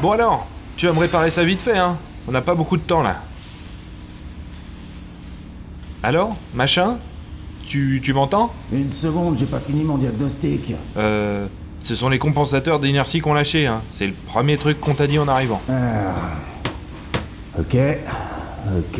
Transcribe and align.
Bon 0.00 0.12
alors, 0.12 0.46
tu 0.76 0.86
vas 0.86 0.92
me 0.92 1.00
réparer 1.00 1.30
ça 1.30 1.42
vite 1.42 1.60
fait, 1.60 1.76
hein 1.76 1.96
On 2.28 2.32
n'a 2.32 2.40
pas 2.40 2.54
beaucoup 2.54 2.76
de 2.76 2.82
temps 2.82 3.02
là. 3.02 3.16
Alors 6.04 6.36
Machin 6.54 6.98
Tu, 7.68 8.00
tu 8.04 8.12
m'entends? 8.12 8.52
Une 8.72 8.92
seconde, 8.92 9.36
j'ai 9.38 9.46
pas 9.46 9.58
fini 9.58 9.82
mon 9.82 9.98
diagnostic. 9.98 10.72
Euh. 10.96 11.46
Ce 11.80 11.94
sont 11.94 12.08
les 12.08 12.18
compensateurs 12.18 12.80
d'inertie 12.80 13.20
qu'on 13.20 13.34
lâché, 13.34 13.66
hein. 13.66 13.82
C'est 13.92 14.06
le 14.06 14.12
premier 14.12 14.56
truc 14.56 14.80
qu'on 14.80 14.94
t'a 14.94 15.06
dit 15.06 15.18
en 15.18 15.28
arrivant. 15.28 15.60
Ah. 15.68 16.14
Ok. 17.58 17.76
Ok. 18.76 18.98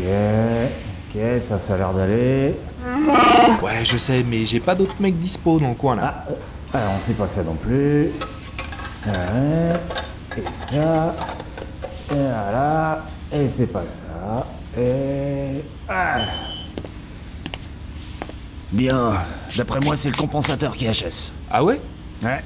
Ok, 1.10 1.20
ça, 1.46 1.58
ça 1.58 1.74
a 1.74 1.78
l'air 1.78 1.92
d'aller. 1.92 2.54
Ouais, 3.62 3.84
je 3.84 3.98
sais, 3.98 4.24
mais 4.28 4.46
j'ai 4.46 4.60
pas 4.60 4.74
d'autres 4.74 4.96
mecs 5.00 5.18
dispo 5.18 5.58
dans 5.58 5.70
le 5.70 5.74
coin 5.74 5.96
là. 5.96 6.24
Ah, 6.26 6.30
euh, 6.30 6.78
alors 6.78 6.92
on 6.98 7.06
sait 7.06 7.14
pas 7.14 7.28
ça 7.28 7.42
non 7.42 7.54
plus. 7.54 8.10
Ouais. 9.06 9.72
Et 10.38 10.74
ça. 10.74 11.14
Et 12.10 12.14
voilà. 12.14 13.04
Et 13.32 13.48
c'est 13.48 13.66
pas 13.66 13.82
ça. 13.82 14.46
Et. 14.80 15.62
Ah. 15.88 16.18
Bien. 18.72 19.12
D'après 19.56 19.80
moi, 19.80 19.96
c'est 19.96 20.10
le 20.10 20.16
compensateur 20.16 20.76
qui 20.76 20.86
HS. 20.86 21.32
Ah 21.50 21.64
ouais? 21.64 21.80
Ouais. 22.22 22.42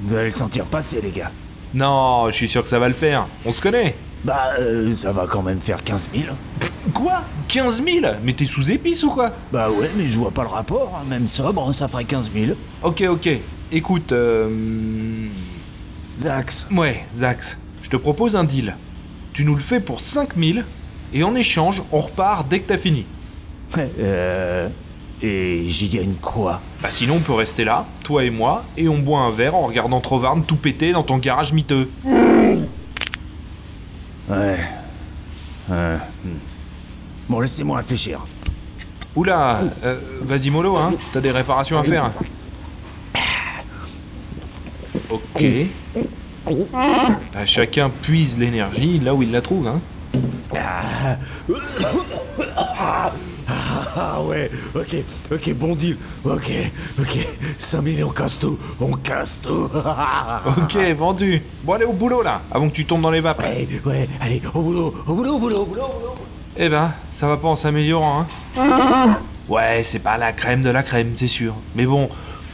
Vous 0.00 0.14
allez 0.14 0.28
le 0.28 0.34
sentir 0.34 0.64
passer, 0.66 1.00
les 1.00 1.10
gars. 1.10 1.30
Non, 1.72 2.26
je 2.28 2.32
suis 2.34 2.48
sûr 2.48 2.62
que 2.62 2.68
ça 2.68 2.78
va 2.78 2.88
le 2.88 2.94
faire. 2.94 3.26
On 3.44 3.52
se 3.52 3.60
connaît. 3.60 3.94
Bah, 4.24 4.52
euh, 4.60 4.94
ça 4.94 5.12
va 5.12 5.26
quand 5.26 5.42
même 5.42 5.58
faire 5.60 5.82
15 5.82 6.08
000. 6.14 6.34
Quoi? 6.94 7.22
15 7.48 7.82
000 7.84 8.06
Mais 8.22 8.32
t'es 8.32 8.44
sous 8.44 8.70
épice 8.70 9.02
ou 9.04 9.10
quoi? 9.10 9.30
Bah 9.52 9.68
ouais, 9.70 9.90
mais 9.96 10.06
je 10.06 10.16
vois 10.18 10.30
pas 10.30 10.42
le 10.42 10.48
rapport. 10.48 10.92
hein. 11.00 11.04
Même 11.08 11.28
sobre, 11.28 11.72
ça 11.74 11.88
ferait 11.88 12.04
15 12.04 12.30
000. 12.34 12.52
Ok, 12.82 13.02
ok. 13.08 13.28
Écoute, 13.72 14.12
euh... 14.12 14.48
Zax. 16.18 16.68
Ouais, 16.70 17.04
Zax, 17.14 17.58
je 17.82 17.88
te 17.88 17.96
propose 17.96 18.36
un 18.36 18.44
deal. 18.44 18.76
Tu 19.32 19.44
nous 19.44 19.54
le 19.54 19.60
fais 19.60 19.80
pour 19.80 20.00
5000 20.00 20.64
et 21.12 21.22
en 21.22 21.34
échange, 21.34 21.82
on 21.92 22.00
repart 22.00 22.48
dès 22.48 22.60
que 22.60 22.68
t'as 22.68 22.78
fini. 22.78 23.04
Euh. 23.76 24.68
Et 25.22 25.64
j'y 25.68 25.88
gagne 25.88 26.14
quoi? 26.20 26.60
Bah 26.82 26.90
sinon, 26.90 27.14
on 27.16 27.20
peut 27.20 27.32
rester 27.32 27.64
là, 27.64 27.86
toi 28.02 28.24
et 28.24 28.30
moi, 28.30 28.62
et 28.76 28.88
on 28.88 28.98
boit 28.98 29.20
un 29.20 29.30
verre 29.30 29.54
en 29.54 29.62
regardant 29.66 30.00
Trovarne 30.00 30.44
tout 30.44 30.56
péter 30.56 30.92
dans 30.92 31.02
ton 31.02 31.16
garage 31.16 31.52
miteux. 31.52 31.88
Ouais. 32.04 32.58
Ouais. 34.28 35.96
hmm. 36.24 36.38
Bon, 37.28 37.40
laissez-moi 37.40 37.78
réfléchir. 37.78 38.20
Oula, 39.16 39.62
euh, 39.84 39.98
vas-y 40.22 40.50
mollo, 40.50 40.76
hein, 40.76 40.92
t'as 41.12 41.20
des 41.20 41.30
réparations 41.30 41.78
à 41.78 41.84
faire. 41.84 42.10
Ok. 45.14 45.44
Bah, 46.72 47.46
chacun 47.46 47.90
puise 48.02 48.38
l'énergie 48.38 48.98
là 48.98 49.14
où 49.14 49.22
il 49.22 49.30
la 49.32 49.40
trouve, 49.40 49.66
hein. 49.68 49.80
Ah 53.96 54.20
ouais, 54.22 54.50
ok, 54.74 54.96
ok, 55.32 55.54
bon 55.54 55.74
deal. 55.74 55.96
Ok, 56.24 56.50
ok. 56.98 57.18
5 57.58 57.84
000 57.84 57.96
et 57.98 58.02
on 58.04 58.10
casse 58.10 58.38
tout. 58.38 58.58
On 58.80 58.90
casse 58.92 59.38
tout. 59.42 59.68
Ok, 60.58 60.76
vendu. 60.96 61.40
Bon, 61.62 61.74
allez 61.74 61.84
au 61.84 61.92
boulot 61.92 62.22
là, 62.22 62.42
avant 62.50 62.68
que 62.68 62.74
tu 62.74 62.84
tombes 62.84 63.02
dans 63.02 63.10
les 63.10 63.20
vapes. 63.20 63.40
ouais, 63.40 63.68
ouais, 63.86 64.08
allez, 64.20 64.42
au 64.52 64.60
boulot, 64.62 64.94
au 65.06 65.14
boulot, 65.14 65.34
au 65.36 65.38
boulot, 65.38 65.58
au 65.60 65.66
boulot, 65.66 65.82
au 65.82 66.00
boulot. 66.00 66.14
Eh 66.56 66.68
ben, 66.68 66.92
ça 67.14 67.26
va 67.28 67.36
pas 67.36 67.48
en 67.48 67.56
s'améliorant, 67.56 68.26
hein. 68.56 69.16
Ouais, 69.48 69.82
c'est 69.84 69.98
pas 69.98 70.18
la 70.18 70.32
crème 70.32 70.62
de 70.62 70.70
la 70.70 70.82
crème, 70.82 71.12
c'est 71.14 71.28
sûr. 71.28 71.54
Mais 71.76 71.84
bon, 71.86 72.08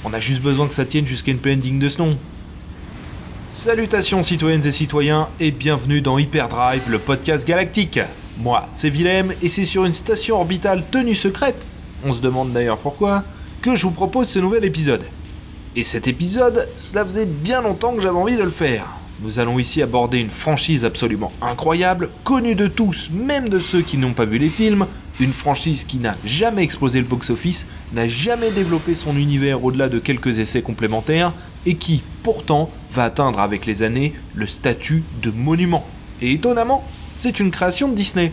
on 0.05 0.13
a 0.13 0.21
juste 0.21 0.43
besoin 0.43 0.67
que 0.67 0.75
ça 0.75 0.85
tienne 0.85 1.07
jusqu'à 1.07 1.31
une 1.33 1.39
plaine 1.39 1.61
digne 1.61 1.79
de 1.79 1.89
ce 1.89 2.03
nom. 2.03 2.17
Salutations 3.51 4.23
citoyennes 4.23 4.65
et 4.65 4.71
citoyens, 4.71 5.27
et 5.41 5.51
bienvenue 5.51 6.01
dans 6.01 6.19
Hyperdrive, 6.19 6.89
le 6.89 7.01
podcast 7.01 7.45
galactique. 7.45 7.99
Moi, 8.39 8.69
c'est 8.71 8.91
Willem, 8.91 9.33
et 9.43 9.49
c'est 9.49 9.65
sur 9.65 9.85
une 9.85 9.93
station 9.93 10.37
orbitale 10.37 10.85
tenue 10.89 11.17
secrète, 11.17 11.61
on 12.05 12.13
se 12.13 12.21
demande 12.21 12.53
d'ailleurs 12.53 12.79
pourquoi, 12.79 13.25
que 13.61 13.75
je 13.75 13.83
vous 13.83 13.91
propose 13.91 14.29
ce 14.29 14.39
nouvel 14.39 14.65
épisode. 14.65 15.03
Et 15.75 15.83
cet 15.83 16.07
épisode, 16.07 16.69
cela 16.77 17.05
faisait 17.05 17.27
bien 17.27 17.61
longtemps 17.61 17.93
que 17.93 18.01
j'avais 18.01 18.17
envie 18.17 18.37
de 18.37 18.45
le 18.45 18.51
faire. 18.51 18.87
Nous 19.21 19.41
allons 19.41 19.59
ici 19.59 19.83
aborder 19.83 20.19
une 20.19 20.31
franchise 20.31 20.85
absolument 20.85 21.33
incroyable, 21.43 22.09
connue 22.23 22.55
de 22.55 22.69
tous, 22.69 23.11
même 23.13 23.49
de 23.49 23.59
ceux 23.59 23.83
qui 23.83 23.97
n'ont 23.97 24.15
pas 24.15 24.27
vu 24.27 24.39
les 24.39 24.49
films, 24.49 24.87
une 25.19 25.33
franchise 25.33 25.83
qui 25.83 25.99
n'a 25.99 26.17
jamais 26.25 26.63
explosé 26.63 27.01
le 27.01 27.07
box-office, 27.07 27.67
n'a 27.95 28.07
jamais 28.07 28.53
développé 28.53 28.95
son 28.95 29.17
univers 29.17 29.65
au-delà 29.65 29.89
de 29.89 29.99
quelques 29.99 30.39
essais 30.39 30.63
complémentaires, 30.63 31.33
et 31.67 31.75
qui, 31.75 32.01
pourtant, 32.23 32.71
va 32.93 33.05
atteindre 33.05 33.41
avec 33.41 33.67
les 33.67 33.83
années 33.83 34.15
le 34.35 34.47
statut 34.47 35.03
de 35.23 35.31
monument. 35.31 35.87
Et 36.23 36.33
étonnamment, 36.33 36.85
c'est 37.13 37.41
une 37.41 37.51
création 37.51 37.89
de 37.89 37.95
Disney. 37.95 38.33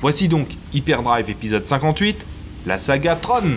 Voici 0.00 0.28
donc 0.28 0.48
Hyperdrive 0.72 1.30
épisode 1.30 1.66
58, 1.66 2.26
la 2.66 2.76
saga 2.78 3.16
Tron. 3.16 3.56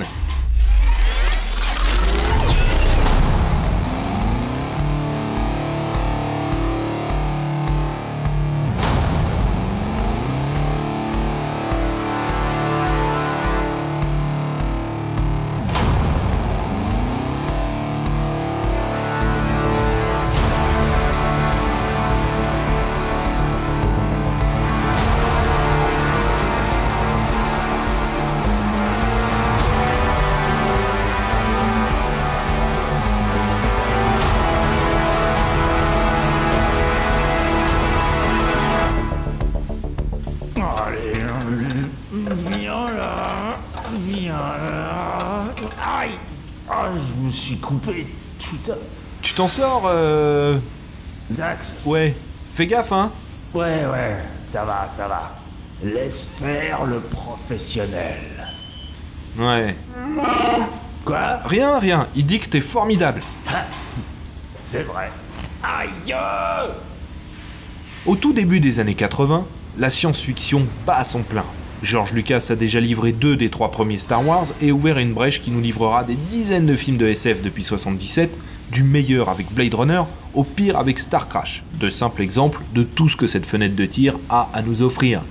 Aïe, 45.87 46.11
ah, 46.69 46.89
je 46.95 47.25
me 47.25 47.31
suis 47.31 47.57
coupé. 47.57 48.05
Putain. 48.37 48.75
Tu 49.21 49.33
t'en 49.33 49.47
sors, 49.47 49.83
euh... 49.85 50.57
Zax. 51.31 51.77
Ouais. 51.85 52.13
Fais 52.53 52.67
gaffe, 52.67 52.91
hein 52.91 53.09
Ouais, 53.53 53.85
ouais, 53.85 54.17
ça 54.45 54.65
va, 54.65 54.89
ça 54.93 55.07
va. 55.07 55.31
Laisse 55.81 56.31
faire 56.37 56.83
le 56.83 56.99
professionnel. 56.99 58.19
Ouais. 59.37 59.75
Quoi? 61.05 61.39
Rien, 61.45 61.79
rien. 61.79 62.07
Il 62.15 62.25
dit 62.25 62.39
que 62.39 62.47
t'es 62.47 62.61
formidable. 62.61 63.21
C'est 64.63 64.83
vrai. 64.83 65.09
Aïe. 65.63 66.13
Au 68.05 68.15
tout 68.17 68.33
début 68.33 68.59
des 68.59 68.81
années 68.81 68.95
80, 68.95 69.45
la 69.77 69.89
science-fiction 69.89 70.65
bat 70.85 70.97
à 70.97 71.03
son 71.05 71.23
plein. 71.23 71.45
George 71.83 72.11
Lucas 72.11 72.47
a 72.49 72.55
déjà 72.55 72.79
livré 72.79 73.11
deux 73.11 73.35
des 73.35 73.49
trois 73.49 73.69
premiers 73.69 73.99
Star 73.99 74.25
Wars 74.25 74.47
et 74.61 74.71
ouvert 74.71 74.97
une 74.97 75.13
brèche 75.13 75.41
qui 75.41 75.51
nous 75.51 75.61
livrera 75.61 76.03
des 76.03 76.15
dizaines 76.15 76.65
de 76.65 76.75
films 76.75 76.97
de 76.97 77.05
SF 77.05 77.43
depuis 77.43 77.63
77, 77.63 78.31
du 78.71 78.83
meilleur 78.83 79.29
avec 79.29 79.51
Blade 79.53 79.75
Runner 79.75 80.01
au 80.33 80.43
pire 80.43 80.77
avec 80.77 80.97
Star 80.97 81.29
Crash, 81.29 81.63
de 81.79 81.89
simples 81.89 82.23
exemples 82.23 82.61
de 82.73 82.81
tout 82.81 83.09
ce 83.09 83.15
que 83.15 83.27
cette 83.27 83.45
fenêtre 83.45 83.75
de 83.75 83.85
tir 83.85 84.15
a 84.29 84.49
à 84.53 84.63
nous 84.63 84.81
offrir. 84.81 85.21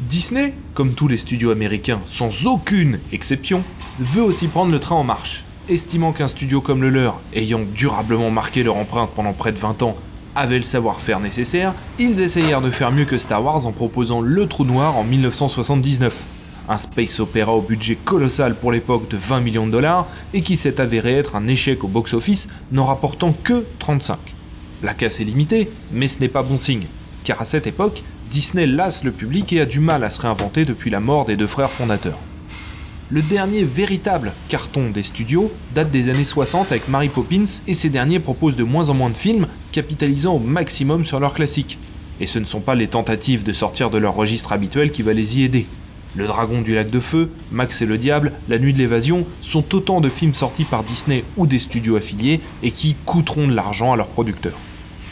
Disney, 0.00 0.52
comme 0.74 0.94
tous 0.94 1.06
les 1.06 1.16
studios 1.16 1.52
américains 1.52 2.00
sans 2.10 2.46
aucune 2.46 2.98
exception, 3.12 3.62
veut 4.00 4.22
aussi 4.22 4.48
prendre 4.48 4.72
le 4.72 4.80
train 4.80 4.96
en 4.96 5.04
marche. 5.04 5.44
Estimant 5.68 6.12
qu'un 6.12 6.26
studio 6.26 6.60
comme 6.60 6.82
le 6.82 6.90
leur, 6.90 7.20
ayant 7.34 7.60
durablement 7.72 8.30
marqué 8.30 8.64
leur 8.64 8.76
empreinte 8.76 9.10
pendant 9.14 9.32
près 9.32 9.52
de 9.52 9.58
20 9.58 9.82
ans, 9.84 9.96
avait 10.34 10.58
le 10.58 10.64
savoir-faire 10.64 11.20
nécessaire, 11.20 11.74
ils 11.98 12.20
essayèrent 12.20 12.60
de 12.60 12.70
faire 12.70 12.92
mieux 12.92 13.04
que 13.04 13.18
Star 13.18 13.44
Wars 13.44 13.66
en 13.66 13.72
proposant 13.72 14.20
Le 14.20 14.46
Trou 14.46 14.64
Noir 14.64 14.96
en 14.96 15.04
1979. 15.04 16.24
Un 16.68 16.78
space 16.78 17.20
opéra 17.20 17.52
au 17.52 17.60
budget 17.60 17.96
colossal 17.96 18.54
pour 18.54 18.72
l'époque 18.72 19.08
de 19.08 19.16
20 19.16 19.40
millions 19.40 19.66
de 19.66 19.72
dollars 19.72 20.06
et 20.32 20.42
qui 20.42 20.56
s'est 20.56 20.80
avéré 20.80 21.14
être 21.14 21.36
un 21.36 21.48
échec 21.48 21.82
au 21.84 21.88
box-office 21.88 22.48
n'en 22.70 22.84
rapportant 22.84 23.32
que 23.32 23.64
35. 23.78 24.18
La 24.82 24.94
casse 24.94 25.20
est 25.20 25.24
limitée, 25.24 25.70
mais 25.92 26.08
ce 26.08 26.20
n'est 26.20 26.28
pas 26.28 26.42
bon 26.42 26.58
signe, 26.58 26.86
car 27.24 27.40
à 27.40 27.44
cette 27.44 27.66
époque, 27.66 28.02
Disney 28.30 28.66
lasse 28.66 29.04
le 29.04 29.12
public 29.12 29.52
et 29.52 29.60
a 29.60 29.66
du 29.66 29.80
mal 29.80 30.04
à 30.04 30.10
se 30.10 30.20
réinventer 30.20 30.64
depuis 30.64 30.90
la 30.90 31.00
mort 31.00 31.26
des 31.26 31.36
deux 31.36 31.46
frères 31.46 31.70
fondateurs. 31.70 32.18
Le 33.12 33.20
dernier 33.20 33.62
véritable 33.62 34.32
carton 34.48 34.88
des 34.88 35.02
studios 35.02 35.52
date 35.74 35.90
des 35.90 36.08
années 36.08 36.24
60 36.24 36.72
avec 36.72 36.88
Mary 36.88 37.10
Poppins 37.10 37.44
et 37.66 37.74
ces 37.74 37.90
derniers 37.90 38.20
proposent 38.20 38.56
de 38.56 38.64
moins 38.64 38.88
en 38.88 38.94
moins 38.94 39.10
de 39.10 39.14
films, 39.14 39.48
capitalisant 39.70 40.36
au 40.36 40.38
maximum 40.38 41.04
sur 41.04 41.20
leurs 41.20 41.34
classiques. 41.34 41.78
Et 42.20 42.26
ce 42.26 42.38
ne 42.38 42.46
sont 42.46 42.60
pas 42.60 42.74
les 42.74 42.88
tentatives 42.88 43.42
de 43.42 43.52
sortir 43.52 43.90
de 43.90 43.98
leur 43.98 44.14
registre 44.14 44.52
habituel 44.52 44.90
qui 44.90 45.02
va 45.02 45.12
les 45.12 45.38
y 45.38 45.44
aider. 45.44 45.66
Le 46.16 46.26
Dragon 46.26 46.62
du 46.62 46.74
Lac 46.74 46.88
de 46.88 47.00
Feu, 47.00 47.30
Max 47.50 47.82
et 47.82 47.86
le 47.86 47.98
Diable, 47.98 48.32
La 48.48 48.58
Nuit 48.58 48.72
de 48.72 48.78
l'Évasion 48.78 49.26
sont 49.42 49.74
autant 49.74 50.00
de 50.00 50.08
films 50.08 50.32
sortis 50.32 50.64
par 50.64 50.82
Disney 50.82 51.22
ou 51.36 51.46
des 51.46 51.58
studios 51.58 51.96
affiliés 51.96 52.40
et 52.62 52.70
qui 52.70 52.96
coûteront 53.04 53.46
de 53.46 53.54
l'argent 53.54 53.92
à 53.92 53.96
leurs 53.96 54.08
producteurs. 54.08 54.58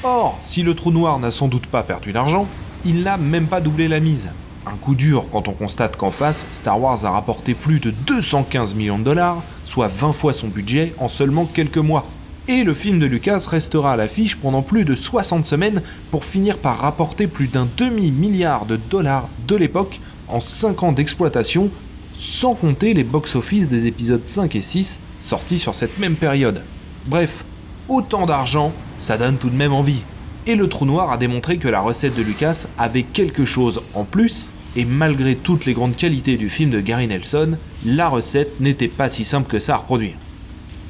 Or, 0.05 0.38
si 0.41 0.62
le 0.62 0.73
trou 0.73 0.91
noir 0.91 1.19
n'a 1.19 1.31
sans 1.31 1.49
doute 1.49 1.67
pas 1.67 1.82
perdu 1.82 2.12
d'argent, 2.12 2.49
il 2.87 3.03
n'a 3.03 3.19
même 3.19 3.46
pas 3.46 3.61
doublé 3.61 3.88
la 3.88 4.00
mise. 4.00 4.31
Un 4.66 4.76
coup 4.76 4.94
dur 4.94 5.24
quand 5.32 5.48
on 5.48 5.52
constate 5.52 5.96
qu'en 5.96 6.10
face, 6.10 6.46
Star 6.50 6.80
Wars 6.80 7.04
a 7.04 7.10
rapporté 7.10 7.54
plus 7.54 7.80
de 7.80 7.90
215 7.90 8.74
millions 8.74 8.98
de 8.98 9.04
dollars, 9.04 9.42
soit 9.64 9.88
20 9.88 10.12
fois 10.12 10.32
son 10.32 10.48
budget 10.48 10.92
en 10.98 11.08
seulement 11.08 11.46
quelques 11.46 11.78
mois. 11.78 12.04
Et 12.46 12.62
le 12.62 12.74
film 12.74 12.98
de 12.98 13.06
Lucas 13.06 13.46
restera 13.48 13.92
à 13.92 13.96
l'affiche 13.96 14.36
pendant 14.36 14.62
plus 14.62 14.84
de 14.84 14.94
60 14.94 15.44
semaines 15.44 15.82
pour 16.10 16.24
finir 16.24 16.58
par 16.58 16.78
rapporter 16.78 17.26
plus 17.26 17.46
d'un 17.46 17.66
demi-milliard 17.76 18.66
de 18.66 18.76
dollars 18.76 19.28
de 19.46 19.56
l'époque 19.56 20.00
en 20.28 20.40
5 20.40 20.82
ans 20.82 20.92
d'exploitation, 20.92 21.70
sans 22.14 22.54
compter 22.54 22.92
les 22.92 23.04
box-office 23.04 23.68
des 23.68 23.86
épisodes 23.86 24.24
5 24.24 24.56
et 24.56 24.62
6 24.62 24.98
sortis 25.20 25.58
sur 25.58 25.74
cette 25.74 25.98
même 25.98 26.16
période. 26.16 26.62
Bref, 27.06 27.44
autant 27.88 28.26
d'argent, 28.26 28.72
ça 28.98 29.16
donne 29.16 29.36
tout 29.36 29.50
de 29.50 29.56
même 29.56 29.72
envie. 29.72 30.02
Et 30.46 30.54
le 30.54 30.69
trou 30.69 30.87
noir 30.87 31.12
a 31.12 31.19
démontré 31.19 31.58
que 31.58 31.69
la 31.69 31.81
recette 31.81 32.16
de 32.16 32.22
Lucas 32.22 32.66
avait 32.78 33.02
quelque 33.02 33.44
chose 33.44 33.82
en 33.94 34.04
plus, 34.04 34.52
et 34.75 34.84
malgré 34.84 35.37
toutes 35.37 35.66
les 35.66 35.75
grandes 35.75 35.96
qualités 35.96 36.37
du 36.37 36.48
film 36.48 36.70
de 36.70 36.81
Gary 36.81 37.06
Nelson, 37.06 37.58
la 37.84 38.08
recette 38.08 38.60
n'était 38.60 38.88
pas 38.88 39.10
si 39.10 39.25
simple 39.25 39.50
que 39.50 39.58
ça 39.58 39.75
à 39.75 39.78
reproduire. 39.78 40.14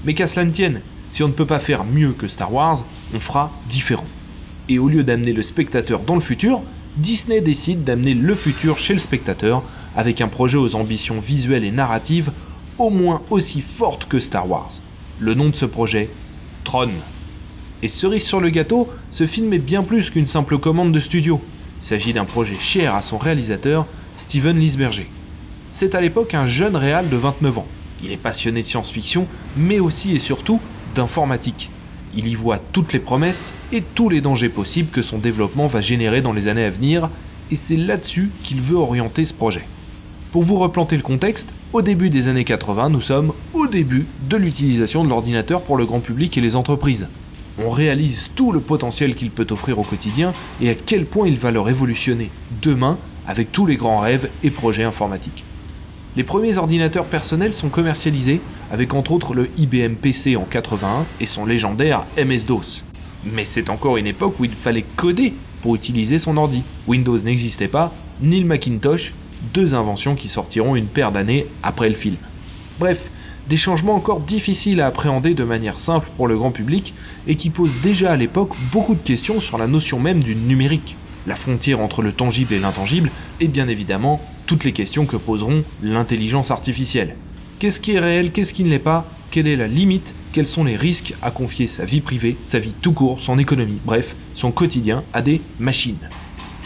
Mais 0.05 0.14
qu'à 0.14 0.26
cela 0.26 0.44
ne 0.44 0.52
tienne, 0.52 0.81
si 1.11 1.23
on 1.25 1.29
ne 1.29 1.32
peut 1.32 1.47
pas 1.47 1.58
faire 1.58 1.85
mieux 1.85 2.12
que 2.12 2.29
Star 2.29 2.52
Wars, 2.52 2.85
on 3.14 3.19
fera 3.19 3.50
différent. 3.69 4.06
Et 4.69 4.79
au 4.79 4.88
lieu 4.88 5.02
d'amener 5.02 5.32
le 5.32 5.43
spectateur 5.43 6.00
dans 6.00 6.14
le 6.14 6.20
futur, 6.20 6.62
Disney 6.96 7.41
décide 7.41 7.82
d'amener 7.82 8.14
le 8.14 8.35
futur 8.35 8.79
chez 8.79 8.93
le 8.93 9.00
spectateur 9.00 9.62
avec 9.96 10.20
un 10.20 10.29
projet 10.29 10.58
aux 10.58 10.76
ambitions 10.76 11.19
visuelles 11.19 11.64
et 11.64 11.73
narratives 11.73 12.31
au 12.79 12.91
moins 12.91 13.20
aussi 13.31 13.61
fortes 13.61 14.06
que 14.08 14.20
Star 14.20 14.49
Wars. 14.49 14.70
Le 15.19 15.35
nom 15.35 15.49
de 15.49 15.56
ce 15.56 15.67
projet, 15.67 16.08
Tron. 16.64 16.91
Et 17.82 17.88
cerise 17.88 18.25
sur 18.25 18.41
le 18.41 18.50
gâteau, 18.50 18.91
ce 19.11 19.25
film 19.25 19.53
est 19.55 19.59
bien 19.59 19.82
plus 19.82 20.11
qu'une 20.11 20.27
simple 20.27 20.59
commande 20.59 20.93
de 20.93 21.00
studio. 21.00 21.41
Il 21.82 21.87
s'agit 21.87 22.12
d'un 22.12 22.27
projet 22.27 22.56
cher 22.61 22.94
à 22.94 23.00
son 23.00 23.17
réalisateur, 23.17 23.87
Steven 24.19 24.59
Lisberger. 24.59 25.06
C'est 25.71 25.94
à 25.94 26.00
l'époque 26.03 26.35
un 26.35 26.47
jeune 26.47 26.77
réal 26.77 27.09
de 27.09 27.17
29 27.17 27.59
ans. 27.59 27.67
Il 28.05 28.12
est 28.12 28.19
passionné 28.19 28.61
de 28.61 28.67
science-fiction, 28.67 29.27
mais 29.56 29.81
aussi 29.81 30.15
et 30.15 30.19
surtout 30.19 30.61
d'informatique. 30.94 31.71
Il 32.15 32.27
y 32.27 32.35
voit 32.35 32.59
toutes 32.59 32.93
les 32.93 32.99
promesses 32.99 33.55
et 33.73 33.81
tous 33.81 34.11
les 34.11 34.21
dangers 34.21 34.50
possibles 34.50 34.91
que 34.91 35.00
son 35.00 35.17
développement 35.17 35.67
va 35.67 35.81
générer 35.81 36.21
dans 36.21 36.32
les 36.32 36.49
années 36.49 36.65
à 36.65 36.71
venir, 36.71 37.09
et 37.50 37.56
c'est 37.56 37.77
là-dessus 37.77 38.31
qu'il 38.43 38.61
veut 38.61 38.77
orienter 38.77 39.25
ce 39.25 39.32
projet. 39.32 39.62
Pour 40.32 40.43
vous 40.43 40.59
replanter 40.59 40.97
le 40.97 41.03
contexte, 41.03 41.55
au 41.73 41.81
début 41.81 42.11
des 42.11 42.29
années 42.29 42.44
80, 42.44 42.91
nous 42.91 43.00
sommes 43.00 43.32
au 43.55 43.67
début 43.67 44.06
de 44.29 44.37
l'utilisation 44.37 45.03
de 45.03 45.09
l'ordinateur 45.09 45.62
pour 45.62 45.79
le 45.79 45.87
grand 45.87 46.00
public 46.00 46.37
et 46.37 46.41
les 46.43 46.56
entreprises. 46.56 47.09
On 47.58 47.70
réalise 47.70 48.31
tout 48.35 48.52
le 48.52 48.61
potentiel 48.61 49.14
qu'il 49.14 49.31
peut 49.31 49.47
offrir 49.50 49.79
au 49.79 49.82
quotidien 49.82 50.32
et 50.61 50.70
à 50.70 50.75
quel 50.75 51.05
point 51.05 51.26
il 51.26 51.38
va 51.38 51.50
le 51.50 51.61
révolutionner 51.61 52.31
demain 52.62 52.99
avec 53.26 53.52
tous 53.52 53.67
les 53.67 53.76
grands 53.76 54.00
rêves 54.00 54.29
et 54.43 54.50
projets 54.50 54.85
informatiques. 54.85 55.44
Les 56.17 56.25
premiers 56.25 56.58
ordinateurs 56.58 57.05
personnels 57.05 57.55
sont 57.55 57.69
commercialisés 57.69 58.41
avec 58.73 58.94
entre 58.94 59.12
autres 59.12 59.35
le 59.35 59.49
IBM 59.58 59.94
PC 59.94 60.37
en 60.37 60.44
81 60.44 61.05
et 61.20 61.26
son 61.26 61.47
légendaire 61.47 62.05
MS-DOS. 62.17 62.82
Mais 63.32 63.44
c'est 63.44 63.70
encore 63.70 63.96
une 63.96 64.06
époque 64.06 64.41
où 64.41 64.44
il 64.44 64.50
fallait 64.50 64.85
coder 64.96 65.35
pour 65.62 65.75
utiliser 65.75 66.19
son 66.19 66.37
ordi. 66.37 66.62
Windows 66.88 67.19
n'existait 67.19 67.69
pas, 67.69 67.93
ni 68.23 68.41
le 68.41 68.46
Macintosh, 68.46 69.12
deux 69.55 69.75
inventions 69.75 70.14
qui 70.14 70.29
sortiront 70.29 70.75
une 70.75 70.87
paire 70.87 71.12
d'années 71.12 71.46
après 71.62 71.88
le 71.88 71.94
film. 71.94 72.17
Bref, 72.79 73.11
des 73.50 73.56
changements 73.56 73.97
encore 73.97 74.20
difficiles 74.20 74.81
à 74.81 74.87
appréhender 74.87 75.35
de 75.35 75.43
manière 75.43 75.81
simple 75.81 76.08
pour 76.17 76.29
le 76.29 76.38
grand 76.38 76.52
public 76.52 76.94
et 77.26 77.35
qui 77.35 77.50
posent 77.50 77.79
déjà 77.82 78.12
à 78.12 78.17
l'époque 78.17 78.52
beaucoup 78.70 78.94
de 78.94 79.02
questions 79.02 79.41
sur 79.41 79.58
la 79.58 79.67
notion 79.67 79.99
même 79.99 80.23
du 80.23 80.37
numérique, 80.37 80.97
la 81.26 81.35
frontière 81.35 81.81
entre 81.81 82.00
le 82.00 82.12
tangible 82.12 82.55
et 82.55 82.61
l'intangible, 82.61 83.11
et 83.41 83.49
bien 83.49 83.67
évidemment 83.67 84.20
toutes 84.47 84.62
les 84.62 84.70
questions 84.70 85.05
que 85.05 85.17
poseront 85.17 85.64
l'intelligence 85.82 86.52
artificielle. 86.52 87.17
Qu'est-ce 87.58 87.81
qui 87.81 87.94
est 87.97 87.99
réel, 87.99 88.31
qu'est-ce 88.31 88.55
qui 88.55 88.62
ne 88.62 88.70
l'est 88.70 88.79
pas? 88.79 89.05
Quelle 89.32 89.49
est 89.49 89.56
la 89.56 89.67
limite? 89.67 90.14
Quels 90.32 90.46
sont 90.46 90.62
les 90.62 90.76
risques 90.76 91.14
à 91.20 91.32
confier 91.32 91.67
sa 91.67 91.85
vie 91.85 92.00
privée, 92.00 92.37
sa 92.44 92.61
vie 92.61 92.75
tout 92.81 92.93
court, 92.93 93.20
son 93.20 93.37
économie, 93.37 93.81
bref, 93.85 94.14
son 94.35 94.53
quotidien 94.53 95.03
à 95.12 95.23
des 95.23 95.41
machines. 95.58 95.99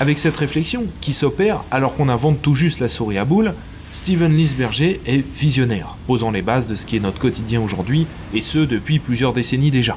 Avec 0.01 0.19
cette 0.19 0.37
réflexion, 0.37 0.85
qui 1.01 1.15
s'opère 1.15 1.65
alors 1.71 1.95
qu'on 1.95 2.11
invente 2.11 2.43
tout 2.43 2.55
juste 2.55 2.81
la 2.81 2.91
souris 2.91 3.17
à 3.17 3.25
boule, 3.25 3.55
Steven 3.95 4.37
Lisberger 4.37 5.01
est 5.07 5.25
visionnaire, 5.39 5.95
posant 6.09 6.33
les 6.33 6.43
bases 6.43 6.67
de 6.67 6.75
ce 6.75 6.85
qui 6.85 6.97
est 6.97 7.01
notre 7.01 7.21
quotidien 7.21 7.61
aujourd'hui, 7.61 8.09
et 8.35 8.41
ce 8.41 8.59
depuis 8.59 8.99
plusieurs 8.99 9.33
décennies 9.33 9.71
déjà. 9.71 9.97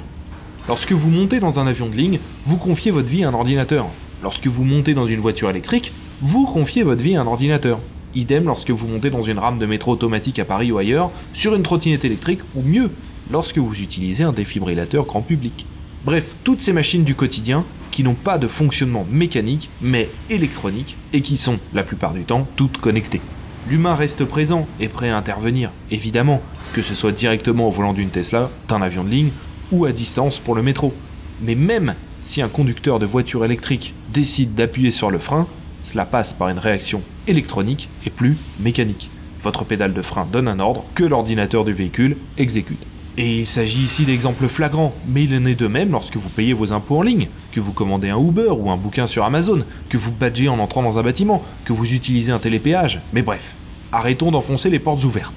Lorsque 0.67 0.91
vous 0.91 1.09
montez 1.09 1.39
dans 1.39 1.59
un 1.59 1.65
avion 1.65 1.87
de 1.87 1.95
ligne, 1.95 2.19
vous 2.45 2.57
confiez 2.57 2.91
votre 2.91 3.07
vie 3.07 3.23
à 3.23 3.29
un 3.29 3.33
ordinateur. 3.33 3.87
Lorsque 4.21 4.45
vous 4.45 4.63
montez 4.63 4.93
dans 4.93 5.07
une 5.07 5.19
voiture 5.19 5.49
électrique, 5.49 5.93
vous 6.21 6.45
confiez 6.45 6.83
votre 6.83 7.01
vie 7.01 7.15
à 7.15 7.21
un 7.21 7.27
ordinateur. 7.27 7.79
Idem 8.13 8.45
lorsque 8.45 8.69
vous 8.69 8.87
montez 8.87 9.09
dans 9.09 9.23
une 9.23 9.39
rame 9.39 9.57
de 9.57 9.65
métro 9.65 9.93
automatique 9.93 10.37
à 10.37 10.45
Paris 10.45 10.71
ou 10.71 10.77
ailleurs, 10.77 11.09
sur 11.33 11.55
une 11.55 11.63
trottinette 11.63 12.05
électrique 12.05 12.41
ou 12.53 12.61
mieux, 12.61 12.91
lorsque 13.31 13.57
vous 13.57 13.81
utilisez 13.81 14.23
un 14.23 14.31
défibrillateur 14.31 15.05
grand 15.05 15.21
public. 15.23 15.65
Bref, 16.05 16.35
toutes 16.43 16.61
ces 16.61 16.71
machines 16.71 17.03
du 17.03 17.15
quotidien 17.15 17.65
qui 17.89 18.03
n'ont 18.03 18.13
pas 18.13 18.37
de 18.37 18.47
fonctionnement 18.47 19.07
mécanique 19.11 19.71
mais 19.81 20.07
électronique 20.29 20.97
et 21.13 21.21
qui 21.21 21.35
sont, 21.35 21.57
la 21.73 21.81
plupart 21.81 22.13
du 22.13 22.21
temps, 22.21 22.47
toutes 22.55 22.77
connectées. 22.77 23.21
L'humain 23.69 23.95
reste 23.95 24.23
présent 24.23 24.65
et 24.79 24.87
prêt 24.87 25.09
à 25.09 25.17
intervenir, 25.17 25.71
évidemment, 25.91 26.41
que 26.71 26.81
ce 26.81 26.95
soit 26.95 27.11
directement 27.11 27.67
au 27.67 27.71
volant 27.71 27.91
d'une 27.91 28.09
Tesla, 28.09 28.49
d'un 28.69 28.81
avion 28.81 29.03
de 29.03 29.09
ligne 29.09 29.31
ou 29.73 29.83
à 29.83 29.91
distance 29.91 30.39
pour 30.39 30.55
le 30.55 30.61
métro. 30.61 30.93
Mais 31.41 31.55
même 31.55 31.93
si 32.21 32.41
un 32.41 32.47
conducteur 32.47 32.97
de 32.97 33.05
voiture 33.05 33.43
électrique 33.43 33.93
décide 34.13 34.55
d'appuyer 34.55 34.91
sur 34.91 35.11
le 35.11 35.19
frein, 35.19 35.47
cela 35.83 36.05
passe 36.05 36.31
par 36.31 36.47
une 36.47 36.59
réaction 36.59 37.01
électronique 37.27 37.89
et 38.05 38.09
plus 38.09 38.37
mécanique. 38.61 39.09
Votre 39.43 39.65
pédale 39.65 39.93
de 39.93 40.01
frein 40.01 40.25
donne 40.31 40.47
un 40.47 40.59
ordre 40.59 40.85
que 40.95 41.03
l'ordinateur 41.03 41.65
du 41.65 41.73
véhicule 41.73 42.15
exécute. 42.37 42.85
Et 43.17 43.39
il 43.39 43.47
s'agit 43.47 43.83
ici 43.83 44.05
d'exemples 44.05 44.47
flagrants, 44.47 44.93
mais 45.07 45.23
il 45.25 45.35
en 45.35 45.45
est 45.45 45.59
de 45.59 45.67
même 45.67 45.91
lorsque 45.91 46.15
vous 46.15 46.29
payez 46.29 46.53
vos 46.53 46.71
impôts 46.71 46.99
en 46.99 47.01
ligne, 47.01 47.27
que 47.51 47.59
vous 47.59 47.73
commandez 47.73 48.09
un 48.09 48.19
Uber 48.19 48.51
ou 48.51 48.69
un 48.69 48.77
bouquin 48.77 49.07
sur 49.07 49.25
Amazon, 49.25 49.63
que 49.89 49.97
vous 49.97 50.11
badgez 50.11 50.47
en 50.47 50.59
entrant 50.59 50.83
dans 50.83 50.99
un 50.99 51.03
bâtiment, 51.03 51.43
que 51.65 51.73
vous 51.73 51.93
utilisez 51.93 52.31
un 52.31 52.39
télépéage, 52.39 53.01
mais 53.13 53.23
bref, 53.23 53.55
arrêtons 53.91 54.31
d'enfoncer 54.31 54.69
les 54.69 54.79
portes 54.79 55.03
ouvertes. 55.03 55.35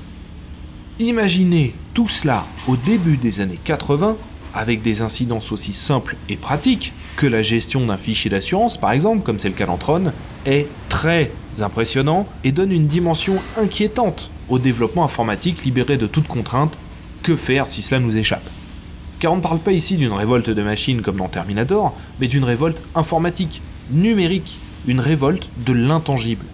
Imaginez 0.98 1.74
tout 1.94 2.08
cela 2.08 2.46
au 2.68 2.76
début 2.76 3.16
des 3.16 3.40
années 3.40 3.58
80, 3.64 4.16
avec 4.54 4.82
des 4.82 5.02
incidences 5.02 5.52
aussi 5.52 5.72
simples 5.72 6.16
et 6.28 6.36
pratiques 6.36 6.92
que 7.16 7.26
la 7.26 7.42
gestion 7.42 7.86
d'un 7.86 7.96
fichier 7.96 8.30
d'assurance, 8.30 8.76
par 8.78 8.92
exemple, 8.92 9.22
comme 9.22 9.38
c'est 9.38 9.48
le 9.48 9.54
cas 9.54 9.66
d'Antron, 9.66 10.12
est 10.46 10.66
très 10.88 11.30
impressionnant 11.60 12.26
et 12.44 12.52
donne 12.52 12.72
une 12.72 12.86
dimension 12.86 13.36
inquiétante 13.56 14.30
au 14.48 14.58
développement 14.58 15.04
informatique 15.04 15.64
libéré 15.64 15.96
de 15.96 16.06
toute 16.06 16.26
contrainte. 16.26 16.76
Que 17.22 17.36
faire 17.36 17.68
si 17.68 17.82
cela 17.82 18.00
nous 18.00 18.16
échappe? 18.16 18.48
Car 19.18 19.34
on 19.34 19.36
ne 19.36 19.42
parle 19.42 19.58
pas 19.58 19.72
ici 19.72 19.96
d'une 19.96 20.12
révolte 20.12 20.48
de 20.48 20.62
machines 20.62 21.02
comme 21.02 21.16
dans 21.16 21.28
Terminator, 21.28 21.94
mais 22.18 22.28
d'une 22.28 22.44
révolte 22.44 22.80
informatique, 22.94 23.60
numérique, 23.90 24.58
une 24.86 25.00
révolte 25.00 25.48
de 25.58 25.74
l'intangible. 25.74 26.46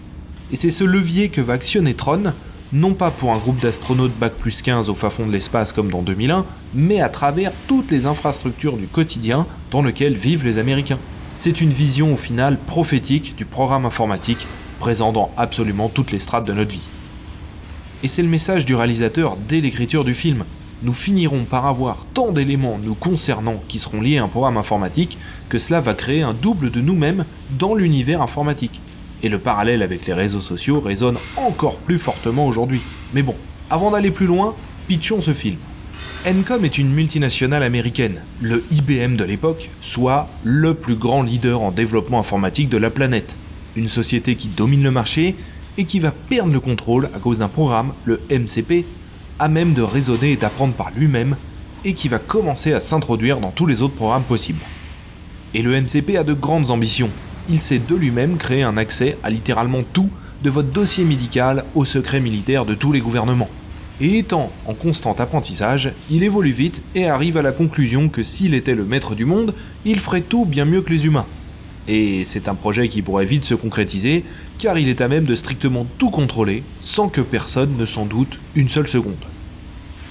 Et 0.52 0.56
c'est 0.56 0.70
ce 0.70 0.84
levier 0.84 1.28
que 1.28 1.40
va 1.40 1.54
actionner 1.54 1.94
Tron, 1.94 2.32
non 2.72 2.94
pas 2.94 3.10
pour 3.10 3.32
un 3.32 3.38
groupe 3.38 3.60
d'astronautes 3.60 4.16
Bac 4.16 4.34
plus 4.34 4.62
15 4.62 4.88
au 4.88 4.94
fin 4.94 5.10
fond 5.10 5.26
de 5.26 5.32
l'espace 5.32 5.72
comme 5.72 5.90
dans 5.90 6.02
2001, 6.02 6.44
mais 6.72 7.00
à 7.00 7.08
travers 7.08 7.52
toutes 7.66 7.90
les 7.90 8.06
infrastructures 8.06 8.76
du 8.76 8.86
quotidien 8.86 9.44
dans 9.72 9.82
lequel 9.82 10.14
vivent 10.14 10.44
les 10.44 10.58
Américains. 10.58 11.00
C'est 11.34 11.60
une 11.60 11.70
vision 11.70 12.14
au 12.14 12.16
final 12.16 12.58
prophétique 12.58 13.34
du 13.36 13.44
programme 13.44 13.86
informatique 13.86 14.46
présent 14.78 15.12
dans 15.12 15.32
absolument 15.36 15.88
toutes 15.88 16.12
les 16.12 16.20
strates 16.20 16.44
de 16.44 16.52
notre 16.52 16.70
vie. 16.70 16.86
Et 18.04 18.08
c'est 18.08 18.22
le 18.22 18.28
message 18.28 18.64
du 18.64 18.76
réalisateur 18.76 19.36
dès 19.48 19.60
l'écriture 19.60 20.04
du 20.04 20.14
film. 20.14 20.44
Nous 20.82 20.92
finirons 20.92 21.44
par 21.44 21.66
avoir 21.66 22.06
tant 22.14 22.30
d'éléments 22.30 22.78
nous 22.82 22.94
concernant 22.94 23.60
qui 23.66 23.80
seront 23.80 24.00
liés 24.00 24.18
à 24.18 24.24
un 24.24 24.28
programme 24.28 24.58
informatique 24.58 25.18
que 25.48 25.58
cela 25.58 25.80
va 25.80 25.94
créer 25.94 26.22
un 26.22 26.34
double 26.34 26.70
de 26.70 26.80
nous-mêmes 26.80 27.24
dans 27.58 27.74
l'univers 27.74 28.22
informatique. 28.22 28.80
Et 29.26 29.28
le 29.28 29.40
parallèle 29.40 29.82
avec 29.82 30.06
les 30.06 30.12
réseaux 30.12 30.40
sociaux 30.40 30.78
résonne 30.78 31.18
encore 31.36 31.78
plus 31.78 31.98
fortement 31.98 32.46
aujourd'hui. 32.46 32.80
Mais 33.12 33.22
bon, 33.22 33.34
avant 33.70 33.90
d'aller 33.90 34.12
plus 34.12 34.26
loin, 34.26 34.54
pitchons 34.86 35.20
ce 35.20 35.34
film. 35.34 35.56
Encom 36.24 36.64
est 36.64 36.78
une 36.78 36.92
multinationale 36.92 37.64
américaine, 37.64 38.20
le 38.40 38.62
IBM 38.70 39.16
de 39.16 39.24
l'époque, 39.24 39.68
soit 39.82 40.28
le 40.44 40.74
plus 40.74 40.94
grand 40.94 41.22
leader 41.22 41.60
en 41.60 41.72
développement 41.72 42.20
informatique 42.20 42.68
de 42.68 42.76
la 42.76 42.88
planète. 42.88 43.34
Une 43.74 43.88
société 43.88 44.36
qui 44.36 44.46
domine 44.46 44.84
le 44.84 44.92
marché 44.92 45.34
et 45.76 45.86
qui 45.86 45.98
va 45.98 46.12
perdre 46.12 46.52
le 46.52 46.60
contrôle 46.60 47.08
à 47.12 47.18
cause 47.18 47.40
d'un 47.40 47.48
programme, 47.48 47.94
le 48.04 48.20
MCP, 48.30 48.84
à 49.40 49.48
même 49.48 49.74
de 49.74 49.82
raisonner 49.82 50.30
et 50.30 50.36
d'apprendre 50.36 50.74
par 50.74 50.92
lui-même 50.94 51.34
et 51.84 51.94
qui 51.94 52.06
va 52.06 52.20
commencer 52.20 52.72
à 52.72 52.78
s'introduire 52.78 53.40
dans 53.40 53.50
tous 53.50 53.66
les 53.66 53.82
autres 53.82 53.96
programmes 53.96 54.22
possibles. 54.22 54.62
Et 55.52 55.62
le 55.62 55.72
MCP 55.80 56.16
a 56.16 56.22
de 56.22 56.32
grandes 56.32 56.70
ambitions. 56.70 57.10
Il 57.48 57.60
sait 57.60 57.78
de 57.78 57.94
lui-même 57.94 58.38
créer 58.38 58.64
un 58.64 58.76
accès 58.76 59.16
à 59.22 59.30
littéralement 59.30 59.82
tout 59.92 60.10
de 60.42 60.50
votre 60.50 60.70
dossier 60.70 61.04
médical 61.04 61.64
au 61.76 61.84
secret 61.84 62.20
militaire 62.20 62.64
de 62.64 62.74
tous 62.74 62.90
les 62.90 63.00
gouvernements. 63.00 63.48
Et 64.00 64.18
étant 64.18 64.50
en 64.66 64.74
constant 64.74 65.12
apprentissage, 65.12 65.92
il 66.10 66.24
évolue 66.24 66.50
vite 66.50 66.82
et 66.94 67.06
arrive 67.06 67.36
à 67.36 67.42
la 67.42 67.52
conclusion 67.52 68.08
que 68.08 68.24
s'il 68.24 68.52
était 68.52 68.74
le 68.74 68.84
maître 68.84 69.14
du 69.14 69.24
monde, 69.24 69.54
il 69.84 70.00
ferait 70.00 70.22
tout 70.22 70.44
bien 70.44 70.64
mieux 70.64 70.82
que 70.82 70.92
les 70.92 71.06
humains. 71.06 71.24
Et 71.88 72.24
c'est 72.26 72.48
un 72.48 72.56
projet 72.56 72.88
qui 72.88 73.00
pourrait 73.00 73.24
vite 73.24 73.44
se 73.44 73.54
concrétiser, 73.54 74.24
car 74.58 74.76
il 74.76 74.88
est 74.88 75.00
à 75.00 75.08
même 75.08 75.24
de 75.24 75.36
strictement 75.36 75.86
tout 75.98 76.10
contrôler, 76.10 76.64
sans 76.80 77.08
que 77.08 77.20
personne 77.20 77.76
ne 77.78 77.86
s'en 77.86 78.06
doute 78.06 78.38
une 78.56 78.68
seule 78.68 78.88
seconde. 78.88 79.14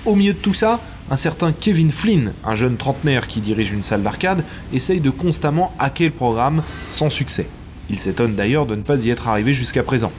Au 0.06 0.16
milieu 0.16 0.34
de 0.34 0.38
tout 0.38 0.54
ça, 0.54 0.80
un 1.10 1.16
certain 1.16 1.52
Kevin 1.52 1.92
Flynn, 1.92 2.34
un 2.44 2.56
jeune 2.56 2.78
trentenaire 2.78 3.28
qui 3.28 3.40
dirige 3.40 3.72
une 3.72 3.84
salle 3.84 4.02
d'arcade, 4.02 4.44
essaye 4.74 5.00
de 5.00 5.12
constamment 5.12 5.72
hacker 5.78 6.08
le 6.08 6.14
programme 6.14 6.64
sans 6.88 7.10
succès. 7.10 7.48
Il 7.90 8.00
s'étonne 8.00 8.36
d'ailleurs 8.36 8.66
de 8.66 8.76
ne 8.76 8.82
pas 8.82 9.04
y 9.04 9.12
être 9.12 9.28
arrivé 9.28 9.54
jusqu'à 9.54 9.84
présent. 9.84 10.12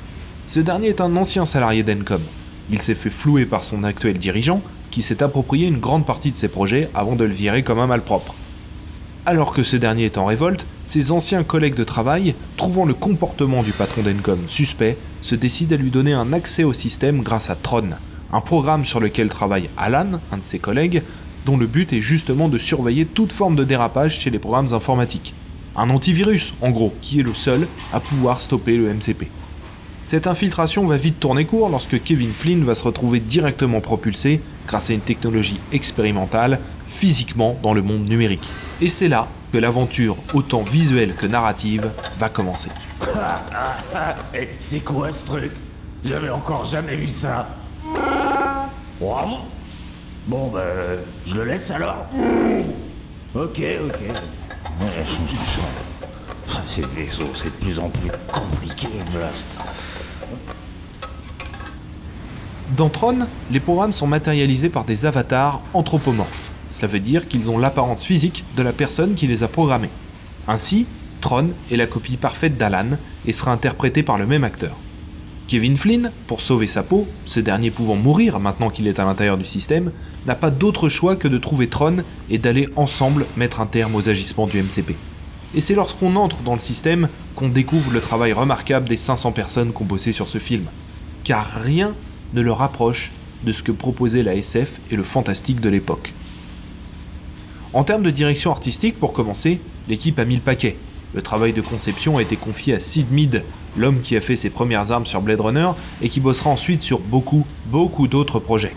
Ce 0.47 0.61
dernier 0.61 0.88
est 0.88 1.00
un 1.00 1.16
ancien 1.16 1.45
salarié 1.45 1.83
d'Encom. 1.83 2.23
Il 2.71 2.81
s'est 2.81 2.95
fait 2.95 3.11
flouer 3.11 3.47
par 3.47 3.64
son 3.64 3.83
actuel 3.83 4.19
dirigeant, 4.19 4.62
qui 4.90 5.02
s'est 5.02 5.23
approprié 5.23 5.66
une 5.66 5.81
grande 5.81 6.07
partie 6.07 6.31
de 6.31 6.37
ses 6.37 6.49
projets 6.49 6.88
avant 6.95 7.16
de 7.16 7.25
le 7.25 7.35
virer 7.35 7.64
comme 7.64 7.81
un 7.81 7.88
malpropre. 7.88 8.35
Alors 9.26 9.52
que 9.52 9.64
ce 9.64 9.76
dernier 9.76 10.05
est 10.05 10.19
en 10.19 10.26
révolte, 10.26 10.64
ses 10.85 11.11
anciens 11.11 11.43
collègues 11.43 11.75
de 11.75 11.83
travail, 11.83 12.37
trouvant 12.57 12.85
le 12.85 12.95
comportement 12.95 13.64
du 13.64 13.73
patron 13.73 14.02
d'Encom 14.02 14.38
suspect, 14.47 14.97
se 15.21 15.35
décident 15.35 15.75
à 15.75 15.78
lui 15.78 15.90
donner 15.90 16.12
un 16.12 16.33
accès 16.33 16.62
au 16.62 16.73
système 16.73 17.23
grâce 17.23 17.50
à 17.50 17.57
Tron, 17.57 17.90
un 18.33 18.40
programme 18.40 18.85
sur 18.85 19.00
lequel 19.00 19.28
travaille 19.28 19.68
Alan, 19.76 20.21
un 20.33 20.37
de 20.37 20.45
ses 20.45 20.59
collègues, 20.59 21.02
dont 21.45 21.56
le 21.56 21.66
but 21.66 21.92
est 21.92 22.00
justement 22.00 22.49
de 22.49 22.59
surveiller 22.59 23.06
toute 23.06 23.33
forme 23.33 23.56
de 23.56 23.64
dérapage 23.64 24.18
chez 24.18 24.30
les 24.30 24.38
programmes 24.38 24.73
informatiques. 24.73 25.35
Un 25.76 25.90
antivirus, 25.90 26.52
en 26.62 26.71
gros, 26.71 26.95
qui 27.02 27.21
est 27.21 27.23
le 27.23 27.35
seul 27.35 27.68
à 27.92 28.00
pouvoir 28.00 28.42
stopper 28.42 28.76
le 28.76 28.92
MCP. 28.92 29.28
Cette 30.04 30.26
infiltration 30.26 30.87
va 30.87 30.97
vite 30.97 31.18
tourner 31.18 31.45
court 31.45 31.68
lorsque 31.68 32.02
Kevin 32.02 32.33
Flynn 32.33 32.64
va 32.64 32.75
se 32.75 32.85
retrouver 32.85 33.21
directement 33.21 33.80
propulsé, 33.80 34.40
grâce 34.66 34.90
à 34.90 34.92
une 34.92 35.00
technologie 35.00 35.59
expérimentale, 35.73 36.61
physiquement 36.87 37.59
dans 37.62 37.75
le 37.75 37.83
monde 37.83 38.09
numérique. 38.09 38.49
Et 38.80 38.88
c'est 38.88 39.09
là 39.09 39.28
que 39.52 39.59
l'aventure, 39.59 40.16
autant 40.35 40.62
visuelle 40.62 41.14
que 41.14 41.26
narrative, 41.26 41.90
va 42.18 42.28
commencer. 42.28 42.71
C'est 44.59 44.85
quoi 44.85 45.12
ce 45.12 45.25
truc? 45.25 45.52
J'avais 46.04 46.30
encore 46.30 46.64
jamais 46.64 46.95
vu 46.95 47.09
ça. 47.09 47.49
Bon, 50.28 50.49
bah, 50.49 50.61
je 51.25 51.37
le 51.37 51.45
laisse 51.45 51.71
alors. 51.71 52.05
Ok, 53.33 53.62
ok. 53.85 54.00
Ces 56.66 56.83
vaisseaux, 56.97 57.31
c'est 57.35 57.47
de 57.47 57.64
plus 57.64 57.78
en 57.78 57.88
plus 57.88 58.11
compliqué, 58.33 58.88
Blast. 59.12 59.59
Dans 62.76 62.88
Tron, 62.88 63.28
les 63.52 63.61
programmes 63.61 63.93
sont 63.93 64.09
matérialisés 64.09 64.69
par 64.69 64.85
des 64.85 65.07
avatars 65.07 65.61
anthropomorphes. 65.75 66.50
Cela 66.71 66.88
veut 66.88 66.99
dire 66.99 67.28
qu'ils 67.28 67.49
ont 67.52 67.59
l'apparence 67.59 68.05
physique 68.05 68.45
de 68.57 68.62
la 68.62 68.73
personne 68.73 69.14
qui 69.14 69.28
les 69.28 69.45
a 69.45 69.49
programmés. 69.49 69.90
Ainsi, 70.49 70.87
Tron 71.21 71.50
est 71.71 71.76
la 71.76 71.87
copie 71.87 72.16
parfaite 72.16 72.57
d'Alan 72.57 72.97
et 73.26 73.33
sera 73.33 73.52
interprété 73.52 74.02
par 74.02 74.19
le 74.19 74.26
même 74.26 74.43
acteur. 74.43 74.76
Kevin 75.49 75.76
Flynn, 75.76 76.11
pour 76.26 76.41
sauver 76.41 76.67
sa 76.67 76.83
peau, 76.83 77.07
ce 77.25 77.38
dernier 77.38 77.71
pouvant 77.71 77.95
mourir 77.95 78.41
maintenant 78.41 78.69
qu'il 78.69 78.88
est 78.88 78.99
à 78.99 79.05
l'intérieur 79.05 79.38
du 79.38 79.47
système, 79.47 79.93
n'a 80.26 80.35
pas 80.35 80.50
d'autre 80.50 80.88
choix 80.88 81.15
que 81.15 81.29
de 81.29 81.38
trouver 81.38 81.69
Tron 81.69 81.99
et 82.31 82.38
d'aller 82.38 82.69
ensemble 82.75 83.26
mettre 83.37 83.61
un 83.61 83.67
terme 83.67 83.95
aux 83.95 84.09
agissements 84.09 84.49
du 84.49 84.61
MCP. 84.61 84.97
Et 85.55 85.61
c'est 85.61 85.76
lorsqu'on 85.76 86.17
entre 86.17 86.43
dans 86.43 86.55
le 86.55 86.59
système 86.61 87.09
qu'on 87.37 87.49
découvre 87.49 87.93
le 87.93 88.00
travail 88.00 88.33
remarquable 88.33 88.88
des 88.88 88.97
500 88.97 89.31
personnes 89.31 89.73
qui 89.73 89.83
ont 89.83 90.12
sur 90.12 90.26
ce 90.26 90.38
film. 90.38 90.65
Car 91.23 91.49
rien 91.62 91.93
ne 92.35 92.41
le 92.41 92.50
rapproche 92.50 93.12
de 93.45 93.53
ce 93.53 93.62
que 93.62 93.71
proposait 93.71 94.25
la 94.25 94.35
SF 94.35 94.81
et 94.91 94.97
le 94.97 95.05
fantastique 95.05 95.61
de 95.61 95.69
l'époque. 95.69 96.12
En 97.73 97.85
termes 97.85 98.03
de 98.03 98.11
direction 98.11 98.50
artistique, 98.50 98.99
pour 98.99 99.12
commencer, 99.12 99.61
l'équipe 99.88 100.19
a 100.19 100.25
mis 100.25 100.35
le 100.35 100.41
paquet. 100.41 100.76
Le 101.15 101.23
travail 101.23 101.53
de 101.53 101.61
conception 101.61 102.19
a 102.19 102.23
été 102.23 102.35
confié 102.37 102.75
à 102.75 102.81
Sid 102.81 103.12
Mead, 103.12 103.45
l'homme 103.76 104.00
qui 104.00 104.16
a 104.16 104.21
fait 104.21 104.37
ses 104.37 104.50
premières 104.50 104.92
armes 104.92 105.06
sur 105.06 105.21
Blade 105.21 105.40
Runner 105.40 105.68
et 106.02 106.09
qui 106.09 106.21
bossera 106.21 106.50
ensuite 106.50 106.83
sur 106.83 107.00
beaucoup, 107.00 107.47
beaucoup 107.66 108.09
d'autres 108.09 108.38
projets. 108.38 108.73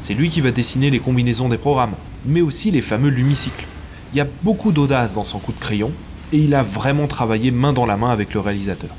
C'est 0.00 0.14
lui 0.14 0.28
qui 0.28 0.40
va 0.40 0.50
dessiner 0.50 0.90
les 0.90 1.00
combinaisons 1.00 1.48
des 1.48 1.58
programmes, 1.58 1.94
mais 2.24 2.40
aussi 2.40 2.70
les 2.70 2.82
fameux 2.82 3.10
lumicycles. 3.10 3.66
Il 4.12 4.18
y 4.18 4.20
a 4.20 4.26
beaucoup 4.42 4.72
d'audace 4.72 5.12
dans 5.12 5.24
son 5.24 5.38
coup 5.38 5.52
de 5.52 5.58
crayon, 5.58 5.92
et 6.32 6.38
il 6.38 6.54
a 6.54 6.62
vraiment 6.62 7.06
travaillé 7.06 7.50
main 7.50 7.72
dans 7.72 7.86
la 7.86 7.96
main 7.96 8.10
avec 8.10 8.34
le 8.34 8.40
réalisateur. 8.40 8.90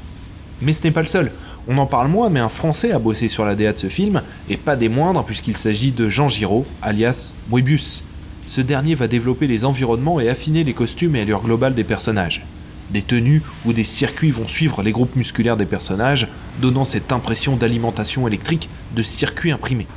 Mais 0.62 0.74
ce 0.74 0.84
n'est 0.84 0.92
pas 0.92 1.02
le 1.02 1.08
seul. 1.08 1.32
On 1.68 1.78
en 1.78 1.86
parle 1.86 2.10
moins, 2.10 2.30
mais 2.30 2.40
un 2.40 2.50
Français 2.50 2.92
a 2.92 3.00
bossé 3.00 3.28
sur 3.28 3.46
la 3.46 3.56
DA 3.56 3.74
de 3.74 3.78
ce 3.78 3.88
film, 3.88 4.22
et 4.50 4.58
pas 4.58 4.76
des 4.76 4.90
moindres 4.90 5.24
puisqu'il 5.24 5.58
s'agit 5.58 5.92
de 5.92 6.10
Jean 6.10 6.28
Giraud, 6.28 6.66
alias 6.82 7.34
Moebius. 7.50 8.04
Ce 8.48 8.62
dernier 8.62 8.96
va 8.96 9.08
développer 9.08 9.48
les 9.48 9.66
environnements 9.66 10.20
et 10.20 10.28
affiner 10.28 10.64
les 10.64 10.74
costumes 10.74 11.16
et 11.16 11.22
allure 11.22 11.42
globale 11.42 11.76
des 11.76 11.84
personnages. 11.84 12.44
Des 12.92 13.02
tenues 13.02 13.44
ou 13.66 13.74
des 13.74 13.84
circuits 13.84 14.32
vont 14.32 14.48
suivre 14.48 14.82
les 14.82 14.92
groupes 14.92 15.16
musculaires 15.16 15.58
des 15.58 15.66
personnages, 15.66 16.28
donnant 16.62 16.86
cette 16.86 17.12
impression 17.12 17.56
d'alimentation 17.56 18.28
électrique 18.28 18.70
de 18.96 19.04
circuits 19.04 19.52
imprimés. 19.52 19.88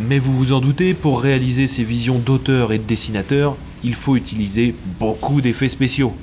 Mais 0.00 0.18
vous 0.18 0.36
vous 0.36 0.52
en 0.52 0.60
doutez, 0.60 0.94
pour 0.94 1.20
réaliser 1.20 1.66
ces 1.66 1.84
visions 1.84 2.18
d'auteur 2.18 2.72
et 2.72 2.78
de 2.78 2.84
dessinateur, 2.84 3.56
il 3.82 3.94
faut 3.94 4.16
utiliser 4.16 4.74
beaucoup 4.98 5.40
d'effets 5.40 5.68
spéciaux. 5.68 6.14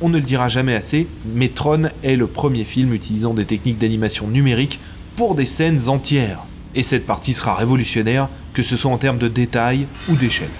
On 0.00 0.08
ne 0.08 0.18
le 0.18 0.24
dira 0.24 0.48
jamais 0.48 0.74
assez, 0.74 1.06
mais 1.34 1.48
Tron 1.48 1.90
est 2.04 2.16
le 2.16 2.26
premier 2.26 2.64
film 2.64 2.94
utilisant 2.94 3.34
des 3.34 3.44
techniques 3.44 3.78
d'animation 3.78 4.28
numérique 4.28 4.78
pour 5.16 5.34
des 5.34 5.46
scènes 5.46 5.88
entières. 5.88 6.40
Et 6.74 6.82
cette 6.82 7.06
partie 7.06 7.34
sera 7.34 7.54
révolutionnaire, 7.54 8.28
que 8.54 8.62
ce 8.62 8.76
soit 8.76 8.92
en 8.92 8.98
termes 8.98 9.18
de 9.18 9.28
détails 9.28 9.86
ou 10.08 10.14
d'échelle. 10.14 10.50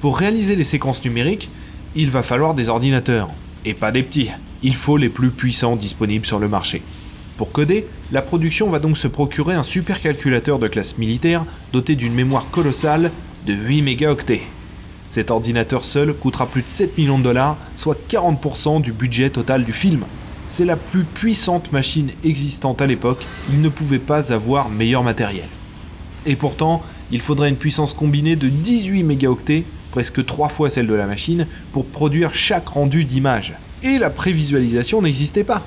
Pour 0.00 0.18
réaliser 0.18 0.54
les 0.54 0.64
séquences 0.64 1.04
numériques, 1.04 1.48
il 1.96 2.10
va 2.10 2.22
falloir 2.22 2.54
des 2.54 2.68
ordinateurs. 2.68 3.28
Et 3.64 3.74
pas 3.74 3.92
des 3.92 4.02
petits. 4.02 4.30
Il 4.62 4.74
faut 4.74 4.96
les 4.96 5.08
plus 5.08 5.30
puissants 5.30 5.76
disponibles 5.76 6.26
sur 6.26 6.38
le 6.38 6.48
marché. 6.48 6.82
Pour 7.36 7.52
coder, 7.52 7.86
la 8.10 8.22
production 8.22 8.68
va 8.68 8.80
donc 8.80 8.98
se 8.98 9.06
procurer 9.06 9.54
un 9.54 9.62
supercalculateur 9.62 10.58
de 10.58 10.66
classe 10.66 10.98
militaire 10.98 11.44
doté 11.72 11.94
d'une 11.94 12.14
mémoire 12.14 12.50
colossale 12.50 13.12
de 13.46 13.52
8 13.52 13.82
mégaoctets. 13.82 14.42
Cet 15.08 15.30
ordinateur 15.30 15.84
seul 15.84 16.12
coûtera 16.12 16.46
plus 16.46 16.62
de 16.62 16.68
7 16.68 16.98
millions 16.98 17.18
de 17.18 17.24
dollars, 17.24 17.56
soit 17.76 17.96
40% 18.10 18.82
du 18.82 18.92
budget 18.92 19.30
total 19.30 19.64
du 19.64 19.72
film. 19.72 20.04
C'est 20.48 20.64
la 20.64 20.76
plus 20.76 21.04
puissante 21.04 21.72
machine 21.72 22.10
existante 22.24 22.82
à 22.82 22.86
l'époque, 22.86 23.24
il 23.50 23.60
ne 23.60 23.68
pouvait 23.68 23.98
pas 23.98 24.32
avoir 24.32 24.68
meilleur 24.68 25.04
matériel. 25.04 25.48
Et 26.26 26.36
pourtant, 26.36 26.82
il 27.10 27.20
faudrait 27.20 27.48
une 27.48 27.56
puissance 27.56 27.94
combinée 27.94 28.36
de 28.36 28.48
18 28.48 29.02
mégaoctets, 29.02 29.64
presque 29.90 30.24
3 30.24 30.48
fois 30.48 30.70
celle 30.70 30.86
de 30.86 30.94
la 30.94 31.06
machine, 31.06 31.46
pour 31.72 31.86
produire 31.86 32.34
chaque 32.34 32.68
rendu 32.68 33.04
d'image. 33.04 33.54
Et 33.82 33.98
la 33.98 34.10
prévisualisation 34.10 35.02
n'existait 35.02 35.44
pas. 35.44 35.62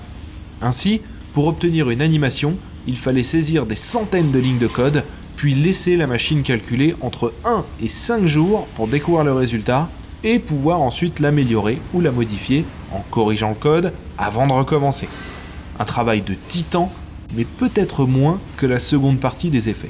Ainsi, 0.61 1.01
pour 1.33 1.47
obtenir 1.47 1.89
une 1.89 2.01
animation, 2.01 2.55
il 2.87 2.97
fallait 2.97 3.23
saisir 3.23 3.65
des 3.65 3.75
centaines 3.75 4.31
de 4.31 4.39
lignes 4.39 4.59
de 4.59 4.67
code, 4.67 5.03
puis 5.37 5.55
laisser 5.55 5.95
la 5.95 6.07
machine 6.07 6.43
calculer 6.43 6.95
entre 7.01 7.33
1 7.45 7.63
et 7.81 7.89
5 7.89 8.25
jours 8.25 8.67
pour 8.75 8.87
découvrir 8.87 9.23
le 9.23 9.33
résultat 9.33 9.89
et 10.23 10.39
pouvoir 10.39 10.81
ensuite 10.81 11.19
l'améliorer 11.19 11.79
ou 11.93 12.01
la 12.01 12.11
modifier 12.11 12.63
en 12.91 12.99
corrigeant 13.09 13.49
le 13.49 13.55
code 13.55 13.93
avant 14.17 14.45
de 14.45 14.53
recommencer. 14.53 15.07
Un 15.79 15.85
travail 15.85 16.21
de 16.21 16.35
titan, 16.47 16.91
mais 17.33 17.45
peut-être 17.45 18.05
moins 18.05 18.39
que 18.57 18.67
la 18.67 18.79
seconde 18.79 19.19
partie 19.19 19.49
des 19.49 19.69
effets. 19.69 19.89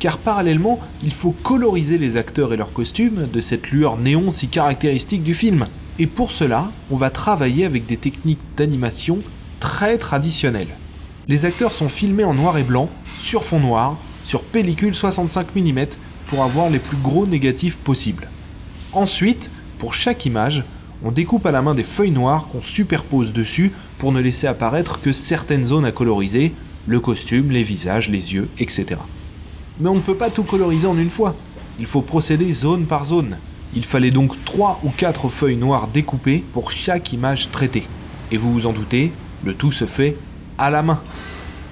Car 0.00 0.16
parallèlement, 0.16 0.80
il 1.04 1.12
faut 1.12 1.32
coloriser 1.42 1.98
les 1.98 2.16
acteurs 2.16 2.54
et 2.54 2.56
leurs 2.56 2.72
costumes 2.72 3.28
de 3.30 3.40
cette 3.42 3.70
lueur 3.70 3.98
néon 3.98 4.30
si 4.30 4.48
caractéristique 4.48 5.22
du 5.22 5.34
film. 5.34 5.66
Et 5.98 6.06
pour 6.06 6.32
cela, 6.32 6.70
on 6.90 6.96
va 6.96 7.10
travailler 7.10 7.66
avec 7.66 7.84
des 7.84 7.98
techniques 7.98 8.40
d'animation 8.56 9.18
très 9.60 9.98
traditionnelles. 9.98 10.74
Les 11.28 11.44
acteurs 11.44 11.74
sont 11.74 11.90
filmés 11.90 12.24
en 12.24 12.32
noir 12.32 12.56
et 12.56 12.62
blanc, 12.62 12.88
sur 13.22 13.44
fond 13.44 13.60
noir, 13.60 13.98
sur 14.24 14.40
pellicule 14.40 14.94
65 14.94 15.54
mm 15.54 15.80
pour 16.28 16.44
avoir 16.44 16.70
les 16.70 16.78
plus 16.78 16.96
gros 16.96 17.26
négatifs 17.26 17.76
possibles. 17.76 18.30
Ensuite, 18.94 19.50
pour 19.78 19.92
chaque 19.92 20.24
image, 20.24 20.64
on 21.04 21.10
découpe 21.10 21.44
à 21.44 21.52
la 21.52 21.60
main 21.60 21.74
des 21.74 21.84
feuilles 21.84 22.10
noires 22.10 22.48
qu'on 22.50 22.62
superpose 22.62 23.34
dessus 23.34 23.70
pour 23.98 24.12
ne 24.12 24.20
laisser 24.20 24.46
apparaître 24.46 25.02
que 25.02 25.12
certaines 25.12 25.66
zones 25.66 25.84
à 25.84 25.92
coloriser, 25.92 26.54
le 26.86 27.00
costume, 27.00 27.50
les 27.50 27.64
visages, 27.64 28.08
les 28.08 28.32
yeux, 28.32 28.48
etc. 28.58 28.96
Mais 29.80 29.88
on 29.88 29.94
ne 29.94 30.00
peut 30.00 30.14
pas 30.14 30.30
tout 30.30 30.42
coloriser 30.42 30.86
en 30.86 30.98
une 30.98 31.10
fois. 31.10 31.34
Il 31.78 31.86
faut 31.86 32.02
procéder 32.02 32.52
zone 32.52 32.84
par 32.84 33.06
zone. 33.06 33.38
Il 33.74 33.84
fallait 33.84 34.10
donc 34.10 34.32
3 34.44 34.80
ou 34.84 34.90
4 34.90 35.28
feuilles 35.28 35.56
noires 35.56 35.88
découpées 35.88 36.44
pour 36.52 36.70
chaque 36.70 37.12
image 37.12 37.50
traitée. 37.50 37.86
Et 38.30 38.36
vous 38.36 38.52
vous 38.52 38.66
en 38.66 38.72
doutez, 38.72 39.10
le 39.44 39.54
tout 39.54 39.72
se 39.72 39.86
fait 39.86 40.16
à 40.58 40.68
la 40.70 40.82
main. 40.82 41.00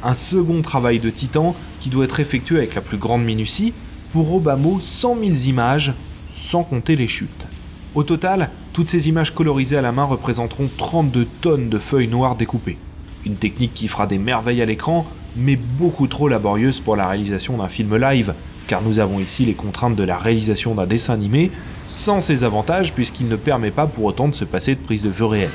Un 0.02 0.14
second 0.14 0.62
travail 0.62 1.00
de 1.00 1.10
titan 1.10 1.54
qui 1.80 1.90
doit 1.90 2.04
être 2.04 2.20
effectué 2.20 2.56
avec 2.56 2.74
la 2.74 2.80
plus 2.80 2.96
grande 2.96 3.24
minutie 3.24 3.74
pour 4.12 4.32
au 4.32 4.40
bas 4.40 4.56
mot 4.56 4.80
100 4.80 5.18
000 5.20 5.34
images, 5.48 5.92
sans 6.34 6.62
compter 6.62 6.96
les 6.96 7.08
chutes. 7.08 7.46
Au 7.94 8.04
total, 8.04 8.50
toutes 8.72 8.88
ces 8.88 9.08
images 9.08 9.34
colorisées 9.34 9.76
à 9.76 9.82
la 9.82 9.92
main 9.92 10.04
représenteront 10.04 10.70
32 10.78 11.26
tonnes 11.42 11.68
de 11.68 11.78
feuilles 11.78 12.08
noires 12.08 12.36
découpées. 12.36 12.78
Une 13.26 13.34
technique 13.36 13.74
qui 13.74 13.88
fera 13.88 14.06
des 14.06 14.18
merveilles 14.18 14.62
à 14.62 14.66
l'écran, 14.66 15.06
mais 15.36 15.56
beaucoup 15.56 16.06
trop 16.06 16.28
laborieuse 16.28 16.80
pour 16.80 16.96
la 16.96 17.08
réalisation 17.08 17.56
d'un 17.56 17.68
film 17.68 17.96
live, 17.96 18.34
car 18.66 18.82
nous 18.82 18.98
avons 18.98 19.18
ici 19.18 19.44
les 19.44 19.54
contraintes 19.54 19.96
de 19.96 20.04
la 20.04 20.18
réalisation 20.18 20.74
d'un 20.74 20.86
dessin 20.86 21.14
animé, 21.14 21.50
sans 21.84 22.20
ses 22.20 22.44
avantages 22.44 22.92
puisqu'il 22.92 23.28
ne 23.28 23.36
permet 23.36 23.70
pas 23.70 23.86
pour 23.86 24.04
autant 24.04 24.28
de 24.28 24.34
se 24.34 24.44
passer 24.44 24.74
de 24.74 24.80
prise 24.80 25.02
de 25.02 25.10
vue 25.10 25.24
réelle. 25.24 25.50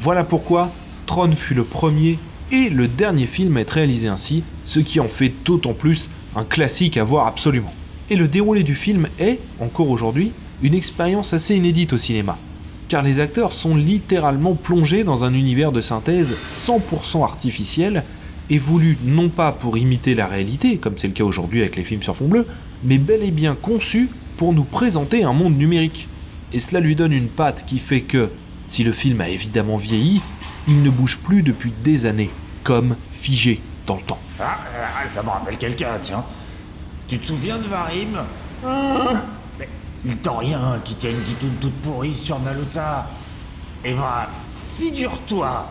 Voilà 0.00 0.24
pourquoi 0.24 0.70
Tron 1.06 1.32
fut 1.32 1.54
le 1.54 1.64
premier 1.64 2.18
et 2.52 2.70
le 2.70 2.88
dernier 2.88 3.26
film 3.26 3.56
à 3.56 3.60
être 3.60 3.70
réalisé 3.70 4.08
ainsi, 4.08 4.42
ce 4.64 4.80
qui 4.80 5.00
en 5.00 5.08
fait 5.08 5.32
d'autant 5.44 5.74
plus 5.74 6.08
un 6.36 6.44
classique 6.44 6.96
à 6.96 7.04
voir 7.04 7.26
absolument. 7.26 7.72
Et 8.08 8.16
le 8.16 8.26
déroulé 8.26 8.62
du 8.62 8.74
film 8.74 9.06
est, 9.18 9.38
encore 9.60 9.90
aujourd'hui, 9.90 10.32
une 10.62 10.74
expérience 10.74 11.32
assez 11.32 11.56
inédite 11.56 11.92
au 11.92 11.98
cinéma, 11.98 12.36
car 12.88 13.02
les 13.02 13.20
acteurs 13.20 13.52
sont 13.52 13.76
littéralement 13.76 14.54
plongés 14.54 15.04
dans 15.04 15.24
un 15.24 15.32
univers 15.32 15.72
de 15.72 15.80
synthèse 15.80 16.34
100% 16.66 17.22
artificiel 17.22 18.02
et 18.50 18.58
voulu 18.58 18.98
non 19.04 19.28
pas 19.28 19.52
pour 19.52 19.78
imiter 19.78 20.14
la 20.14 20.26
réalité, 20.26 20.76
comme 20.76 20.98
c'est 20.98 21.06
le 21.06 21.14
cas 21.14 21.24
aujourd'hui 21.24 21.60
avec 21.60 21.76
les 21.76 21.84
films 21.84 22.02
sur 22.02 22.16
fond 22.16 22.26
bleu, 22.26 22.46
mais 22.82 22.98
bel 22.98 23.22
et 23.22 23.30
bien 23.30 23.54
conçu 23.54 24.10
pour 24.36 24.52
nous 24.52 24.64
présenter 24.64 25.22
un 25.22 25.32
monde 25.32 25.56
numérique. 25.56 26.08
Et 26.52 26.58
cela 26.58 26.80
lui 26.80 26.96
donne 26.96 27.12
une 27.12 27.28
patte 27.28 27.64
qui 27.64 27.78
fait 27.78 28.00
que, 28.00 28.28
si 28.66 28.82
le 28.82 28.92
film 28.92 29.20
a 29.20 29.28
évidemment 29.28 29.76
vieilli, 29.76 30.20
il 30.66 30.82
ne 30.82 30.90
bouge 30.90 31.18
plus 31.18 31.42
depuis 31.42 31.72
des 31.84 32.06
années, 32.06 32.30
comme 32.64 32.96
figé 33.12 33.60
dans 33.86 33.96
le 33.96 34.02
temps. 34.02 34.18
Ah, 34.40 34.58
ah, 34.74 35.08
ça 35.08 35.22
me 35.22 35.28
rappelle 35.28 35.56
quelqu'un, 35.56 35.90
tiens. 36.02 36.24
Tu 37.06 37.18
te 37.18 37.26
souviens 37.28 37.58
de 37.58 37.68
Varim? 37.68 38.18
Mais 39.58 39.68
il 40.04 40.16
t'en 40.16 40.38
rien 40.38 40.80
qui 40.84 40.96
tient 40.96 41.10
une 41.10 41.20
guitoune 41.20 41.54
toute 41.60 41.74
pourrie 41.82 42.14
sur 42.14 42.40
Naluta. 42.40 43.08
Eh 43.84 43.94
ben, 43.94 44.26
figure-toi 44.52 45.66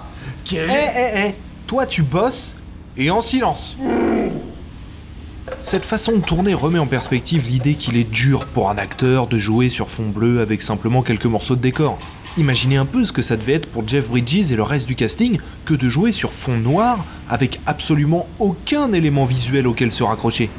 qu'elle... 0.46 0.70
Eh 0.70 0.90
eh 0.96 1.28
eh 1.28 1.36
Toi 1.68 1.86
tu 1.86 2.04
bosses 2.04 2.56
et 3.00 3.10
en 3.10 3.22
silence 3.22 3.78
Cette 5.62 5.86
façon 5.86 6.18
de 6.18 6.22
tourner 6.22 6.54
remet 6.54 6.80
en 6.80 6.86
perspective 6.86 7.50
l'idée 7.50 7.76
qu'il 7.76 7.96
est 7.96 8.10
dur 8.10 8.46
pour 8.46 8.70
un 8.70 8.78
acteur 8.78 9.28
de 9.28 9.40
jouer 9.40 9.70
sur 9.70 9.90
fond 9.90 10.10
bleu 10.10 10.42
avec 10.42 10.62
simplement 10.62 11.02
quelques 11.02 11.26
morceaux 11.26 11.56
de 11.56 11.62
décor. 11.62 11.98
Imaginez 12.38 12.76
un 12.76 12.86
peu 12.86 13.06
ce 13.06 13.14
que 13.14 13.22
ça 13.22 13.38
devait 13.38 13.54
être 13.54 13.70
pour 13.70 13.88
Jeff 13.88 14.08
Bridges 14.10 14.52
et 14.52 14.56
le 14.56 14.64
reste 14.64 14.86
du 14.86 14.96
casting 14.96 15.40
que 15.66 15.74
de 15.74 15.90
jouer 15.90 16.12
sur 16.12 16.34
fond 16.34 16.58
noir 16.58 17.04
avec 17.30 17.60
absolument 17.66 18.28
aucun 18.38 18.92
élément 18.92 19.26
visuel 19.26 19.66
auquel 19.66 19.92
se 19.92 20.04
raccrocher. 20.04 20.50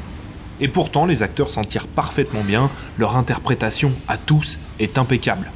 Et 0.59 0.67
pourtant, 0.67 1.05
les 1.05 1.23
acteurs 1.23 1.51
s'en 1.51 1.63
tirent 1.63 1.87
parfaitement 1.87 2.43
bien, 2.43 2.69
leur 2.97 3.17
interprétation 3.17 3.93
à 4.07 4.17
tous 4.17 4.57
est 4.79 4.97
impeccable. 4.97 5.51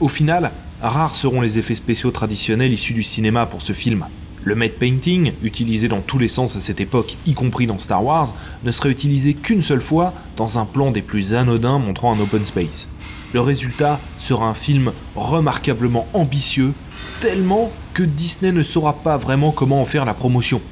Au 0.00 0.08
final, 0.08 0.50
rares 0.82 1.14
seront 1.14 1.40
les 1.40 1.58
effets 1.58 1.74
spéciaux 1.74 2.10
traditionnels 2.10 2.72
issus 2.72 2.94
du 2.94 3.02
cinéma 3.02 3.46
pour 3.46 3.62
ce 3.62 3.72
film. 3.72 4.06
Le 4.42 4.54
matte 4.54 4.78
painting, 4.78 5.32
utilisé 5.42 5.88
dans 5.88 6.00
tous 6.00 6.18
les 6.18 6.28
sens 6.28 6.56
à 6.56 6.60
cette 6.60 6.80
époque, 6.80 7.16
y 7.26 7.34
compris 7.34 7.66
dans 7.66 7.78
Star 7.78 8.02
Wars, 8.02 8.34
ne 8.64 8.70
serait 8.70 8.90
utilisé 8.90 9.34
qu'une 9.34 9.62
seule 9.62 9.82
fois 9.82 10.14
dans 10.38 10.58
un 10.58 10.64
plan 10.64 10.90
des 10.90 11.02
plus 11.02 11.34
anodins 11.34 11.78
montrant 11.78 12.14
un 12.14 12.20
open 12.20 12.46
space. 12.46 12.88
Le 13.34 13.40
résultat 13.42 14.00
sera 14.18 14.48
un 14.48 14.54
film 14.54 14.92
remarquablement 15.14 16.06
ambitieux, 16.14 16.72
tellement 17.20 17.70
que 17.92 18.02
Disney 18.02 18.50
ne 18.50 18.62
saura 18.62 18.94
pas 18.94 19.18
vraiment 19.18 19.52
comment 19.52 19.82
en 19.82 19.84
faire 19.84 20.06
la 20.06 20.14
promotion. 20.14 20.62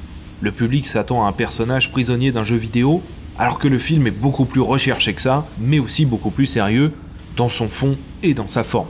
Le 0.41 0.51
public 0.51 0.87
s'attend 0.87 1.23
à 1.23 1.29
un 1.29 1.33
personnage 1.33 1.91
prisonnier 1.91 2.31
d'un 2.31 2.43
jeu 2.43 2.55
vidéo, 2.55 3.03
alors 3.37 3.59
que 3.59 3.67
le 3.67 3.77
film 3.77 4.07
est 4.07 4.11
beaucoup 4.11 4.45
plus 4.45 4.61
recherché 4.61 5.13
que 5.13 5.21
ça, 5.21 5.45
mais 5.59 5.77
aussi 5.77 6.05
beaucoup 6.05 6.31
plus 6.31 6.47
sérieux, 6.47 6.91
dans 7.37 7.49
son 7.49 7.67
fond 7.67 7.95
et 8.23 8.33
dans 8.33 8.47
sa 8.47 8.63
forme. 8.63 8.87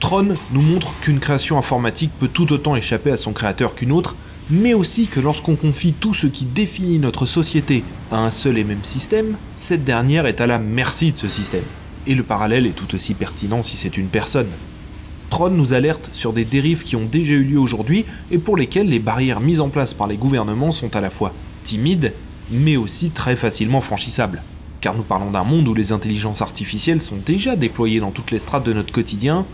Tron 0.00 0.36
nous 0.52 0.62
montre 0.62 0.92
qu'une 1.00 1.18
création 1.18 1.58
informatique 1.58 2.12
peut 2.20 2.28
tout 2.28 2.52
autant 2.52 2.76
échapper 2.76 3.10
à 3.10 3.16
son 3.16 3.32
créateur 3.32 3.74
qu'une 3.74 3.92
autre, 3.92 4.14
mais 4.48 4.72
aussi 4.72 5.06
que 5.08 5.20
lorsqu'on 5.20 5.56
confie 5.56 5.92
tout 5.92 6.14
ce 6.14 6.26
qui 6.26 6.44
définit 6.44 6.98
notre 6.98 7.26
société 7.26 7.82
à 8.12 8.18
un 8.18 8.30
seul 8.30 8.58
et 8.58 8.64
même 8.64 8.84
système, 8.84 9.36
cette 9.56 9.84
dernière 9.84 10.26
est 10.26 10.40
à 10.40 10.46
la 10.46 10.58
merci 10.58 11.12
de 11.12 11.16
ce 11.16 11.28
système. 11.28 11.64
Et 12.06 12.14
le 12.14 12.22
parallèle 12.22 12.66
est 12.66 12.76
tout 12.76 12.94
aussi 12.94 13.12
pertinent 13.12 13.62
si 13.62 13.76
c'est 13.76 13.96
une 13.96 14.06
personne. 14.06 14.48
Tron 15.30 15.50
nous 15.50 15.74
alerte 15.74 16.08
sur 16.14 16.32
des 16.32 16.44
dérives 16.44 16.84
qui 16.84 16.96
ont 16.96 17.04
déjà 17.04 17.34
eu 17.34 17.42
lieu 17.42 17.58
aujourd'hui 17.58 18.06
et 18.30 18.38
pour 18.38 18.56
lesquelles 18.56 18.88
les 18.88 19.00
barrières 19.00 19.40
mises 19.40 19.60
en 19.60 19.68
place 19.68 19.92
par 19.94 20.06
les 20.06 20.16
gouvernements 20.16 20.72
sont 20.72 20.96
à 20.96 21.00
la 21.00 21.10
fois 21.10 21.34
timides, 21.64 22.14
mais 22.50 22.76
aussi 22.76 23.10
très 23.10 23.36
facilement 23.36 23.82
franchissables. 23.82 24.42
Car 24.80 24.96
nous 24.96 25.02
parlons 25.02 25.32
d'un 25.32 25.44
monde 25.44 25.66
où 25.68 25.74
les 25.74 25.92
intelligences 25.92 26.40
artificielles 26.40 27.02
sont 27.02 27.18
déjà 27.26 27.56
déployées 27.56 28.00
dans 28.00 28.12
toutes 28.12 28.30
les 28.30 28.38
strates 28.38 28.64
de 28.64 28.72
notre 28.72 28.92
quotidien, 28.92 29.44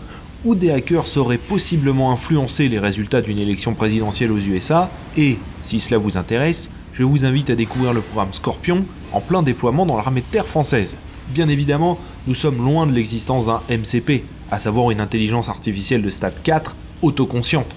où 0.45 0.53
des 0.53 0.71
hackers 0.71 1.07
sauraient 1.07 1.37
possiblement 1.39 2.11
influencer 2.11 2.69
les 2.69 2.79
résultats 2.79 3.21
d'une 3.21 3.39
élection 3.39 3.73
présidentielle 3.73 4.31
aux 4.31 4.37
USA, 4.37 4.89
et, 5.17 5.37
si 5.63 5.79
cela 5.79 5.97
vous 5.97 6.17
intéresse, 6.17 6.69
je 6.93 7.03
vous 7.03 7.25
invite 7.25 7.49
à 7.49 7.55
découvrir 7.55 7.91
le 7.91 8.01
programme 8.01 8.31
Scorpion 8.31 8.85
en 9.11 9.19
plein 9.19 9.41
déploiement 9.41 9.85
dans 9.85 9.97
l'armée 9.97 10.21
de 10.21 10.31
terre 10.31 10.45
française. 10.45 10.97
Bien 11.29 11.49
évidemment, 11.49 11.97
nous 12.27 12.35
sommes 12.35 12.63
loin 12.63 12.85
de 12.85 12.93
l'existence 12.93 13.47
d'un 13.47 13.61
MCP, 13.69 14.23
à 14.51 14.59
savoir 14.59 14.91
une 14.91 15.01
intelligence 15.01 15.49
artificielle 15.49 16.03
de 16.03 16.09
stade 16.11 16.35
4 16.43 16.75
autoconsciente. 17.01 17.75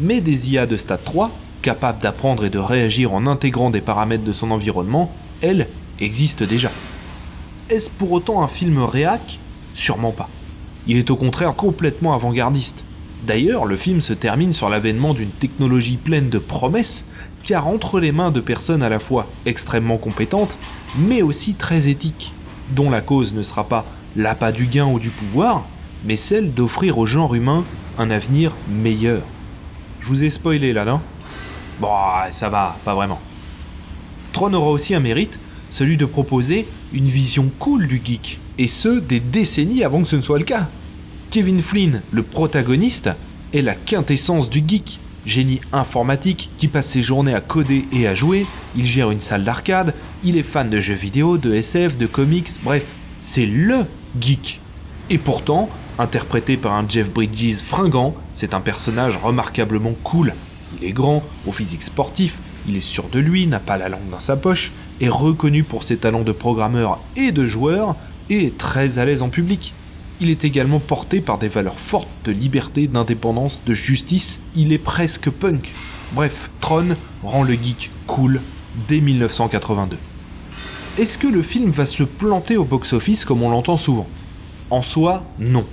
Mais 0.00 0.20
des 0.20 0.52
IA 0.52 0.66
de 0.66 0.76
stade 0.76 1.04
3, 1.04 1.30
capables 1.60 2.00
d'apprendre 2.00 2.44
et 2.44 2.50
de 2.50 2.58
réagir 2.58 3.12
en 3.12 3.26
intégrant 3.26 3.70
des 3.70 3.80
paramètres 3.80 4.24
de 4.24 4.32
son 4.32 4.52
environnement, 4.52 5.12
elles 5.42 5.66
existent 6.00 6.44
déjà. 6.44 6.70
Est-ce 7.68 7.90
pour 7.90 8.12
autant 8.12 8.42
un 8.42 8.48
film 8.48 8.78
réac? 8.78 9.40
Sûrement 9.74 10.12
pas. 10.12 10.28
Il 10.88 10.98
est 10.98 11.10
au 11.10 11.16
contraire 11.16 11.54
complètement 11.54 12.14
avant-gardiste. 12.14 12.84
D'ailleurs, 13.26 13.64
le 13.64 13.76
film 13.76 14.00
se 14.00 14.12
termine 14.12 14.52
sur 14.52 14.68
l'avènement 14.68 15.14
d'une 15.14 15.30
technologie 15.30 15.96
pleine 15.96 16.28
de 16.28 16.38
promesses, 16.38 17.06
car 17.44 17.66
entre 17.66 17.98
les 17.98 18.12
mains 18.12 18.30
de 18.30 18.40
personnes 18.40 18.82
à 18.82 18.88
la 18.88 19.00
fois 19.00 19.26
extrêmement 19.46 19.96
compétentes, 19.96 20.58
mais 20.96 21.22
aussi 21.22 21.54
très 21.54 21.88
éthiques, 21.88 22.32
dont 22.70 22.90
la 22.90 23.00
cause 23.00 23.34
ne 23.34 23.42
sera 23.42 23.64
pas 23.64 23.84
l'appât 24.14 24.52
du 24.52 24.66
gain 24.66 24.86
ou 24.86 25.00
du 25.00 25.10
pouvoir, 25.10 25.64
mais 26.04 26.16
celle 26.16 26.54
d'offrir 26.54 26.98
au 26.98 27.06
genre 27.06 27.34
humain 27.34 27.64
un 27.98 28.10
avenir 28.10 28.52
meilleur. 28.68 29.22
Je 30.00 30.06
vous 30.06 30.22
ai 30.22 30.30
spoilé 30.30 30.72
là, 30.72 30.84
non? 30.84 31.00
Bon, 31.80 31.88
ça 32.30 32.48
va, 32.48 32.76
pas 32.84 32.94
vraiment. 32.94 33.20
Tron 34.32 34.52
aura 34.54 34.70
aussi 34.70 34.94
un 34.94 35.00
mérite, 35.00 35.38
celui 35.68 35.96
de 35.96 36.06
proposer 36.06 36.66
une 36.92 37.06
vision 37.06 37.50
cool 37.58 37.88
du 37.88 38.00
geek, 38.04 38.38
et 38.58 38.66
ce, 38.66 38.88
des 38.88 39.20
décennies 39.20 39.84
avant 39.84 40.02
que 40.02 40.08
ce 40.08 40.16
ne 40.16 40.22
soit 40.22 40.38
le 40.38 40.44
cas. 40.44 40.68
Kevin 41.30 41.60
Flynn, 41.60 42.00
le 42.12 42.22
protagoniste, 42.22 43.10
est 43.52 43.62
la 43.62 43.74
quintessence 43.74 44.48
du 44.48 44.62
geek. 44.66 45.00
Génie 45.26 45.60
informatique 45.72 46.50
qui 46.56 46.68
passe 46.68 46.88
ses 46.88 47.02
journées 47.02 47.34
à 47.34 47.40
coder 47.40 47.84
et 47.92 48.06
à 48.06 48.14
jouer, 48.14 48.46
il 48.76 48.86
gère 48.86 49.10
une 49.10 49.20
salle 49.20 49.42
d'arcade, 49.42 49.92
il 50.22 50.36
est 50.36 50.44
fan 50.44 50.70
de 50.70 50.80
jeux 50.80 50.94
vidéo, 50.94 51.36
de 51.36 51.52
SF, 51.52 51.98
de 51.98 52.06
comics, 52.06 52.48
bref, 52.62 52.84
c'est 53.20 53.44
LE 53.44 53.84
geek. 54.20 54.60
Et 55.10 55.18
pourtant, 55.18 55.68
interprété 55.98 56.56
par 56.56 56.74
un 56.74 56.88
Jeff 56.88 57.10
Bridges 57.10 57.60
fringant, 57.60 58.14
c'est 58.34 58.54
un 58.54 58.60
personnage 58.60 59.16
remarquablement 59.16 59.94
cool. 60.04 60.32
Il 60.78 60.86
est 60.86 60.92
grand, 60.92 61.24
au 61.46 61.52
physique 61.52 61.82
sportif, 61.82 62.38
il 62.68 62.76
est 62.76 62.80
sûr 62.80 63.08
de 63.08 63.18
lui, 63.18 63.48
n'a 63.48 63.60
pas 63.60 63.78
la 63.78 63.88
langue 63.88 64.08
dans 64.10 64.20
sa 64.20 64.36
poche, 64.36 64.70
est 65.00 65.08
reconnu 65.08 65.64
pour 65.64 65.82
ses 65.82 65.96
talents 65.96 66.22
de 66.22 66.32
programmeur 66.32 67.00
et 67.16 67.32
de 67.32 67.46
joueur, 67.46 67.96
et 68.30 68.50
très 68.50 68.98
à 68.98 69.04
l'aise 69.04 69.22
en 69.22 69.28
public. 69.28 69.74
Il 70.20 70.30
est 70.30 70.44
également 70.44 70.78
porté 70.78 71.20
par 71.20 71.38
des 71.38 71.48
valeurs 71.48 71.78
fortes 71.78 72.08
de 72.24 72.32
liberté, 72.32 72.86
d'indépendance, 72.86 73.62
de 73.66 73.74
justice, 73.74 74.40
il 74.54 74.72
est 74.72 74.78
presque 74.78 75.28
punk. 75.30 75.72
Bref, 76.14 76.50
Tron 76.60 76.96
rend 77.22 77.42
le 77.42 77.54
geek 77.54 77.90
cool 78.06 78.40
dès 78.88 79.00
1982. 79.00 79.96
Est-ce 80.98 81.18
que 81.18 81.26
le 81.26 81.42
film 81.42 81.70
va 81.70 81.84
se 81.84 82.02
planter 82.02 82.56
au 82.56 82.64
box-office 82.64 83.26
comme 83.26 83.42
on 83.42 83.50
l'entend 83.50 83.76
souvent? 83.76 84.06
En 84.70 84.82
soi, 84.82 85.24
non. 85.38 85.64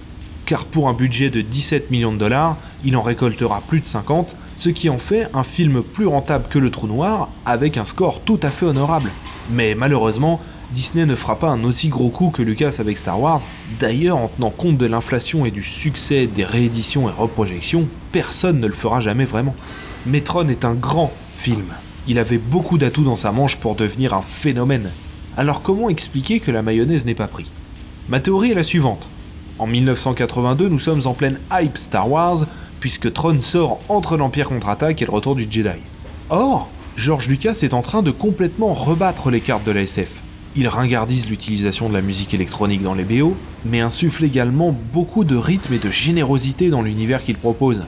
Car 0.45 0.65
pour 0.65 0.89
un 0.89 0.93
budget 0.93 1.29
de 1.29 1.39
17 1.39 1.91
millions 1.91 2.11
de 2.11 2.17
dollars, 2.17 2.57
il 2.83 2.97
en 2.97 3.01
récoltera 3.01 3.61
plus 3.65 3.79
de 3.79 3.85
50, 3.85 4.35
ce 4.57 4.69
qui 4.69 4.89
en 4.89 4.97
fait 4.97 5.29
un 5.33 5.43
film 5.43 5.81
plus 5.81 6.05
rentable 6.05 6.45
que 6.49 6.59
Le 6.59 6.69
Trou 6.69 6.87
Noir, 6.87 7.29
avec 7.45 7.77
un 7.77 7.85
score 7.85 8.19
tout 8.25 8.39
à 8.43 8.49
fait 8.49 8.65
honorable. 8.65 9.11
Mais 9.51 9.75
malheureusement, 9.75 10.41
Disney 10.73 11.05
ne 11.05 11.15
fera 11.15 11.37
pas 11.37 11.49
un 11.49 11.63
aussi 11.65 11.89
gros 11.89 12.09
coup 12.09 12.31
que 12.31 12.41
Lucas 12.41 12.77
avec 12.79 12.97
Star 12.97 13.21
Wars. 13.21 13.41
D'ailleurs, 13.79 14.17
en 14.17 14.27
tenant 14.27 14.49
compte 14.49 14.77
de 14.77 14.87
l'inflation 14.87 15.45
et 15.45 15.51
du 15.51 15.63
succès 15.63 16.25
des 16.25 16.43
rééditions 16.43 17.07
et 17.07 17.11
reprojections, 17.11 17.87
personne 18.11 18.59
ne 18.59 18.65
le 18.65 18.73
fera 18.73 18.99
jamais 18.99 19.25
vraiment. 19.25 19.55
Metron 20.07 20.49
est 20.49 20.65
un 20.65 20.73
grand 20.73 21.13
film. 21.37 21.65
Il 22.07 22.17
avait 22.17 22.39
beaucoup 22.39 22.79
d'atouts 22.79 23.03
dans 23.03 23.15
sa 23.15 23.31
manche 23.31 23.57
pour 23.57 23.75
devenir 23.75 24.15
un 24.15 24.23
phénomène. 24.23 24.89
Alors 25.37 25.61
comment 25.61 25.89
expliquer 25.89 26.39
que 26.39 26.49
la 26.49 26.63
mayonnaise 26.63 27.05
n'est 27.05 27.13
pas 27.13 27.27
pris? 27.27 27.51
Ma 28.09 28.19
théorie 28.19 28.51
est 28.51 28.55
la 28.55 28.63
suivante. 28.63 29.07
En 29.59 29.67
1982, 29.67 30.69
nous 30.69 30.79
sommes 30.79 31.05
en 31.05 31.13
pleine 31.13 31.37
hype 31.51 31.77
Star 31.77 32.09
Wars, 32.09 32.45
puisque 32.79 33.13
Tron 33.13 33.41
sort 33.41 33.77
entre 33.89 34.17
l'Empire 34.17 34.49
contre-attaque 34.49 35.03
et 35.03 35.05
le 35.05 35.11
retour 35.11 35.35
du 35.35 35.47
Jedi. 35.49 35.79
Or, 36.31 36.67
George 36.97 37.27
Lucas 37.27 37.59
est 37.61 37.75
en 37.75 37.83
train 37.83 38.01
de 38.01 38.09
complètement 38.09 38.73
rebattre 38.73 39.29
les 39.29 39.39
cartes 39.39 39.65
de 39.65 39.71
la 39.71 39.83
SF. 39.83 40.22
Il 40.55 40.67
ringardise 40.67 41.29
l'utilisation 41.29 41.89
de 41.89 41.95
la 41.95 42.01
musique 42.01 42.35
électronique 42.35 42.83
dans 42.83 42.93
les 42.93 43.03
BO, 43.03 43.35
mais 43.65 43.79
insuffle 43.79 44.23
également 44.23 44.75
beaucoup 44.93 45.23
de 45.23 45.35
rythme 45.35 45.73
et 45.73 45.79
de 45.79 45.89
générosité 45.89 46.69
dans 46.69 46.83
l'univers 46.83 47.23
qu'il 47.23 47.37
propose. 47.37 47.85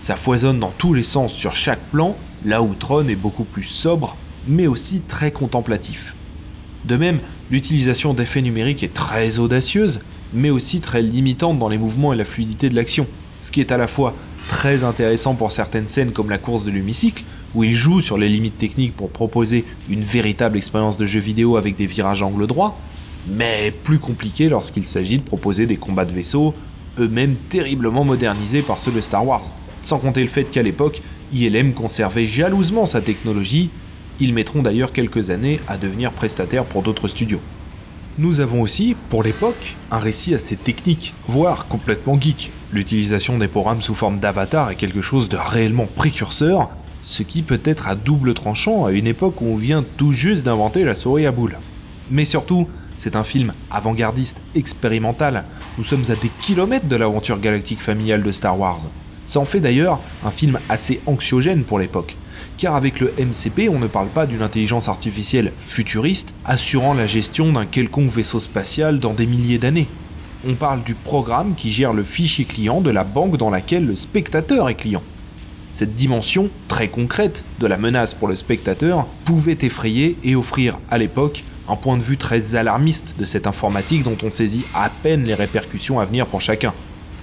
Ça 0.00 0.16
foisonne 0.16 0.58
dans 0.58 0.72
tous 0.76 0.94
les 0.94 1.04
sens 1.04 1.32
sur 1.32 1.54
chaque 1.54 1.82
plan, 1.92 2.16
là 2.44 2.60
où 2.60 2.74
Tron 2.74 3.06
est 3.06 3.14
beaucoup 3.14 3.44
plus 3.44 3.64
sobre, 3.64 4.16
mais 4.48 4.66
aussi 4.66 5.00
très 5.00 5.30
contemplatif. 5.30 6.14
De 6.86 6.96
même, 6.96 7.20
l'utilisation 7.52 8.14
d'effets 8.14 8.42
numériques 8.42 8.82
est 8.82 8.94
très 8.94 9.38
audacieuse, 9.38 10.00
mais 10.34 10.50
aussi 10.50 10.80
très 10.80 11.02
limitante 11.02 11.60
dans 11.60 11.68
les 11.68 11.78
mouvements 11.78 12.12
et 12.12 12.16
la 12.16 12.24
fluidité 12.24 12.68
de 12.68 12.74
l'action, 12.74 13.06
ce 13.42 13.52
qui 13.52 13.60
est 13.60 13.70
à 13.70 13.78
la 13.78 13.86
fois 13.86 14.12
très 14.48 14.82
intéressant 14.82 15.34
pour 15.34 15.52
certaines 15.52 15.86
scènes 15.86 16.10
comme 16.10 16.30
la 16.30 16.38
course 16.38 16.64
de 16.64 16.72
l'hémicycle, 16.72 17.22
où 17.54 17.64
il 17.64 17.74
joue 17.74 18.00
sur 18.00 18.18
les 18.18 18.28
limites 18.28 18.58
techniques 18.58 18.96
pour 18.96 19.10
proposer 19.10 19.64
une 19.88 20.02
véritable 20.02 20.56
expérience 20.56 20.96
de 20.96 21.06
jeu 21.06 21.20
vidéo 21.20 21.56
avec 21.56 21.76
des 21.76 21.86
virages 21.86 22.22
angle 22.22 22.46
droit, 22.46 22.78
mais 23.28 23.72
plus 23.84 23.98
compliqué 23.98 24.48
lorsqu'il 24.48 24.86
s'agit 24.86 25.18
de 25.18 25.22
proposer 25.22 25.66
des 25.66 25.76
combats 25.76 26.04
de 26.04 26.12
vaisseaux, 26.12 26.54
eux-mêmes 26.98 27.36
terriblement 27.50 28.04
modernisés 28.04 28.62
par 28.62 28.80
ceux 28.80 28.92
de 28.92 29.00
Star 29.00 29.26
Wars. 29.26 29.44
Sans 29.82 29.98
compter 29.98 30.22
le 30.22 30.28
fait 30.28 30.44
qu'à 30.44 30.62
l'époque, 30.62 31.00
ILM 31.32 31.72
conservait 31.72 32.26
jalousement 32.26 32.86
sa 32.86 33.00
technologie, 33.00 33.70
ils 34.20 34.34
mettront 34.34 34.62
d'ailleurs 34.62 34.92
quelques 34.92 35.30
années 35.30 35.60
à 35.68 35.76
devenir 35.76 36.12
prestataires 36.12 36.64
pour 36.64 36.82
d'autres 36.82 37.08
studios. 37.08 37.40
Nous 38.18 38.40
avons 38.40 38.62
aussi, 38.62 38.96
pour 39.10 39.22
l'époque, 39.22 39.76
un 39.92 39.98
récit 39.98 40.34
assez 40.34 40.56
technique, 40.56 41.14
voire 41.28 41.68
complètement 41.68 42.20
geek. 42.20 42.50
L'utilisation 42.72 43.38
des 43.38 43.46
programmes 43.46 43.80
sous 43.80 43.94
forme 43.94 44.18
d'avatar 44.18 44.70
est 44.70 44.74
quelque 44.74 45.02
chose 45.02 45.28
de 45.28 45.36
réellement 45.36 45.86
précurseur, 45.86 46.68
ce 47.02 47.22
qui 47.22 47.42
peut 47.42 47.60
être 47.64 47.88
à 47.88 47.94
double 47.94 48.34
tranchant 48.34 48.84
à 48.84 48.92
une 48.92 49.06
époque 49.06 49.40
où 49.40 49.46
on 49.46 49.56
vient 49.56 49.84
tout 49.96 50.12
juste 50.12 50.44
d'inventer 50.44 50.84
la 50.84 50.94
souris 50.94 51.26
à 51.26 51.32
boules. 51.32 51.58
Mais 52.10 52.24
surtout, 52.24 52.68
c'est 52.96 53.16
un 53.16 53.24
film 53.24 53.52
avant-gardiste, 53.70 54.40
expérimental. 54.54 55.44
Nous 55.78 55.84
sommes 55.84 56.04
à 56.08 56.14
des 56.16 56.30
kilomètres 56.40 56.88
de 56.88 56.96
l'aventure 56.96 57.38
galactique 57.38 57.80
familiale 57.80 58.22
de 58.22 58.32
Star 58.32 58.58
Wars. 58.58 58.80
Ça 59.24 59.40
en 59.40 59.44
fait 59.44 59.60
d'ailleurs 59.60 60.00
un 60.24 60.30
film 60.30 60.58
assez 60.68 61.00
anxiogène 61.06 61.62
pour 61.62 61.78
l'époque, 61.78 62.16
car 62.56 62.74
avec 62.74 62.98
le 62.98 63.12
MCP, 63.18 63.68
on 63.68 63.78
ne 63.78 63.86
parle 63.86 64.08
pas 64.08 64.26
d'une 64.26 64.42
intelligence 64.42 64.88
artificielle 64.88 65.52
futuriste 65.58 66.34
assurant 66.44 66.94
la 66.94 67.06
gestion 67.06 67.52
d'un 67.52 67.66
quelconque 67.66 68.10
vaisseau 68.12 68.40
spatial 68.40 68.98
dans 68.98 69.12
des 69.12 69.26
milliers 69.26 69.58
d'années. 69.58 69.86
On 70.48 70.54
parle 70.54 70.82
du 70.82 70.94
programme 70.94 71.54
qui 71.54 71.70
gère 71.70 71.92
le 71.92 72.04
fichier 72.04 72.44
client 72.44 72.80
de 72.80 72.90
la 72.90 73.04
banque 73.04 73.36
dans 73.36 73.50
laquelle 73.50 73.86
le 73.86 73.96
spectateur 73.96 74.68
est 74.68 74.74
client. 74.74 75.02
Cette 75.72 75.94
dimension 75.94 76.50
très 76.66 76.88
concrète 76.88 77.44
de 77.60 77.66
la 77.66 77.76
menace 77.76 78.14
pour 78.14 78.28
le 78.28 78.36
spectateur 78.36 79.06
pouvait 79.24 79.58
effrayer 79.60 80.16
et 80.24 80.34
offrir 80.34 80.78
à 80.90 80.98
l'époque 80.98 81.44
un 81.68 81.76
point 81.76 81.96
de 81.96 82.02
vue 82.02 82.16
très 82.16 82.56
alarmiste 82.56 83.14
de 83.18 83.24
cette 83.24 83.46
informatique 83.46 84.02
dont 84.02 84.16
on 84.22 84.30
saisit 84.30 84.64
à 84.74 84.90
peine 84.90 85.24
les 85.24 85.34
répercussions 85.34 86.00
à 86.00 86.04
venir 86.06 86.26
pour 86.26 86.40
chacun. 86.40 86.72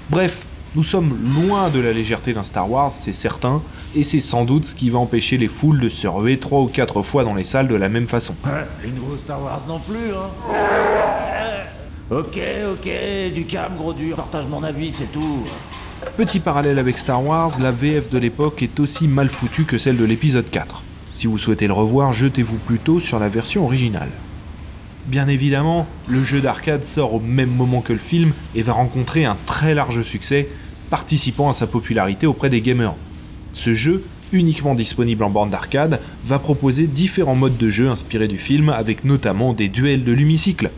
Bref, 0.09 0.45
nous 0.75 0.83
sommes 0.83 1.17
loin 1.35 1.69
de 1.69 1.79
la 1.79 1.93
légèreté 1.93 2.33
d'un 2.33 2.43
Star 2.43 2.69
Wars, 2.69 2.91
c'est 2.91 3.13
certain, 3.13 3.61
et 3.95 4.03
c'est 4.03 4.19
sans 4.21 4.45
doute 4.45 4.65
ce 4.65 4.75
qui 4.75 4.89
va 4.89 4.99
empêcher 4.99 5.37
les 5.37 5.47
foules 5.47 5.79
de 5.79 5.89
se 5.89 6.05
ruer 6.05 6.37
trois 6.37 6.61
ou 6.61 6.67
quatre 6.67 7.01
fois 7.01 7.23
dans 7.23 7.33
les 7.33 7.45
salles 7.45 7.67
de 7.67 7.75
la 7.75 7.89
même 7.89 8.07
façon. 8.07 8.35
Les 8.83 8.91
nouveaux 8.91 9.17
Star 9.17 9.41
Wars 9.41 9.61
non 9.67 9.79
plus, 9.79 10.11
hein 10.13 10.29
Ok, 12.11 12.39
ok, 12.71 12.89
du 13.33 13.45
calme, 13.45 13.77
gros 13.77 13.93
dur, 13.93 14.15
partage 14.17 14.45
mon 14.47 14.61
avis, 14.63 14.91
c'est 14.91 15.11
tout. 15.11 15.43
Petit 16.17 16.39
parallèle 16.39 16.79
avec 16.79 16.97
Star 16.97 17.25
Wars, 17.25 17.51
la 17.59 17.71
VF 17.71 18.09
de 18.09 18.17
l'époque 18.17 18.63
est 18.63 18.79
aussi 18.79 19.07
mal 19.07 19.29
foutue 19.29 19.65
que 19.65 19.77
celle 19.77 19.97
de 19.97 20.05
l'épisode 20.05 20.49
4. 20.49 20.81
Si 21.13 21.27
vous 21.27 21.37
souhaitez 21.37 21.67
le 21.67 21.73
revoir, 21.73 22.13
jetez-vous 22.13 22.57
plutôt 22.57 22.99
sur 22.99 23.19
la 23.19 23.29
version 23.29 23.65
originale. 23.65 24.09
Bien 25.07 25.27
évidemment, 25.27 25.87
le 26.07 26.23
jeu 26.23 26.41
d'arcade 26.41 26.83
sort 26.83 27.13
au 27.13 27.19
même 27.19 27.51
moment 27.51 27.81
que 27.81 27.93
le 27.93 27.99
film 27.99 28.31
et 28.55 28.63
va 28.63 28.73
rencontrer 28.73 29.25
un 29.25 29.37
très 29.45 29.73
large 29.73 30.01
succès, 30.01 30.47
participant 30.89 31.49
à 31.49 31.53
sa 31.53 31.67
popularité 31.67 32.27
auprès 32.27 32.49
des 32.49 32.61
gamers. 32.61 32.95
Ce 33.53 33.73
jeu, 33.73 34.03
uniquement 34.33 34.75
disponible 34.75 35.23
en 35.23 35.29
bande 35.29 35.51
d'arcade, 35.51 35.99
va 36.25 36.39
proposer 36.39 36.87
différents 36.87 37.35
modes 37.35 37.57
de 37.57 37.69
jeu 37.69 37.89
inspirés 37.89 38.27
du 38.27 38.37
film 38.37 38.69
avec 38.69 39.05
notamment 39.05 39.53
des 39.53 39.69
duels 39.69 40.03
de 40.03 40.11
l'hémicycle. 40.11 40.71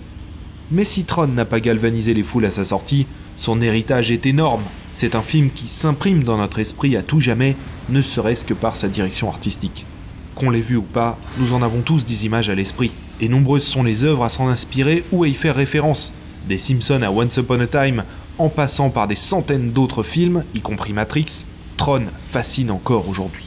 Mais 0.72 0.84
si 0.84 1.06
Tron 1.06 1.28
n'a 1.28 1.46
pas 1.46 1.60
galvanisé 1.60 2.14
les 2.14 2.24
foules 2.24 2.46
à 2.46 2.52
sa 2.52 2.66
sortie, 2.66 3.08
son 3.36 3.62
héritage 3.62 4.12
est 4.12 4.26
énorme. 4.26 4.64
C'est 5.00 5.14
un 5.14 5.22
film 5.22 5.52
qui 5.52 5.68
s'imprime 5.68 6.24
dans 6.24 6.38
notre 6.38 6.58
esprit 6.58 6.98
à 6.98 7.04
tout 7.04 7.22
jamais, 7.22 7.56
ne 7.90 8.02
serait-ce 8.02 8.44
que 8.44 8.56
par 8.56 8.76
sa 8.76 8.88
direction 8.88 9.30
artistique. 9.30 9.86
Qu'on 10.34 10.50
l'ait 10.50 10.60
vu 10.60 10.76
ou 10.76 10.82
pas, 10.82 11.20
nous 11.38 11.54
en 11.54 11.62
avons 11.62 11.82
tous 11.82 12.04
des 12.04 12.26
images 12.26 12.50
à 12.50 12.56
l'esprit, 12.56 12.92
et 13.22 13.30
nombreuses 13.30 13.64
sont 13.64 13.84
les 13.84 14.06
œuvres 14.06 14.24
à 14.24 14.30
s'en 14.30 14.48
inspirer 14.48 15.04
ou 15.12 15.24
à 15.24 15.28
y 15.28 15.36
faire 15.36 15.56
référence. 15.56 16.14
Des 16.50 16.58
Simpsons 16.58 17.04
à 17.04 17.12
Once 17.12 17.38
Upon 17.38 17.60
a 17.60 17.68
Time, 17.68 18.06
en 18.40 18.50
passant 18.50 18.90
par 18.90 19.08
des 19.08 19.16
centaines 19.16 19.70
d'autres 19.70 20.02
films, 20.02 20.44
y 20.56 20.62
compris 20.62 20.94
Matrix, 20.94 21.46
Tron 21.78 22.06
fascine 22.32 22.72
encore 22.72 23.08
aujourd'hui. 23.08 23.46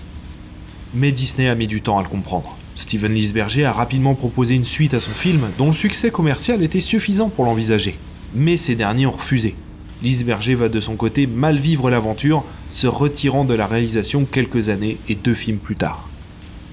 Mais 0.95 1.11
Disney 1.11 1.49
a 1.49 1.57
mis 1.57 1.67
du 1.67 1.83
temps 1.83 1.99
à 1.99 2.03
le 2.03 2.09
comprendre. 2.09 2.57
Steven 2.77 3.13
Lisberger 3.13 3.65
a 3.65 3.73
rapidement 3.73 4.15
proposé 4.15 4.55
une 4.55 4.63
suite 4.63 4.95
à 4.95 5.01
son 5.01 5.11
film 5.11 5.49
dont 5.59 5.71
le 5.71 5.75
succès 5.75 6.13
commercial 6.13 6.63
était 6.63 6.81
suffisant 6.81 7.29
pour 7.29 7.45
l'envisager. 7.45 7.99
Mais 8.37 8.57
ces 8.57 8.77
derniers 8.77 9.07
ont 9.07 9.11
refusé. 9.11 9.57
Lisberger 10.03 10.55
va 10.55 10.69
de 10.69 10.81
son 10.81 10.97
côté 10.97 11.27
mal 11.27 11.57
vivre 11.57 11.91
l'aventure, 11.91 12.45
se 12.71 12.87
retirant 12.87 13.45
de 13.45 13.55
la 13.55 13.67
réalisation 13.67 14.25
quelques 14.25 14.69
années 14.69 14.97
et 15.09 15.15
deux 15.15 15.35
films 15.35 15.59
plus 15.59 15.77
tard. 15.77 16.09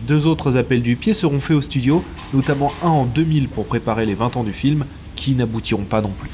Deux 0.08 0.28
autres 0.28 0.56
appels 0.56 0.82
du 0.82 0.96
pied 0.96 1.13
seront 1.13 1.40
faits 1.40 1.58
au 1.58 1.62
studio, 1.62 2.04
notamment 2.34 2.72
un 2.84 2.90
en 2.90 3.06
2000 3.06 3.50
pour 3.50 3.66
préparer 3.66 4.06
les 4.06 4.13
20 4.13 4.38
ans 4.38 4.44
du 4.44 4.54
film, 4.54 4.86
qui 5.16 5.36
n'aboutiront 5.36 5.84
pas 5.84 6.02
non 6.02 6.12
plus. 6.18 6.30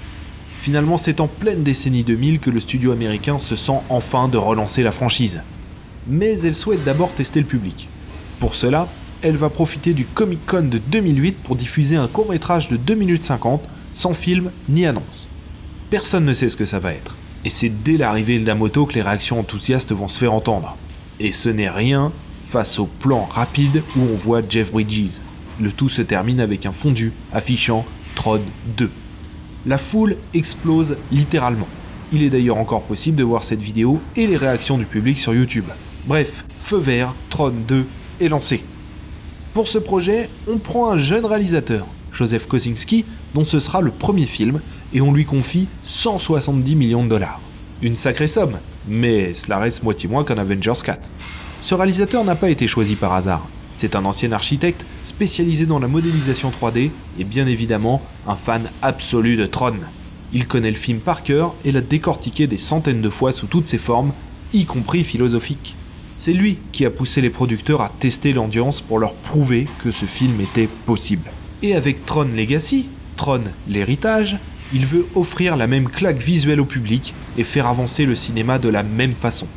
Finalement, 0.60 0.98
c'est 0.98 1.20
en 1.20 1.28
pleine 1.28 1.64
décennie 1.64 2.04
2000 2.04 2.40
que 2.40 2.50
le 2.50 2.60
studio 2.60 2.92
américain 2.92 3.40
se 3.40 3.56
sent 3.56 3.80
enfin 3.90 4.28
de 4.28 4.38
relancer 4.38 4.84
la 4.84 4.92
franchise. 4.92 5.42
Mais 6.08 6.40
elle 6.42 6.56
souhaite 6.56 6.84
d'abord 6.84 7.12
tester 7.14 7.40
le 7.40 7.46
public. 7.46 7.88
Pour 8.40 8.56
cela, 8.56 8.88
elle 9.22 9.38
va 9.38 9.50
profiter 9.50 9.94
du 9.94 10.06
Comic 10.06 10.46
Con 10.46 10.64
de 10.64 10.78
2008 10.78 11.38
pour 11.44 11.56
diffuser 11.56 11.96
un 11.96 12.08
court 12.08 12.30
métrage 12.30 12.70
de 12.70 12.78
2 12.78 12.94
minutes 12.94 13.24
50, 13.24 13.64
sans 13.94 14.14
film 14.14 14.52
ni 14.70 14.86
annonce. 14.86 15.23
Personne 15.94 16.26
ne 16.26 16.34
sait 16.34 16.50
ce 16.50 16.58
que 16.58 16.66
ça 16.66 16.80
va 16.80 16.92
être. 16.92 17.16
Et 17.46 17.52
c'est 17.52 17.70
dès 17.70 17.98
l'arrivée 17.98 18.40
de 18.40 18.48
la 18.48 18.56
moto 18.56 18.88
que 18.88 18.96
les 18.96 19.04
réactions 19.04 19.40
enthousiastes 19.40 19.92
vont 19.92 20.08
se 20.08 20.18
faire 20.18 20.34
entendre. 20.34 20.76
Et 21.20 21.32
ce 21.32 21.50
n'est 21.50 21.70
rien 21.70 22.12
face 22.48 22.80
au 22.80 22.88
plan 22.88 23.26
rapide 23.26 23.84
où 23.96 24.00
on 24.02 24.16
voit 24.16 24.42
Jeff 24.50 24.72
Bridges. 24.72 25.20
Le 25.62 25.70
tout 25.70 25.90
se 25.90 26.02
termine 26.02 26.40
avec 26.40 26.66
un 26.66 26.72
fondu 26.72 27.14
affichant 27.32 27.86
Tron 28.16 28.42
2. 28.76 28.90
La 29.68 29.78
foule 29.78 30.16
explose 30.34 30.98
littéralement. 31.12 31.68
Il 32.12 32.24
est 32.24 32.32
d'ailleurs 32.32 32.58
encore 32.58 32.82
possible 32.82 33.18
de 33.18 33.24
voir 33.24 33.44
cette 33.44 33.62
vidéo 33.62 34.02
et 34.16 34.26
les 34.26 34.38
réactions 34.38 34.80
du 34.80 34.86
public 34.86 35.20
sur 35.20 35.36
YouTube. 35.36 35.66
Bref, 36.08 36.44
feu 36.60 36.78
vert, 36.78 37.14
Tron 37.30 37.54
2 37.68 37.86
est 38.20 38.30
lancé. 38.30 38.64
Pour 39.54 39.68
ce 39.68 39.78
projet, 39.78 40.28
on 40.52 40.58
prend 40.58 40.90
un 40.90 40.98
jeune 40.98 41.28
réalisateur, 41.28 41.86
Joseph 42.12 42.48
Kosinski, 42.48 43.06
dont 43.36 43.46
ce 43.46 43.60
sera 43.60 43.80
le 43.80 43.92
premier 43.92 44.26
film, 44.26 44.60
et 44.94 45.02
on 45.02 45.12
lui 45.12 45.26
confie 45.26 45.68
170 45.84 46.76
millions 46.76 47.04
de 47.04 47.10
dollars. 47.10 47.40
Une 47.82 47.98
sacrée 47.98 48.28
somme, 48.28 48.58
mais 48.88 49.34
cela 49.34 49.60
reste 49.60 49.84
moitié 49.84 50.08
moins 50.08 50.24
qu'un 50.24 50.38
Avengers 50.38 50.82
4. 50.84 51.02
Ce 51.62 51.76
réalisateur 51.76 52.24
n'a 52.24 52.36
pas 52.36 52.50
été 52.50 52.68
choisi 52.68 52.96
par 52.96 53.14
hasard. 53.14 53.48
C'est 53.76 53.96
un 53.96 54.06
ancien 54.06 54.32
architecte 54.32 54.86
spécialisé 55.04 55.66
dans 55.66 55.80
la 55.80 55.88
modélisation 55.88 56.52
3D 56.52 56.92
et 57.20 57.24
bien 57.24 57.48
évidemment 57.48 58.02
un 58.28 58.36
fan 58.36 58.70
absolu 58.82 59.36
de 59.36 59.46
Tron. 59.46 59.74
Il 60.34 60.48
connaît 60.48 60.72
le 60.72 60.78
film 60.78 61.00
par 61.00 61.24
cœur 61.24 61.54
et 61.66 61.72
l'a 61.72 61.82
décortiqué 61.82 62.48
des 62.48 62.58
centaines 62.58 63.02
de 63.02 63.10
fois 63.10 63.32
sous 63.32 63.48
toutes 63.48 63.68
ses 63.68 63.78
formes, 63.78 64.12
y 64.54 64.66
compris 64.66 65.04
philosophiques. 65.04 65.76
C'est 66.16 66.34
lui 66.34 66.58
qui 66.72 66.86
a 66.86 66.92
poussé 66.92 67.22
les 67.22 67.30
producteurs 67.32 67.82
à 67.82 67.92
tester 68.00 68.34
l'ambiance 68.34 68.82
pour 68.82 69.00
leur 69.00 69.14
prouver 69.16 69.68
que 69.84 69.92
ce 69.92 70.06
film 70.06 70.40
était 70.42 70.70
possible. 70.86 71.32
Et 71.64 71.76
avec 71.76 72.06
Tron 72.06 72.30
Legacy, 72.36 72.88
Tron 73.16 73.42
l'héritage, 73.68 74.38
il 74.74 74.86
veut 74.86 75.06
offrir 75.16 75.56
la 75.56 75.68
même 75.68 75.88
claque 75.88 76.22
visuelle 76.22 76.60
au 76.60 76.66
public 76.66 77.14
et 77.38 77.44
faire 77.44 77.68
avancer 77.68 78.06
le 78.06 78.16
cinéma 78.16 78.60
de 78.60 78.70
la 78.70 78.84
même 78.84 79.14
façon. 79.14 79.48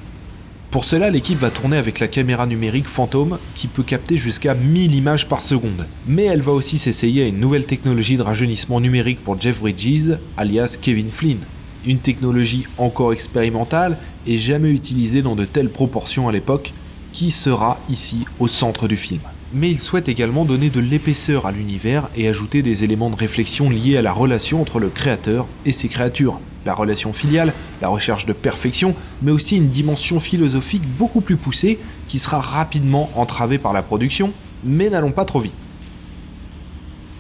Pour 0.71 0.85
cela, 0.85 1.09
l'équipe 1.09 1.39
va 1.39 1.51
tourner 1.51 1.79
avec 1.79 2.01
la 2.01 2.09
caméra 2.09 2.47
numérique 2.47 2.89
Phantom 2.89 3.39
qui 3.55 3.67
peut 3.67 3.83
capter 3.83 4.19
jusqu'à 4.19 4.55
1000 4.55 4.95
images 4.95 5.27
par 5.27 5.43
seconde. 5.43 5.87
Mais 6.07 6.25
elle 6.25 6.43
va 6.43 6.53
aussi 6.53 6.79
s'essayer 6.79 7.23
à 7.23 7.29
une 7.29 7.41
nouvelle 7.41 7.65
technologie 7.65 8.19
de 8.19 8.23
rajeunissement 8.23 8.81
numérique 8.81 9.25
pour 9.25 9.41
Jeff 9.41 9.61
Bridges, 9.61 10.19
alias 10.37 10.77
Kevin 10.81 11.09
Flynn. 11.09 11.39
Une 11.87 11.99
technologie 11.99 12.67
encore 12.77 13.13
expérimentale 13.13 13.97
et 14.27 14.39
jamais 14.39 14.71
utilisée 14.71 15.23
dans 15.23 15.37
de 15.37 15.45
telles 15.45 15.71
proportions 15.71 16.29
à 16.29 16.33
l'époque, 16.33 16.75
qui 17.13 17.31
sera 17.31 17.79
ici 17.89 18.27
au 18.39 18.49
centre 18.49 18.89
du 18.89 18.97
film. 18.97 19.21
Mais 19.53 19.71
il 19.71 19.79
souhaite 19.79 20.09
également 20.09 20.45
donner 20.45 20.71
de 20.71 20.81
l'épaisseur 20.81 21.47
à 21.47 21.53
l'univers 21.53 22.09
et 22.17 22.29
ajouter 22.29 22.63
des 22.63 22.83
éléments 22.83 23.11
de 23.11 23.17
réflexion 23.17 23.71
liés 23.71 23.97
à 23.97 24.03
la 24.03 24.13
relation 24.13 24.61
entre 24.61 24.81
le 24.81 24.89
créateur 24.89 25.47
et 25.65 25.73
ses 25.73 25.89
créatures, 25.89 26.41
la 26.65 26.75
relation 26.75 27.13
filiale, 27.13 27.53
la 27.81 27.89
recherche 27.89 28.27
de 28.27 28.33
perfection, 28.33 28.95
mais 29.23 29.31
aussi 29.31 29.57
une 29.57 29.69
dimension 29.69 30.19
philosophique 30.19 30.83
beaucoup 30.99 31.21
plus 31.21 31.37
poussée 31.37 31.79
qui 32.09 32.19
sera 32.19 32.41
rapidement 32.41 33.09
entravée 33.15 33.59
par 33.59 33.73
la 33.73 33.83
production, 33.83 34.33
mais 34.65 34.91
n'allons 34.91 35.13
pas 35.13 35.25
trop 35.25 35.41
vite. 35.41 35.55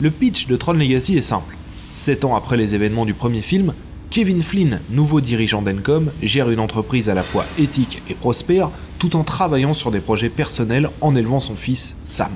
Le 0.00 0.10
pitch 0.10 0.48
de 0.48 0.56
Tron 0.56 0.72
Legacy 0.72 1.16
est 1.16 1.22
simple. 1.22 1.56
Sept 1.88 2.24
ans 2.24 2.34
après 2.34 2.56
les 2.56 2.74
événements 2.74 3.06
du 3.06 3.14
premier 3.14 3.40
film, 3.40 3.72
Kevin 4.10 4.42
Flynn, 4.42 4.80
nouveau 4.90 5.20
dirigeant 5.20 5.62
d'Encom, 5.62 6.10
gère 6.22 6.50
une 6.50 6.60
entreprise 6.60 7.08
à 7.08 7.14
la 7.14 7.22
fois 7.22 7.44
éthique 7.58 8.02
et 8.08 8.14
prospère 8.14 8.70
tout 8.98 9.14
en 9.16 9.24
travaillant 9.24 9.74
sur 9.74 9.90
des 9.90 10.00
projets 10.00 10.28
personnels 10.30 10.88
en 11.00 11.14
élevant 11.16 11.40
son 11.40 11.54
fils 11.54 11.94
Sam. 12.02 12.32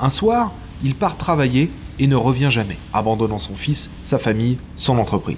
Un 0.00 0.10
soir, 0.10 0.52
il 0.82 0.94
part 0.94 1.16
travailler 1.16 1.70
et 1.98 2.06
ne 2.06 2.16
revient 2.16 2.48
jamais, 2.50 2.76
abandonnant 2.92 3.38
son 3.38 3.54
fils, 3.54 3.90
sa 4.02 4.18
famille, 4.18 4.58
son 4.76 4.98
entreprise. 4.98 5.36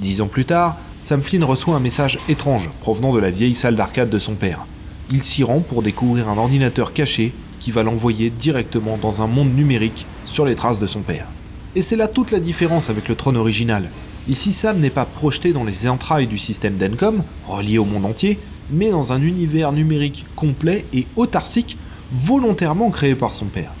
Dix 0.00 0.20
ans 0.20 0.26
plus 0.26 0.44
tard, 0.44 0.76
Sam 1.00 1.22
Flynn 1.22 1.44
reçoit 1.44 1.74
un 1.74 1.80
message 1.80 2.18
étrange 2.28 2.70
provenant 2.80 3.12
de 3.12 3.18
la 3.18 3.30
vieille 3.30 3.54
salle 3.54 3.76
d'arcade 3.76 4.10
de 4.10 4.18
son 4.18 4.34
père. 4.34 4.64
Il 5.10 5.22
s'y 5.22 5.44
rend 5.44 5.60
pour 5.60 5.82
découvrir 5.82 6.28
un 6.28 6.38
ordinateur 6.38 6.92
caché 6.92 7.32
qui 7.60 7.72
va 7.72 7.82
l'envoyer 7.82 8.30
directement 8.30 8.96
dans 8.96 9.20
un 9.20 9.26
monde 9.26 9.54
numérique 9.54 10.06
sur 10.24 10.46
les 10.46 10.56
traces 10.56 10.78
de 10.78 10.86
son 10.86 11.00
père. 11.00 11.26
Et 11.74 11.82
c'est 11.82 11.96
là 11.96 12.08
toute 12.08 12.30
la 12.30 12.40
différence 12.40 12.88
avec 12.88 13.08
le 13.08 13.16
trône 13.16 13.36
original. 13.36 13.88
Ici, 14.28 14.52
Sam 14.52 14.78
n'est 14.78 14.90
pas 14.90 15.04
projeté 15.04 15.52
dans 15.52 15.64
les 15.64 15.88
entrailles 15.88 16.28
du 16.28 16.38
système 16.38 16.76
d'Encom, 16.76 17.24
relié 17.48 17.78
au 17.78 17.84
monde 17.84 18.04
entier, 18.04 18.38
mais 18.70 18.90
dans 18.90 19.12
un 19.12 19.20
univers 19.20 19.72
numérique 19.72 20.26
complet 20.36 20.84
et 20.94 21.06
autarcique, 21.16 21.76
volontairement 22.12 22.90
créé 22.90 23.16
par 23.16 23.34
son 23.34 23.46
père. 23.46 23.72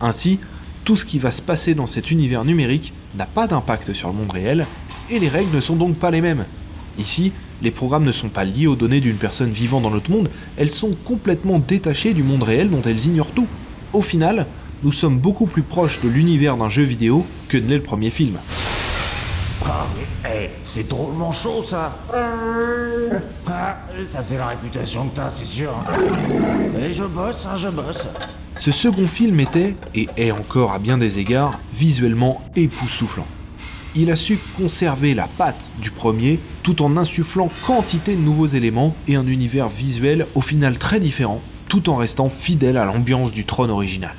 Ainsi, 0.00 0.38
tout 0.84 0.96
ce 0.96 1.04
qui 1.04 1.18
va 1.18 1.32
se 1.32 1.42
passer 1.42 1.74
dans 1.74 1.88
cet 1.88 2.12
univers 2.12 2.44
numérique 2.44 2.92
n'a 3.16 3.26
pas 3.26 3.48
d'impact 3.48 3.92
sur 3.92 4.08
le 4.08 4.14
monde 4.14 4.30
réel, 4.30 4.64
et 5.10 5.18
les 5.18 5.28
règles 5.28 5.56
ne 5.56 5.60
sont 5.60 5.74
donc 5.74 5.96
pas 5.96 6.12
les 6.12 6.20
mêmes. 6.20 6.44
Ici, 6.96 7.32
les 7.60 7.72
programmes 7.72 8.04
ne 8.04 8.12
sont 8.12 8.28
pas 8.28 8.44
liés 8.44 8.68
aux 8.68 8.76
données 8.76 9.00
d'une 9.00 9.16
personne 9.16 9.50
vivant 9.50 9.80
dans 9.80 9.90
notre 9.90 10.10
monde, 10.10 10.30
elles 10.56 10.70
sont 10.70 10.92
complètement 11.04 11.58
détachées 11.58 12.14
du 12.14 12.22
monde 12.22 12.44
réel 12.44 12.70
dont 12.70 12.82
elles 12.82 13.06
ignorent 13.06 13.32
tout. 13.34 13.48
Au 13.92 14.02
final, 14.02 14.46
nous 14.84 14.92
sommes 14.92 15.18
beaucoup 15.18 15.46
plus 15.46 15.62
proches 15.62 16.00
de 16.00 16.08
l'univers 16.08 16.56
d'un 16.56 16.68
jeu 16.68 16.84
vidéo 16.84 17.26
que 17.48 17.58
ne 17.58 17.66
l'est 17.66 17.78
le 17.78 17.82
premier 17.82 18.10
film. 18.10 18.36
Ah, 19.66 19.86
mais, 19.94 20.28
hey, 20.30 20.50
c'est 20.62 20.88
drôlement 20.88 21.32
chaud 21.32 21.62
ça 21.64 21.96
Ah, 23.46 23.76
Ça 24.06 24.22
c'est 24.22 24.36
la 24.36 24.48
réputation 24.48 25.08
que 25.08 25.16
t'as, 25.16 25.30
c'est 25.30 25.44
sûr. 25.44 25.72
Et 26.80 26.92
je 26.92 27.04
bosse, 27.04 27.46
hein, 27.46 27.56
je 27.56 27.68
bosse. 27.68 28.08
Ce 28.58 28.72
second 28.72 29.06
film 29.06 29.40
était, 29.40 29.74
et 29.94 30.08
est 30.16 30.30
encore 30.30 30.72
à 30.72 30.78
bien 30.78 30.98
des 30.98 31.18
égards, 31.18 31.58
visuellement 31.72 32.42
époustouflant. 32.56 33.26
Il 33.96 34.10
a 34.10 34.16
su 34.16 34.38
conserver 34.56 35.14
la 35.14 35.26
patte 35.26 35.70
du 35.80 35.90
premier 35.90 36.38
tout 36.62 36.82
en 36.82 36.96
insufflant 36.96 37.50
quantité 37.66 38.14
de 38.14 38.20
nouveaux 38.20 38.46
éléments 38.46 38.94
et 39.08 39.16
un 39.16 39.26
univers 39.26 39.68
visuel 39.68 40.26
au 40.34 40.40
final 40.40 40.78
très 40.78 41.00
différent, 41.00 41.40
tout 41.68 41.90
en 41.90 41.96
restant 41.96 42.28
fidèle 42.28 42.76
à 42.76 42.84
l'ambiance 42.84 43.32
du 43.32 43.44
trône 43.44 43.70
original. 43.70 44.14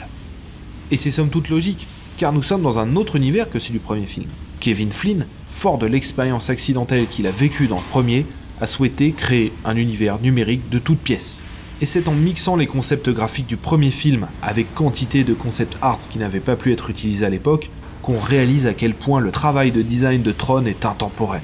Et 0.92 0.98
c'est 0.98 1.12
somme 1.12 1.30
toute 1.30 1.50
logique, 1.50 1.88
car 2.18 2.34
nous 2.34 2.44
sommes 2.44 2.62
dans 2.62 2.80
un 2.80 2.96
autre 2.96 3.16
univers 3.16 3.50
que 3.50 3.60
celui 3.60 3.74
du 3.74 3.80
premier 3.80 4.08
film. 4.08 4.28
Kevin 4.62 4.92
Flynn, 4.92 5.26
fort 5.50 5.80
de 5.80 5.88
l'expérience 5.88 6.50
accidentelle 6.50 7.08
qu'il 7.08 7.28
a 7.28 7.32
vécue 7.32 7.68
dans 7.68 7.78
le 7.78 7.90
premier, 7.90 8.26
a 8.62 8.68
souhaité 8.68 9.12
créer 9.12 9.52
un 9.66 9.76
univers 9.76 10.22
numérique 10.22 10.70
de 10.70 10.80
toutes 10.80 11.00
pièces. 11.00 11.40
Et 11.82 11.88
c'est 11.88 12.08
en 12.08 12.14
mixant 12.14 12.56
les 12.56 12.68
concepts 12.68 13.10
graphiques 13.10 13.48
du 13.48 13.58
premier 13.58 13.90
film 13.90 14.28
avec 14.44 14.74
quantité 14.76 15.24
de 15.24 15.34
concept 15.34 15.76
arts 15.82 15.98
qui 16.08 16.20
n'avaient 16.20 16.40
pas 16.40 16.56
pu 16.56 16.72
être 16.72 16.92
utilisés 16.92 17.26
à 17.26 17.30
l'époque 17.30 17.72
qu'on 18.04 18.20
réalise 18.20 18.68
à 18.68 18.74
quel 18.74 18.94
point 18.94 19.20
le 19.20 19.32
travail 19.32 19.72
de 19.72 19.82
design 19.82 20.22
de 20.22 20.32
Tron 20.32 20.66
est 20.66 20.86
intemporel. 20.86 21.42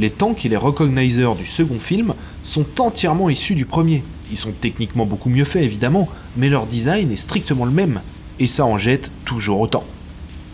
Les 0.00 0.10
tanks 0.10 0.44
et 0.44 0.48
les 0.48 0.56
recognizers 0.56 1.36
du 1.36 1.46
second 1.46 1.78
film 1.78 2.14
sont 2.42 2.66
entièrement 2.80 3.30
issus 3.30 3.54
du 3.54 3.66
premier. 3.66 4.02
Ils 4.32 4.36
sont 4.36 4.52
techniquement 4.52 5.06
beaucoup 5.06 5.30
mieux 5.30 5.44
faits 5.44 5.62
évidemment, 5.62 6.08
mais 6.36 6.48
leur 6.48 6.66
design 6.66 7.10
est 7.12 7.16
strictement 7.16 7.64
le 7.64 7.70
même, 7.70 8.00
et 8.40 8.48
ça 8.48 8.64
en 8.64 8.78
jette 8.78 9.10
toujours 9.24 9.60
autant. 9.60 9.84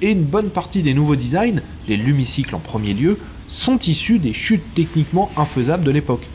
Et 0.02 0.12
une 0.12 0.24
bonne 0.24 0.50
partie 0.50 0.82
des 0.82 0.94
nouveaux 0.94 1.16
designs, 1.16 1.62
les 1.88 1.96
lumicycles 1.96 2.54
en 2.54 2.58
premier 2.58 2.94
lieu, 2.94 3.18
sont 3.48 3.78
issus 3.78 4.18
des 4.18 4.32
chutes 4.32 4.74
techniquement 4.74 5.30
infaisables 5.36 5.84
de 5.84 5.90
l'époque. 5.90 6.26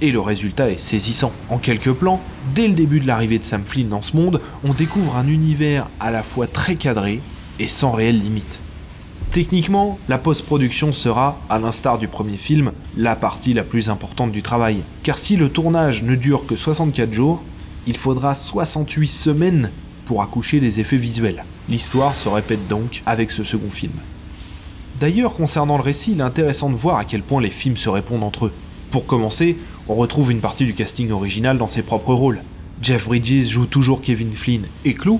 Et 0.00 0.10
le 0.10 0.20
résultat 0.20 0.70
est 0.70 0.80
saisissant. 0.80 1.32
En 1.48 1.58
quelques 1.58 1.92
plans, 1.92 2.20
dès 2.54 2.66
le 2.66 2.74
début 2.74 3.00
de 3.00 3.06
l'arrivée 3.06 3.38
de 3.38 3.44
Sam 3.44 3.62
Flynn 3.64 3.88
dans 3.88 4.02
ce 4.02 4.16
monde, 4.16 4.40
on 4.64 4.72
découvre 4.72 5.16
un 5.16 5.28
univers 5.28 5.88
à 6.00 6.10
la 6.10 6.22
fois 6.22 6.46
très 6.46 6.74
cadré 6.74 7.20
et 7.60 7.68
sans 7.68 7.92
réelle 7.92 8.20
limite. 8.20 8.58
Techniquement, 9.32 9.98
la 10.08 10.18
post-production 10.18 10.92
sera, 10.92 11.40
à 11.48 11.58
l'instar 11.58 11.98
du 11.98 12.08
premier 12.08 12.36
film, 12.36 12.72
la 12.96 13.16
partie 13.16 13.54
la 13.54 13.62
plus 13.62 13.88
importante 13.88 14.32
du 14.32 14.42
travail. 14.42 14.78
Car 15.04 15.18
si 15.18 15.36
le 15.36 15.48
tournage 15.48 16.02
ne 16.02 16.16
dure 16.16 16.46
que 16.46 16.56
64 16.56 17.12
jours, 17.14 17.42
il 17.86 17.96
faudra 17.96 18.34
68 18.34 19.08
semaines 19.08 19.70
pour 20.12 20.20
accoucher 20.20 20.60
des 20.60 20.78
effets 20.78 20.98
visuels. 20.98 21.42
L'histoire 21.70 22.14
se 22.14 22.28
répète 22.28 22.68
donc 22.68 23.02
avec 23.06 23.30
ce 23.30 23.44
second 23.44 23.70
film. 23.70 23.94
D'ailleurs, 25.00 25.32
concernant 25.32 25.78
le 25.78 25.82
récit, 25.82 26.12
il 26.12 26.20
est 26.20 26.22
intéressant 26.22 26.68
de 26.68 26.76
voir 26.76 26.98
à 26.98 27.06
quel 27.06 27.22
point 27.22 27.40
les 27.40 27.48
films 27.48 27.78
se 27.78 27.88
répondent 27.88 28.22
entre 28.22 28.44
eux. 28.44 28.52
Pour 28.90 29.06
commencer, 29.06 29.56
on 29.88 29.94
retrouve 29.94 30.30
une 30.30 30.40
partie 30.40 30.66
du 30.66 30.74
casting 30.74 31.10
original 31.12 31.56
dans 31.56 31.66
ses 31.66 31.80
propres 31.80 32.12
rôles. 32.12 32.40
Jeff 32.82 33.06
Bridges 33.06 33.48
joue 33.48 33.64
toujours 33.64 34.02
Kevin 34.02 34.34
Flynn 34.34 34.66
et 34.84 34.92
Clou, 34.92 35.18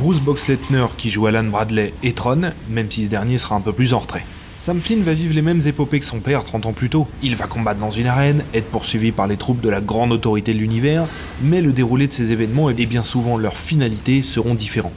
Bruce 0.00 0.18
Boxleitner 0.18 0.86
qui 0.98 1.12
joue 1.12 1.28
Alan 1.28 1.44
Bradley 1.44 1.94
et 2.02 2.12
Tron, 2.12 2.50
même 2.68 2.90
si 2.90 3.04
ce 3.04 3.10
dernier 3.10 3.38
sera 3.38 3.54
un 3.54 3.60
peu 3.60 3.72
plus 3.72 3.94
en 3.94 4.00
retrait. 4.00 4.24
Sam 4.56 4.80
Flynn 4.80 5.02
va 5.02 5.14
vivre 5.14 5.34
les 5.34 5.42
mêmes 5.42 5.62
épopées 5.66 6.00
que 6.00 6.06
son 6.06 6.20
père 6.20 6.44
30 6.44 6.66
ans 6.66 6.72
plus 6.72 6.90
tôt. 6.90 7.06
Il 7.22 7.36
va 7.36 7.46
combattre 7.46 7.80
dans 7.80 7.90
une 7.90 8.06
arène, 8.06 8.44
être 8.54 8.70
poursuivi 8.70 9.12
par 9.12 9.26
les 9.26 9.36
troupes 9.36 9.60
de 9.60 9.68
la 9.68 9.80
grande 9.80 10.12
autorité 10.12 10.52
de 10.52 10.58
l'univers, 10.58 11.06
mais 11.42 11.60
le 11.60 11.72
déroulé 11.72 12.06
de 12.06 12.12
ces 12.12 12.32
événements 12.32 12.70
et 12.70 12.86
bien 12.86 13.04
souvent 13.04 13.36
leur 13.36 13.56
finalité 13.56 14.22
seront 14.22 14.54
différents. 14.54 14.92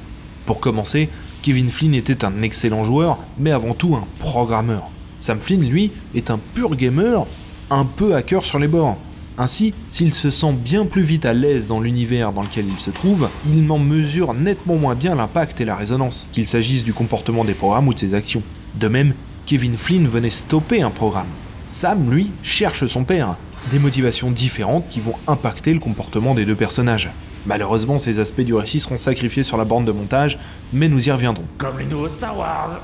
Pour 0.45 0.59
commencer, 0.59 1.09
Kevin 1.41 1.69
Flynn 1.69 1.93
était 1.93 2.25
un 2.25 2.41
excellent 2.41 2.85
joueur, 2.85 3.19
mais 3.37 3.51
avant 3.51 3.73
tout 3.73 3.95
un 3.95 4.05
programmeur. 4.19 4.89
Sam 5.19 5.39
Flynn, 5.39 5.67
lui, 5.67 5.91
est 6.13 6.29
un 6.29 6.39
pur 6.53 6.75
gamer, 6.75 7.25
un 7.69 7.85
peu 7.85 8.15
hacker 8.15 8.43
sur 8.43 8.59
les 8.59 8.67
bords. 8.67 8.97
Ainsi, 9.37 9.73
s'il 9.89 10.13
se 10.13 10.31
sent 10.31 10.53
bien 10.53 10.85
plus 10.85 11.01
vite 11.01 11.25
à 11.25 11.33
l'aise 11.33 11.67
dans 11.67 11.81
l'univers 11.81 12.31
dans 12.31 12.41
lequel 12.41 12.67
il 12.67 12.79
se 12.79 12.89
trouve, 12.89 13.27
il 13.47 13.69
en 13.69 13.79
mesure 13.79 14.33
nettement 14.33 14.75
moins 14.75 14.95
bien 14.95 15.13
l'impact 15.13 15.59
et 15.59 15.65
la 15.65 15.75
résonance, 15.75 16.27
qu'il 16.31 16.47
s'agisse 16.47 16.83
du 16.83 16.93
comportement 16.93 17.43
des 17.43 17.53
programmes 17.53 17.87
ou 17.87 17.93
de 17.93 17.99
ses 17.99 18.13
actions. 18.13 18.43
De 18.75 18.87
même, 18.87 19.13
Kevin 19.45 19.77
Flynn 19.77 20.07
venait 20.07 20.29
stopper 20.29 20.81
un 20.81 20.89
programme. 20.89 21.27
Sam, 21.67 22.09
lui, 22.09 22.31
cherche 22.43 22.87
son 22.87 23.03
père. 23.03 23.35
Des 23.71 23.79
motivations 23.79 24.29
différentes 24.29 24.87
qui 24.89 24.99
vont 24.99 25.15
impacter 25.27 25.73
le 25.73 25.79
comportement 25.79 26.35
des 26.35 26.45
deux 26.45 26.55
personnages. 26.55 27.09
Malheureusement, 27.47 27.97
ces 27.97 28.19
aspects 28.19 28.41
du 28.41 28.53
récit 28.53 28.79
seront 28.79 28.97
sacrifiés 28.97 29.41
sur 29.41 29.57
la 29.57 29.65
bande 29.65 29.85
de 29.85 29.91
montage, 29.91 30.37
mais 30.71 30.87
nous 30.87 31.07
y 31.07 31.11
reviendrons. 31.11 31.45
Comme 31.57 31.79
les 31.79 31.85
nouveaux 31.85 32.07
Star 32.07 32.37
Wars. 32.37 32.79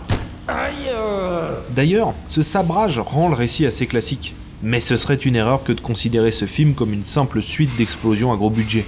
Aïe 0.47 0.89
euh. 0.91 1.59
D'ailleurs, 1.75 2.13
ce 2.25 2.41
sabrage 2.41 2.97
rend 2.97 3.29
le 3.29 3.35
récit 3.35 3.67
assez 3.67 3.85
classique. 3.85 4.33
Mais 4.63 4.79
ce 4.79 4.97
serait 4.97 5.15
une 5.15 5.35
erreur 5.35 5.63
que 5.63 5.71
de 5.71 5.81
considérer 5.81 6.31
ce 6.31 6.45
film 6.45 6.73
comme 6.73 6.93
une 6.93 7.03
simple 7.03 7.43
suite 7.43 7.75
d'explosions 7.77 8.31
à 8.31 8.35
gros 8.35 8.49
budget. 8.49 8.85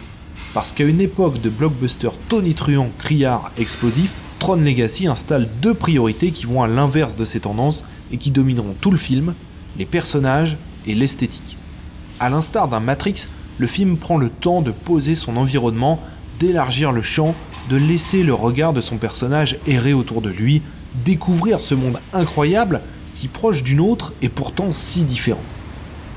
Parce 0.54 0.74
qu'à 0.74 0.84
une 0.84 1.02
époque 1.02 1.42
de 1.42 1.50
blockbuster 1.50 2.10
tonitruant, 2.28 2.90
criard, 2.98 3.52
explosif, 3.58 4.12
Tron 4.40 4.58
Legacy 4.58 5.08
installe 5.08 5.48
deux 5.62 5.74
priorités 5.74 6.32
qui 6.32 6.46
vont 6.46 6.62
à 6.62 6.68
l'inverse 6.68 7.16
de 7.16 7.26
ces 7.26 7.40
tendances 7.40 7.86
et 8.12 8.18
qui 8.18 8.30
domineront 8.30 8.76
tout 8.82 8.92
le 8.92 8.98
film, 8.98 9.34
les 9.78 9.86
personnages 9.86 10.58
et 10.86 10.94
l'esthétique. 10.96 11.53
A 12.24 12.30
l'instar 12.30 12.70
d'un 12.70 12.80
Matrix, 12.80 13.28
le 13.58 13.68
film 13.68 13.98
prend 13.98 14.16
le 14.18 14.30
temps 14.30 14.62
de 14.62 14.72
poser 14.72 15.14
son 15.14 15.36
environnement, 15.36 16.00
d'élargir 16.40 16.94
le 16.94 17.02
champ, 17.02 17.36
de 17.70 17.76
laisser 17.76 18.24
le 18.24 18.34
regard 18.34 18.72
de 18.72 18.80
son 18.80 18.96
personnage 18.96 19.58
errer 19.68 19.92
autour 19.92 20.22
de 20.22 20.30
lui, 20.30 20.62
découvrir 21.04 21.60
ce 21.60 21.76
monde 21.76 22.00
incroyable, 22.14 22.80
si 23.06 23.28
proche 23.28 23.62
d'une 23.62 23.82
autre 23.82 24.14
et 24.22 24.30
pourtant 24.30 24.72
si 24.72 25.02
différent. 25.02 25.44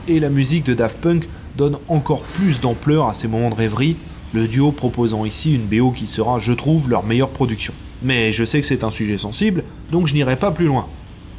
Et 0.06 0.20
la 0.20 0.28
musique 0.28 0.64
de 0.64 0.74
Daft 0.74 0.96
Punk 0.98 1.28
donne 1.56 1.76
encore 1.88 2.22
plus 2.22 2.60
d'ampleur 2.60 3.08
à 3.08 3.14
ces 3.14 3.26
moments 3.26 3.50
de 3.50 3.56
rêverie, 3.56 3.96
le 4.32 4.46
duo 4.46 4.70
proposant 4.70 5.24
ici 5.24 5.56
une 5.56 5.66
BO 5.66 5.90
qui 5.90 6.06
sera, 6.06 6.38
je 6.38 6.52
trouve, 6.52 6.88
leur 6.88 7.02
meilleure 7.02 7.30
production. 7.30 7.72
Mais 8.04 8.32
je 8.32 8.44
sais 8.44 8.60
que 8.60 8.68
c'est 8.68 8.84
un 8.84 8.92
sujet 8.92 9.18
sensible, 9.18 9.64
donc 9.90 10.06
je 10.06 10.14
n'irai 10.14 10.36
pas 10.36 10.52
plus 10.52 10.66
loin. 10.66 10.86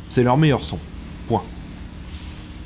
C'est 0.09 0.23
leur 0.23 0.35
meilleur 0.35 0.65
son. 0.65 0.77
Point. 1.29 1.43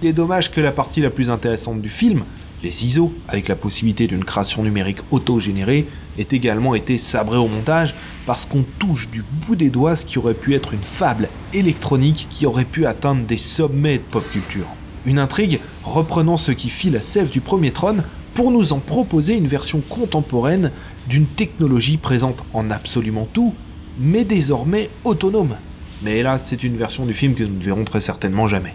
Il 0.01 0.07
est 0.07 0.13
dommage 0.13 0.49
que 0.49 0.61
la 0.61 0.71
partie 0.71 0.99
la 0.99 1.11
plus 1.11 1.29
intéressante 1.29 1.79
du 1.79 1.89
film, 1.89 2.23
les 2.63 2.85
ISO, 2.85 3.13
avec 3.27 3.47
la 3.47 3.55
possibilité 3.55 4.07
d'une 4.07 4.25
création 4.25 4.63
numérique 4.63 4.97
auto-générée, 5.11 5.85
ait 6.17 6.27
également 6.31 6.73
été 6.73 6.97
sabrée 6.97 7.37
au 7.37 7.47
montage 7.47 7.93
parce 8.25 8.47
qu'on 8.47 8.63
touche 8.79 9.09
du 9.09 9.23
bout 9.45 9.55
des 9.55 9.69
doigts 9.69 9.95
ce 9.95 10.05
qui 10.05 10.17
aurait 10.17 10.33
pu 10.33 10.55
être 10.55 10.73
une 10.73 10.81
fable 10.81 11.29
électronique 11.53 12.25
qui 12.31 12.47
aurait 12.47 12.65
pu 12.65 12.87
atteindre 12.87 13.27
des 13.27 13.37
sommets 13.37 13.99
de 13.99 14.03
pop 14.03 14.27
culture. 14.31 14.65
Une 15.05 15.19
intrigue 15.19 15.59
reprenant 15.83 16.37
ce 16.37 16.51
qui 16.51 16.69
fit 16.69 16.89
la 16.89 17.01
sève 17.01 17.29
du 17.29 17.39
premier 17.39 17.71
trône 17.71 18.03
pour 18.33 18.49
nous 18.49 18.73
en 18.73 18.79
proposer 18.79 19.35
une 19.35 19.47
version 19.47 19.81
contemporaine 19.81 20.71
d'une 21.07 21.27
technologie 21.27 21.97
présente 21.97 22.43
en 22.53 22.71
absolument 22.71 23.27
tout, 23.31 23.53
mais 23.99 24.23
désormais 24.23 24.89
autonome. 25.03 25.55
Mais 26.01 26.17
hélas, 26.17 26.43
c'est 26.43 26.63
une 26.63 26.77
version 26.77 27.05
du 27.05 27.13
film 27.13 27.35
que 27.35 27.43
nous 27.43 27.59
ne 27.59 27.63
verrons 27.63 27.83
très 27.83 28.01
certainement 28.01 28.47
jamais. 28.47 28.73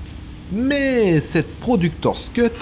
Mais 0.53 1.19
cette 1.21 1.59
Productor's 1.59 2.31
Cut 2.33 2.53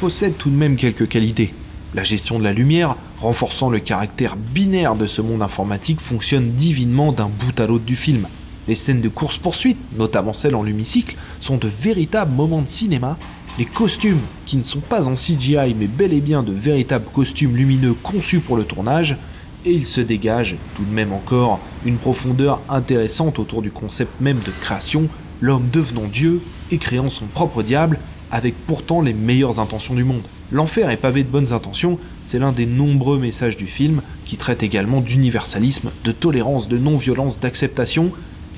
possède 0.00 0.36
tout 0.38 0.48
de 0.48 0.56
même 0.56 0.76
quelques 0.76 1.08
qualités. 1.08 1.52
La 1.94 2.02
gestion 2.02 2.38
de 2.38 2.44
la 2.44 2.54
lumière, 2.54 2.96
renforçant 3.20 3.68
le 3.68 3.80
caractère 3.80 4.36
binaire 4.36 4.96
de 4.96 5.06
ce 5.06 5.20
monde 5.20 5.42
informatique, 5.42 6.00
fonctionne 6.00 6.52
divinement 6.52 7.12
d'un 7.12 7.28
bout 7.28 7.60
à 7.60 7.66
l'autre 7.66 7.84
du 7.84 7.96
film. 7.96 8.26
Les 8.66 8.74
scènes 8.74 9.02
de 9.02 9.10
course-poursuite, 9.10 9.76
notamment 9.98 10.32
celles 10.32 10.54
en 10.54 10.62
lumicycle, 10.62 11.16
sont 11.40 11.58
de 11.58 11.68
véritables 11.68 12.32
moments 12.32 12.62
de 12.62 12.68
cinéma. 12.68 13.18
Les 13.58 13.66
costumes, 13.66 14.20
qui 14.46 14.56
ne 14.56 14.62
sont 14.62 14.80
pas 14.80 15.06
en 15.08 15.14
CGI 15.14 15.74
mais 15.78 15.86
bel 15.86 16.14
et 16.14 16.22
bien 16.22 16.42
de 16.42 16.52
véritables 16.52 17.08
costumes 17.12 17.56
lumineux 17.56 17.94
conçus 17.94 18.40
pour 18.40 18.56
le 18.56 18.64
tournage, 18.64 19.18
et 19.66 19.72
il 19.72 19.84
se 19.84 20.00
dégage 20.00 20.56
tout 20.76 20.84
de 20.84 20.94
même 20.94 21.12
encore 21.12 21.60
une 21.84 21.96
profondeur 21.96 22.60
intéressante 22.70 23.38
autour 23.38 23.60
du 23.60 23.70
concept 23.70 24.20
même 24.20 24.40
de 24.40 24.52
création, 24.62 25.08
l'homme 25.40 25.68
devenant 25.72 26.06
Dieu 26.06 26.40
et 26.70 26.78
créant 26.78 27.10
son 27.10 27.26
propre 27.26 27.62
diable, 27.62 27.98
avec 28.30 28.54
pourtant 28.66 29.00
les 29.00 29.12
meilleures 29.12 29.60
intentions 29.60 29.94
du 29.94 30.04
monde. 30.04 30.22
L'enfer 30.50 30.90
est 30.90 30.96
pavé 30.96 31.22
de 31.22 31.28
bonnes 31.28 31.52
intentions, 31.52 31.98
c'est 32.24 32.38
l'un 32.38 32.52
des 32.52 32.66
nombreux 32.66 33.18
messages 33.18 33.56
du 33.56 33.66
film 33.66 34.02
qui 34.24 34.36
traite 34.36 34.62
également 34.62 35.00
d'universalisme, 35.00 35.90
de 36.04 36.12
tolérance, 36.12 36.68
de 36.68 36.78
non-violence, 36.78 37.40
d'acceptation, 37.40 38.10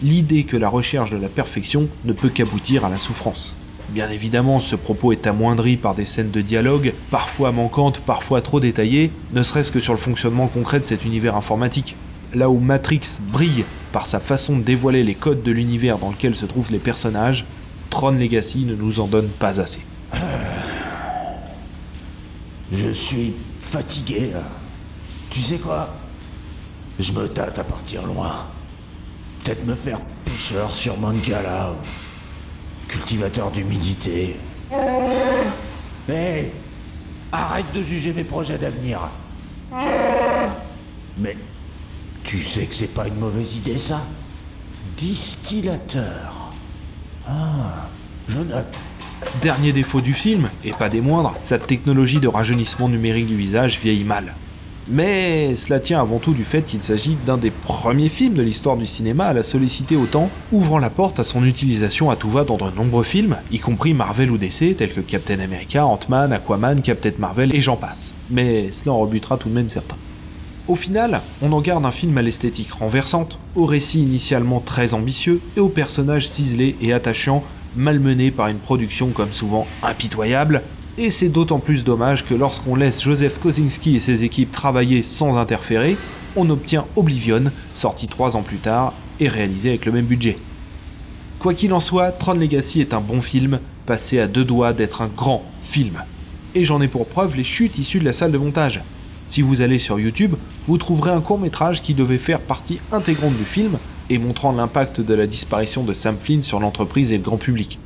l'idée 0.02 0.44
que 0.44 0.56
la 0.56 0.68
recherche 0.68 1.10
de 1.10 1.16
la 1.16 1.28
perfection 1.28 1.88
ne 2.04 2.12
peut 2.12 2.28
qu'aboutir 2.28 2.84
à 2.84 2.90
la 2.90 2.98
souffrance. 2.98 3.54
Bien 3.90 4.10
évidemment, 4.10 4.58
ce 4.58 4.74
propos 4.76 5.12
est 5.12 5.26
amoindri 5.26 5.76
par 5.76 5.94
des 5.94 6.06
scènes 6.06 6.32
de 6.32 6.40
dialogue, 6.40 6.92
parfois 7.10 7.52
manquantes, 7.52 8.00
parfois 8.00 8.40
trop 8.40 8.60
détaillées, 8.60 9.10
ne 9.32 9.42
serait-ce 9.42 9.70
que 9.70 9.80
sur 9.80 9.92
le 9.92 9.98
fonctionnement 9.98 10.48
concret 10.48 10.80
de 10.80 10.84
cet 10.84 11.04
univers 11.04 11.36
informatique. 11.36 11.94
Là 12.36 12.50
où 12.50 12.58
Matrix 12.58 13.18
brille 13.32 13.64
par 13.92 14.06
sa 14.06 14.20
façon 14.20 14.58
de 14.58 14.62
dévoiler 14.62 15.02
les 15.02 15.14
codes 15.14 15.42
de 15.42 15.50
l'univers 15.50 15.96
dans 15.96 16.10
lequel 16.10 16.36
se 16.36 16.44
trouvent 16.44 16.70
les 16.70 16.78
personnages, 16.78 17.46
Tron 17.88 18.10
Legacy 18.10 18.66
ne 18.66 18.74
nous 18.74 19.00
en 19.00 19.06
donne 19.06 19.26
pas 19.26 19.58
assez. 19.58 19.80
Je 22.70 22.90
suis 22.90 23.32
fatigué 23.58 24.32
là. 24.34 24.42
Tu 25.30 25.40
sais 25.40 25.56
quoi? 25.56 25.88
Je 27.00 27.10
me 27.12 27.26
tâte 27.26 27.58
à 27.58 27.64
partir 27.64 28.04
loin. 28.06 28.44
Peut-être 29.42 29.64
me 29.64 29.74
faire 29.74 30.00
pêcheur 30.26 30.74
sur 30.74 30.98
Mangala 30.98 31.70
ou 31.70 31.76
cultivateur 32.86 33.50
d'humidité. 33.50 34.36
Mais 36.06 36.50
arrête 37.32 37.72
de 37.74 37.82
juger 37.82 38.12
mes 38.12 38.24
projets 38.24 38.58
d'avenir. 38.58 39.00
Mais 41.16 41.34
tu 42.26 42.40
sais 42.40 42.66
que 42.66 42.74
c'est 42.74 42.92
pas 42.92 43.06
une 43.06 43.18
mauvaise 43.20 43.56
idée 43.56 43.78
ça? 43.78 44.02
Distillateur. 44.98 46.50
Ah, 47.28 47.88
je 48.28 48.40
note. 48.40 48.84
Dernier 49.40 49.72
défaut 49.72 50.00
du 50.00 50.12
film, 50.12 50.50
et 50.64 50.72
pas 50.72 50.88
des 50.88 51.00
moindres, 51.00 51.34
sa 51.40 51.58
technologie 51.58 52.18
de 52.18 52.26
rajeunissement 52.26 52.88
numérique 52.88 53.28
du 53.28 53.36
visage 53.36 53.78
vieillit 53.80 54.04
mal. 54.04 54.34
Mais 54.88 55.54
cela 55.54 55.78
tient 55.78 56.00
avant 56.00 56.18
tout 56.18 56.32
du 56.32 56.44
fait 56.44 56.62
qu'il 56.62 56.82
s'agit 56.82 57.16
d'un 57.26 57.36
des 57.36 57.50
premiers 57.50 58.08
films 58.08 58.34
de 58.34 58.42
l'histoire 58.42 58.76
du 58.76 58.86
cinéma 58.86 59.26
à 59.26 59.32
la 59.32 59.42
solliciter 59.44 59.96
autant, 59.96 60.28
ouvrant 60.50 60.78
la 60.78 60.90
porte 60.90 61.20
à 61.20 61.24
son 61.24 61.44
utilisation 61.44 62.10
à 62.10 62.16
tout 62.16 62.30
va 62.30 62.42
dans 62.42 62.56
de 62.56 62.70
nombreux 62.76 63.04
films, 63.04 63.36
y 63.52 63.60
compris 63.60 63.94
Marvel 63.94 64.32
ou 64.32 64.38
DC, 64.38 64.76
tels 64.76 64.92
que 64.92 65.00
Captain 65.00 65.38
America, 65.38 65.86
Ant-Man, 65.86 66.32
Aquaman, 66.32 66.82
Captain 66.82 67.12
Marvel 67.18 67.54
et 67.54 67.60
j'en 67.60 67.76
passe. 67.76 68.12
Mais 68.30 68.72
cela 68.72 68.94
en 68.94 69.00
rebutera 69.00 69.36
tout 69.36 69.48
de 69.48 69.54
même 69.54 69.70
certains. 69.70 69.96
Au 70.68 70.74
final, 70.74 71.20
on 71.42 71.52
en 71.52 71.60
garde 71.60 71.86
un 71.86 71.92
film 71.92 72.18
à 72.18 72.22
l'esthétique 72.22 72.72
renversante, 72.72 73.38
au 73.54 73.66
récit 73.66 74.00
initialement 74.00 74.58
très 74.58 74.94
ambitieux 74.94 75.40
et 75.56 75.60
aux 75.60 75.68
personnages 75.68 76.28
ciselés 76.28 76.74
et 76.80 76.92
attachants 76.92 77.44
malmenés 77.76 78.32
par 78.32 78.48
une 78.48 78.58
production 78.58 79.10
comme 79.10 79.30
souvent 79.30 79.68
impitoyable, 79.84 80.62
et 80.98 81.12
c'est 81.12 81.28
d'autant 81.28 81.60
plus 81.60 81.84
dommage 81.84 82.24
que 82.24 82.34
lorsqu'on 82.34 82.74
laisse 82.74 83.02
Joseph 83.02 83.38
Kosinski 83.38 83.96
et 83.96 84.00
ses 84.00 84.24
équipes 84.24 84.50
travailler 84.50 85.04
sans 85.04 85.38
interférer, 85.38 85.96
on 86.34 86.50
obtient 86.50 86.86
Oblivion, 86.96 87.52
sorti 87.72 88.08
trois 88.08 88.36
ans 88.36 88.42
plus 88.42 88.56
tard 88.56 88.92
et 89.20 89.28
réalisé 89.28 89.68
avec 89.68 89.86
le 89.86 89.92
même 89.92 90.06
budget. 90.06 90.36
Quoi 91.38 91.54
qu'il 91.54 91.74
en 91.74 91.80
soit, 91.80 92.10
Tron 92.10 92.34
Legacy 92.34 92.80
est 92.80 92.92
un 92.92 93.00
bon 93.00 93.20
film, 93.20 93.60
passé 93.84 94.18
à 94.18 94.26
deux 94.26 94.44
doigts 94.44 94.72
d'être 94.72 95.00
un 95.02 95.10
grand 95.14 95.44
film. 95.62 96.02
Et 96.56 96.64
j'en 96.64 96.80
ai 96.80 96.88
pour 96.88 97.06
preuve 97.06 97.36
les 97.36 97.44
chutes 97.44 97.78
issues 97.78 98.00
de 98.00 98.04
la 98.04 98.12
salle 98.12 98.32
de 98.32 98.38
montage. 98.38 98.82
Si 99.26 99.42
vous 99.42 99.60
allez 99.60 99.78
sur 99.78 99.98
YouTube, 99.98 100.34
vous 100.66 100.78
trouverez 100.78 101.10
un 101.10 101.20
court 101.20 101.38
métrage 101.38 101.82
qui 101.82 101.94
devait 101.94 102.16
faire 102.16 102.40
partie 102.40 102.78
intégrante 102.92 103.36
du 103.36 103.44
film 103.44 103.76
et 104.08 104.18
montrant 104.18 104.52
l'impact 104.52 105.00
de 105.00 105.14
la 105.14 105.26
disparition 105.26 105.82
de 105.82 105.92
Sam 105.94 106.16
Flynn 106.18 106.42
sur 106.42 106.60
l'entreprise 106.60 107.12
et 107.12 107.18
le 107.18 107.24
grand 107.24 107.36
public. 107.36 107.78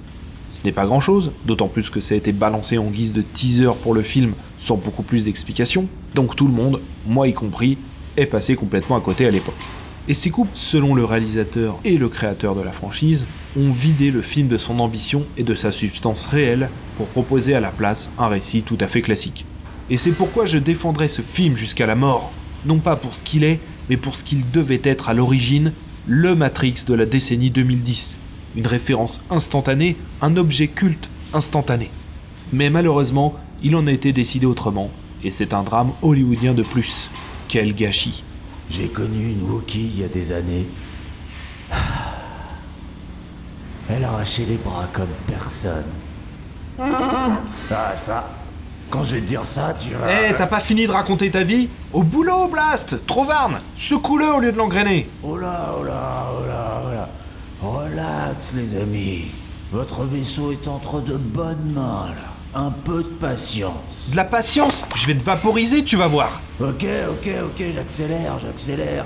Ce 0.51 0.61
n'est 0.65 0.73
pas 0.73 0.85
grand 0.85 1.01
chose, 1.01 1.33
d'autant 1.47 1.69
plus 1.69 1.89
que 1.89 2.01
ça 2.01 2.15
a 2.15 2.19
été 2.19 2.33
balancé 2.33 2.77
en 2.77 2.91
guise 2.91 3.15
de 3.15 3.23
teaser 3.23 3.71
pour 3.83 3.95
le 3.95 4.03
film 4.03 4.33
sans 4.61 4.77
beaucoup 4.77 5.03
plus 5.03 5.25
d'explications, 5.25 5.87
donc 6.15 6.37
tout 6.37 6.47
le 6.47 6.53
monde, 6.53 6.81
moi 7.07 7.27
y 7.27 7.33
compris, 7.33 7.79
est 8.19 8.27
passé 8.27 8.55
complètement 8.55 8.97
à 8.97 9.01
côté 9.01 9.25
à 9.25 9.31
l'époque. 9.31 9.55
Et 10.09 10.15
ces 10.15 10.31
coupes, 10.31 10.51
selon 10.55 10.95
le 10.95 11.05
réalisateur 11.05 11.79
et 11.85 11.97
le 11.97 12.09
créateur 12.09 12.55
de 12.55 12.63
la 12.63 12.73
franchise, 12.73 13.25
ont 13.57 13.71
vidé 13.71 14.11
le 14.11 14.23
film 14.23 14.49
de 14.49 14.59
son 14.59 14.79
ambition 14.81 15.25
et 15.39 15.43
de 15.43 15.55
sa 15.55 15.73
substance 15.73 16.27
réelle 16.27 16.69
pour 16.97 17.07
proposer 17.07 17.55
à 17.55 17.61
la 17.61 17.71
place 17.71 18.11
un 18.19 18.29
récit 18.29 18.63
tout 18.63 18.79
à 18.81 18.89
fait 18.89 19.03
classique. 19.03 19.47
Et 19.91 19.97
c'est 19.97 20.13
pourquoi 20.13 20.47
je 20.47 20.59
défendrai 20.59 21.09
ce 21.09 21.21
film 21.21 21.57
jusqu'à 21.57 21.87
la 21.87 21.97
mort, 21.97 22.31
non 22.65 22.79
pas 22.79 22.95
pour 22.95 23.17
ce 23.17 23.25
qu'il 23.25 23.43
est, 23.43 23.59
mais 23.89 23.97
pour 23.97 24.15
ce 24.15 24.23
qu'il 24.23 24.49
devait 24.53 24.81
être 24.85 25.09
à 25.09 25.15
l'origine, 25.15 25.73
le 26.07 26.37
Matrix 26.37 26.85
de 26.87 26.95
la 26.95 27.07
décennie 27.07 27.51
2010. 27.51 28.17
Une 28.57 28.69
référence 28.69 29.21
instantanée, 29.31 29.97
un 30.23 30.37
objet 30.37 30.69
culte 30.69 31.11
instantané. 31.35 31.91
Mais 32.53 32.71
malheureusement, 32.71 33.35
il 33.65 33.75
en 33.75 33.87
a 33.89 33.93
été 33.93 34.13
décidé 34.13 34.47
autrement, 34.47 34.91
et 35.25 35.33
c'est 35.33 35.53
un 35.55 35.65
drame 35.65 35.91
hollywoodien 36.03 36.55
de 36.55 36.63
plus. 36.63 37.11
Quel 37.49 37.75
gâchis. 37.75 38.23
J'ai 38.71 38.87
connu 38.87 39.31
une 39.31 39.43
Wookie 39.43 39.91
il 39.93 40.01
y 40.01 40.05
a 40.05 40.09
des 40.09 40.31
années. 40.31 40.67
Elle 43.89 44.05
arrachait 44.05 44.45
les 44.45 44.57
bras 44.57 44.89
comme 44.93 45.09
personne. 45.27 45.85
Ah 46.79 47.97
ça, 47.97 48.40
quand 48.91 49.05
je 49.05 49.15
vais 49.15 49.21
te 49.21 49.27
dire 49.27 49.45
ça, 49.45 49.75
tu 49.79 49.91
vas... 49.95 50.29
Eh, 50.29 50.35
t'as 50.37 50.47
pas 50.47 50.61
fini 50.61 50.87
de 50.87 50.93
raconter 50.93 51.31
ta 51.31 51.45
vie 51.45 51.69
Au 51.93 52.03
boulot, 52.03 52.49
Blast 52.49 53.07
Trovarne 53.07 53.61
Secoue-le 53.77 54.27
au 54.35 54.41
lieu 54.41 54.53
de 54.53 54.59
l'engrainer 54.59 55.09
Oh 55.23 55.37
là, 55.37 55.75
oh 55.79 55.85
là, 55.85 56.27
oh 56.37 56.47
là, 56.47 56.83
oh 56.85 56.93
là. 56.93 57.09
Relax 57.63 58.53
les 58.55 58.77
amis. 58.77 59.27
Votre 59.73 60.03
vaisseau 60.05 60.51
est 60.53 60.67
entre 60.67 61.01
de 61.01 61.17
bonnes 61.17 61.73
mains 61.75 62.09
là. 62.17 62.61
Un 62.61 62.71
peu 62.71 63.05
de 63.05 63.09
patience. 63.09 64.09
De 64.11 64.17
la 64.17 64.25
patience 64.25 64.85
Je 64.97 65.07
vais 65.07 65.15
te 65.15 65.23
vaporiser, 65.23 65.85
tu 65.85 65.97
vas 65.97 66.09
voir 66.09 66.41
Ok, 66.61 66.85
ok, 67.11 67.31
ok, 67.45 67.65
j'accélère, 67.73 68.39
j'accélère. 68.41 69.05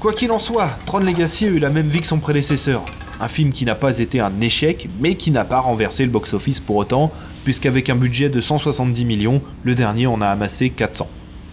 Quoi 0.00 0.12
qu'il 0.12 0.30
en 0.32 0.38
soit, 0.38 0.68
Tron 0.84 0.98
Legacy 0.98 1.46
a 1.46 1.48
eu 1.48 1.58
la 1.58 1.70
même 1.70 1.88
vie 1.88 2.02
que 2.02 2.06
son 2.06 2.18
prédécesseur. 2.18 2.84
Un 3.20 3.28
film 3.28 3.52
qui 3.52 3.64
n'a 3.64 3.74
pas 3.74 3.98
été 3.98 4.20
un 4.20 4.40
échec, 4.40 4.88
mais 5.00 5.14
qui 5.14 5.30
n'a 5.30 5.44
pas 5.44 5.60
renversé 5.60 6.04
le 6.04 6.10
box-office 6.10 6.60
pour 6.60 6.76
autant, 6.76 7.12
puisqu'avec 7.44 7.88
un 7.90 7.94
budget 7.94 8.28
de 8.28 8.40
170 8.40 9.04
millions, 9.04 9.42
le 9.62 9.74
dernier 9.74 10.06
en 10.06 10.20
a 10.20 10.28
amassé 10.28 10.70
400. 10.70 11.08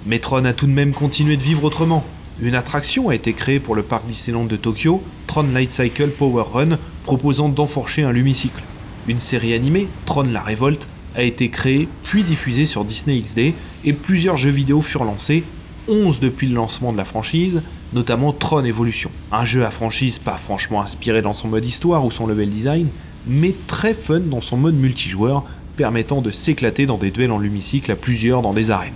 Mais 0.06 0.20
Tron 0.20 0.46
a 0.46 0.54
tout 0.54 0.66
de 0.66 0.72
même 0.72 0.94
continué 0.94 1.38
de 1.38 1.44
vivre 1.44 1.64
autrement. 1.64 2.04
Une 2.42 2.56
attraction 2.56 3.10
a 3.10 3.16
été 3.16 3.34
créée 3.34 3.60
pour 3.60 3.76
le 3.76 3.84
parc 3.84 4.08
Disneyland 4.08 4.46
de 4.46 4.56
Tokyo, 4.56 5.04
Tron 5.28 5.44
Light 5.54 5.72
Cycle 5.72 6.10
Power 6.10 6.46
Run, 6.52 6.78
proposant 7.04 7.50
d'enfourcher 7.50 8.02
un 8.02 8.12
lumicycle. 8.12 8.64
Une 9.08 9.20
série 9.20 9.54
animée, 9.54 9.88
Tron 10.06 10.24
la 10.24 10.42
Révolte, 10.42 10.88
a 11.16 11.24
été 11.24 11.50
créée 11.50 11.88
puis 12.04 12.24
diffusée 12.24 12.66
sur 12.66 12.86
Disney 12.86 13.20
XD, 13.20 13.54
et 13.84 13.94
plusieurs 13.94 14.38
jeux 14.38 14.50
vidéo 14.50 14.82
furent 14.82 15.04
lancés, 15.04 15.44
11 15.88 16.20
depuis 16.20 16.48
le 16.48 16.56
lancement 16.56 16.92
de 16.92 16.98
la 16.98 17.06
franchise, 17.06 17.62
notamment 17.94 18.32
Tron 18.32 18.64
Evolution. 18.64 19.12
Un 19.32 19.46
jeu 19.46 19.66
à 19.66 19.72
franchise 19.72 20.20
pas 20.20 20.38
franchement 20.38 20.82
inspiré 20.82 21.22
dans 21.22 21.34
son 21.34 21.48
mode 21.48 21.66
histoire 21.66 22.06
ou 22.06 22.12
son 22.12 22.28
level 22.28 22.50
design, 22.50 22.88
mais 23.28 23.54
très 23.68 23.94
fun 23.94 24.20
dans 24.20 24.42
son 24.42 24.58
mode 24.58 24.76
multijoueur, 24.76 25.44
permettant 25.78 26.22
de 26.22 26.32
s'éclater 26.32 26.86
dans 26.86 26.98
des 26.98 27.12
duels 27.12 27.32
en 27.32 27.40
lumicycle 27.40 27.92
à 27.92 27.96
plusieurs 27.96 28.42
dans 28.42 28.54
des 28.54 28.72
arènes. 28.72 28.94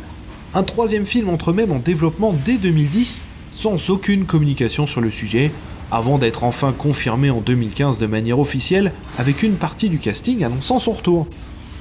Un 0.53 0.63
troisième 0.63 1.05
film 1.05 1.29
entre 1.29 1.51
même 1.51 1.71
en 1.71 1.79
développement 1.79 2.33
dès 2.45 2.57
2010, 2.57 3.25
sans 3.51 3.89
aucune 3.89 4.25
communication 4.25 4.87
sur 4.87 5.01
le 5.01 5.11
sujet, 5.11 5.51
avant 5.91 6.17
d'être 6.17 6.43
enfin 6.43 6.71
confirmé 6.71 7.29
en 7.29 7.41
2015 7.41 7.99
de 7.99 8.07
manière 8.07 8.39
officielle, 8.39 8.91
avec 9.17 9.43
une 9.43 9.55
partie 9.55 9.89
du 9.89 9.99
casting 9.99 10.43
annonçant 10.43 10.79
son 10.79 10.93
retour. 10.93 11.27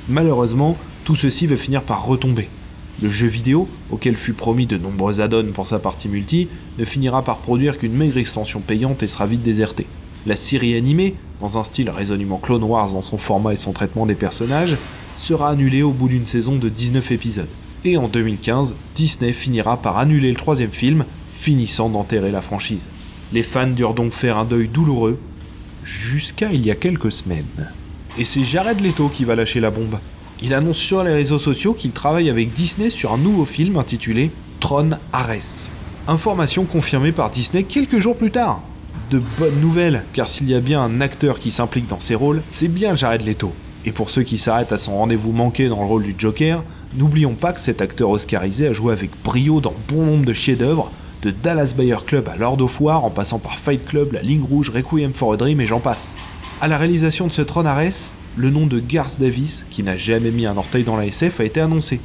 Malheureusement, 0.08 0.76
tout 1.04 1.16
ceci 1.16 1.46
va 1.46 1.56
finir 1.56 1.82
par 1.82 2.04
retomber. 2.04 2.48
Le 3.02 3.10
jeu 3.10 3.26
vidéo, 3.26 3.68
auquel 3.90 4.16
fut 4.16 4.32
promis 4.32 4.66
de 4.66 4.78
nombreux 4.78 5.20
add-ons 5.20 5.52
pour 5.52 5.66
sa 5.66 5.78
partie 5.78 6.08
multi, 6.08 6.48
ne 6.78 6.84
finira 6.84 7.22
par 7.22 7.38
produire 7.38 7.78
qu'une 7.78 7.94
maigre 7.94 8.18
extension 8.18 8.60
payante 8.60 9.02
et 9.02 9.08
sera 9.08 9.26
vite 9.26 9.42
désertée. 9.42 9.86
La 10.26 10.36
série 10.36 10.76
animée, 10.76 11.14
dans 11.40 11.58
un 11.58 11.64
style 11.64 11.90
résolument 11.90 12.38
Clone 12.38 12.60
dans 12.60 13.02
son 13.02 13.18
format 13.18 13.52
et 13.52 13.56
son 13.56 13.72
traitement 13.72 14.06
des 14.06 14.14
personnages, 14.14 14.76
sera 15.16 15.50
annulée 15.50 15.82
au 15.82 15.90
bout 15.90 16.08
d'une 16.08 16.26
saison 16.26 16.56
de 16.56 16.68
19 16.68 17.12
épisodes. 17.12 17.48
Et 17.84 17.96
en 17.96 18.08
2015, 18.08 18.74
Disney 18.94 19.32
finira 19.32 19.76
par 19.76 19.98
annuler 19.98 20.30
le 20.30 20.36
troisième 20.36 20.70
film, 20.70 21.04
finissant 21.32 21.90
d'enterrer 21.90 22.30
la 22.30 22.40
franchise. 22.40 22.86
Les 23.32 23.42
fans 23.42 23.66
durent 23.66 23.94
donc 23.94 24.12
faire 24.12 24.38
un 24.38 24.44
deuil 24.44 24.68
douloureux, 24.68 25.18
jusqu'à 25.84 26.52
il 26.52 26.64
y 26.64 26.70
a 26.70 26.74
quelques 26.76 27.12
semaines. 27.12 27.68
Et 28.16 28.24
c'est 28.24 28.44
Jared 28.44 28.80
Leto 28.80 29.08
qui 29.08 29.24
va 29.24 29.34
lâcher 29.34 29.60
la 29.60 29.70
bombe. 29.70 29.98
Il 30.46 30.52
annonce 30.52 30.76
sur 30.76 31.02
les 31.02 31.14
réseaux 31.14 31.38
sociaux 31.38 31.72
qu'il 31.72 31.92
travaille 31.92 32.28
avec 32.28 32.52
Disney 32.52 32.90
sur 32.90 33.14
un 33.14 33.16
nouveau 33.16 33.46
film 33.46 33.78
intitulé 33.78 34.30
Tron 34.60 34.90
Ares. 35.10 35.70
Information 36.06 36.64
confirmée 36.64 37.12
par 37.12 37.30
Disney 37.30 37.62
quelques 37.62 37.98
jours 37.98 38.14
plus 38.14 38.30
tard. 38.30 38.60
de 39.10 39.22
bonnes 39.38 39.58
nouvelles, 39.62 40.04
car 40.12 40.28
s'il 40.28 40.50
y 40.50 40.54
a 40.54 40.60
bien 40.60 40.82
un 40.82 41.00
acteur 41.00 41.40
qui 41.40 41.50
s'implique 41.50 41.86
dans 41.86 41.98
ces 41.98 42.14
rôles, 42.14 42.42
c'est 42.50 42.68
bien 42.68 42.94
Jared 42.94 43.24
Leto. 43.24 43.54
Et 43.86 43.90
pour 43.90 44.10
ceux 44.10 44.22
qui 44.22 44.36
s'arrêtent 44.36 44.72
à 44.72 44.76
son 44.76 44.98
rendez-vous 44.98 45.32
manqué 45.32 45.68
dans 45.68 45.80
le 45.80 45.86
rôle 45.86 46.02
du 46.02 46.14
Joker, 46.18 46.62
n'oublions 46.94 47.32
pas 47.32 47.54
que 47.54 47.60
cet 47.60 47.80
acteur 47.80 48.10
oscarisé 48.10 48.66
a 48.66 48.74
joué 48.74 48.92
avec 48.92 49.12
brio 49.24 49.62
dans 49.62 49.72
bon 49.88 50.04
nombre 50.04 50.26
de 50.26 50.34
chefs-d'œuvre, 50.34 50.90
de 51.22 51.30
Dallas 51.30 51.72
Bayer 51.74 52.04
Club 52.04 52.28
à 52.28 52.36
Lord 52.36 52.60
of 52.60 52.78
War 52.82 53.02
en 53.02 53.10
passant 53.10 53.38
par 53.38 53.58
Fight 53.58 53.86
Club, 53.86 54.12
La 54.12 54.20
Ligne 54.20 54.44
Rouge, 54.46 54.68
Requiem 54.68 55.14
for 55.14 55.32
a 55.32 55.36
Dream 55.38 55.62
et 55.62 55.66
j'en 55.66 55.80
passe. 55.80 56.14
À 56.60 56.68
la 56.68 56.76
réalisation 56.76 57.28
de 57.28 57.32
ce 57.32 57.40
Tron 57.40 57.64
Ares, 57.64 58.12
le 58.36 58.50
nom 58.50 58.66
de 58.66 58.80
Garth 58.80 59.20
Davis, 59.20 59.64
qui 59.70 59.82
n'a 59.82 59.96
jamais 59.96 60.30
mis 60.30 60.46
un 60.46 60.56
orteil 60.56 60.84
dans 60.84 60.96
la 60.96 61.06
SF, 61.06 61.40
a 61.40 61.44
été 61.44 61.60
annoncé. 61.60 62.00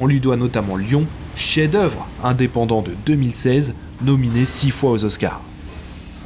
On 0.00 0.06
lui 0.06 0.20
doit 0.20 0.36
notamment 0.36 0.76
Lyon, 0.76 1.06
chef-d'œuvre 1.36 2.06
indépendant 2.22 2.82
de 2.82 2.92
2016, 3.06 3.74
nominé 4.02 4.44
6 4.44 4.70
fois 4.70 4.90
aux 4.92 5.04
Oscars. 5.04 5.40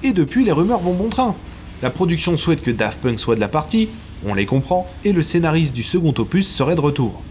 Et 0.02 0.12
depuis, 0.12 0.44
les 0.44 0.52
rumeurs 0.52 0.80
vont 0.80 0.94
bon 0.94 1.08
train. 1.08 1.34
La 1.82 1.90
production 1.90 2.36
souhaite 2.36 2.62
que 2.62 2.70
Daft 2.70 3.00
Punk 3.00 3.20
soit 3.20 3.34
de 3.34 3.40
la 3.40 3.48
partie, 3.48 3.88
on 4.26 4.34
les 4.34 4.46
comprend, 4.46 4.88
et 5.04 5.12
le 5.12 5.22
scénariste 5.22 5.74
du 5.74 5.82
second 5.82 6.14
opus 6.18 6.48
serait 6.48 6.76
de 6.76 6.80
retour. 6.80 7.22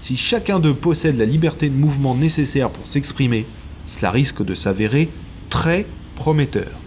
Si 0.00 0.16
chacun 0.16 0.58
d'eux 0.58 0.74
possède 0.74 1.16
la 1.16 1.24
liberté 1.24 1.68
de 1.68 1.74
mouvement 1.74 2.14
nécessaire 2.14 2.70
pour 2.70 2.86
s'exprimer, 2.86 3.46
cela 3.86 4.10
risque 4.10 4.44
de 4.44 4.54
s'avérer 4.54 5.08
très 5.48 5.86
prometteur. 6.16 6.83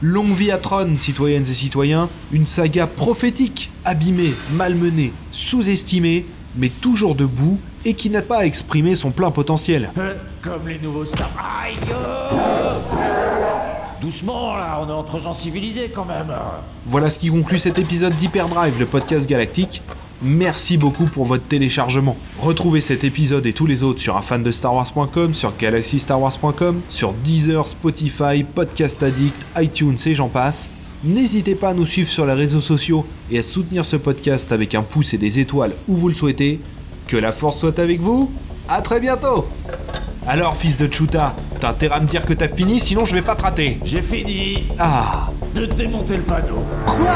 Longue 0.00 0.32
vie 0.32 0.52
à 0.52 0.58
Tron, 0.58 0.94
citoyennes 0.96 1.42
et 1.42 1.54
citoyens, 1.54 2.08
une 2.30 2.46
saga 2.46 2.86
prophétique, 2.86 3.70
abîmée, 3.84 4.32
malmenée, 4.52 5.12
sous-estimée, 5.32 6.24
mais 6.54 6.68
toujours 6.68 7.16
debout 7.16 7.58
et 7.84 7.94
qui 7.94 8.08
n'a 8.08 8.22
pas 8.22 8.46
exprimé 8.46 8.94
son 8.94 9.10
plein 9.10 9.32
potentiel. 9.32 9.90
Comme 10.42 10.68
les 10.68 10.78
nouveaux 10.78 11.04
stars. 11.04 11.30
Aïe. 11.64 11.74
Doucement 14.00 14.56
là, 14.56 14.78
on 14.80 14.88
est 14.88 14.92
entre 14.92 15.18
gens 15.18 15.34
civilisés 15.34 15.90
quand 15.92 16.04
même. 16.04 16.32
Voilà 16.86 17.10
ce 17.10 17.18
qui 17.18 17.28
conclut 17.28 17.58
cet 17.58 17.80
épisode 17.80 18.14
d'Hyperdrive, 18.16 18.78
le 18.78 18.86
podcast 18.86 19.28
galactique. 19.28 19.82
Merci 20.20 20.76
beaucoup 20.78 21.04
pour 21.04 21.26
votre 21.26 21.44
téléchargement. 21.44 22.16
Retrouvez 22.40 22.80
cet 22.80 23.04
épisode 23.04 23.46
et 23.46 23.52
tous 23.52 23.66
les 23.66 23.82
autres 23.84 24.00
sur 24.00 24.16
unfandestarwars.com, 24.16 25.32
sur 25.34 25.52
galaxystarwars.com, 25.56 26.80
sur 26.88 27.12
Deezer, 27.12 27.66
Spotify, 27.68 28.42
Podcast 28.42 29.02
Addict, 29.02 29.36
iTunes 29.56 29.96
et 30.06 30.14
j'en 30.14 30.28
passe. 30.28 30.70
N'hésitez 31.04 31.54
pas 31.54 31.68
à 31.68 31.74
nous 31.74 31.86
suivre 31.86 32.08
sur 32.10 32.26
les 32.26 32.32
réseaux 32.32 32.60
sociaux 32.60 33.06
et 33.30 33.38
à 33.38 33.42
soutenir 33.44 33.84
ce 33.84 33.94
podcast 33.94 34.50
avec 34.50 34.74
un 34.74 34.82
pouce 34.82 35.14
et 35.14 35.18
des 35.18 35.38
étoiles 35.38 35.72
où 35.86 35.94
vous 35.94 36.08
le 36.08 36.14
souhaitez. 36.14 36.58
Que 37.06 37.16
la 37.16 37.30
force 37.30 37.58
soit 37.60 37.78
avec 37.78 38.00
vous. 38.00 38.30
À 38.68 38.82
très 38.82 38.98
bientôt. 39.00 39.46
Alors 40.26 40.56
fils 40.56 40.76
de 40.76 40.92
Chuta, 40.92 41.34
t'as 41.60 41.70
intérêt 41.70 41.94
à 41.94 42.00
me 42.00 42.06
dire 42.06 42.22
que 42.26 42.34
t'as 42.34 42.48
fini, 42.48 42.80
sinon 42.80 43.04
je 43.06 43.14
vais 43.14 43.22
pas 43.22 43.36
te 43.36 43.42
rater. 43.42 43.78
J'ai 43.84 44.02
fini 44.02 44.64
Ah. 44.78 45.30
de 45.54 45.64
démonter 45.64 46.16
le 46.16 46.22
panneau. 46.22 46.64
Quoi? 46.84 47.14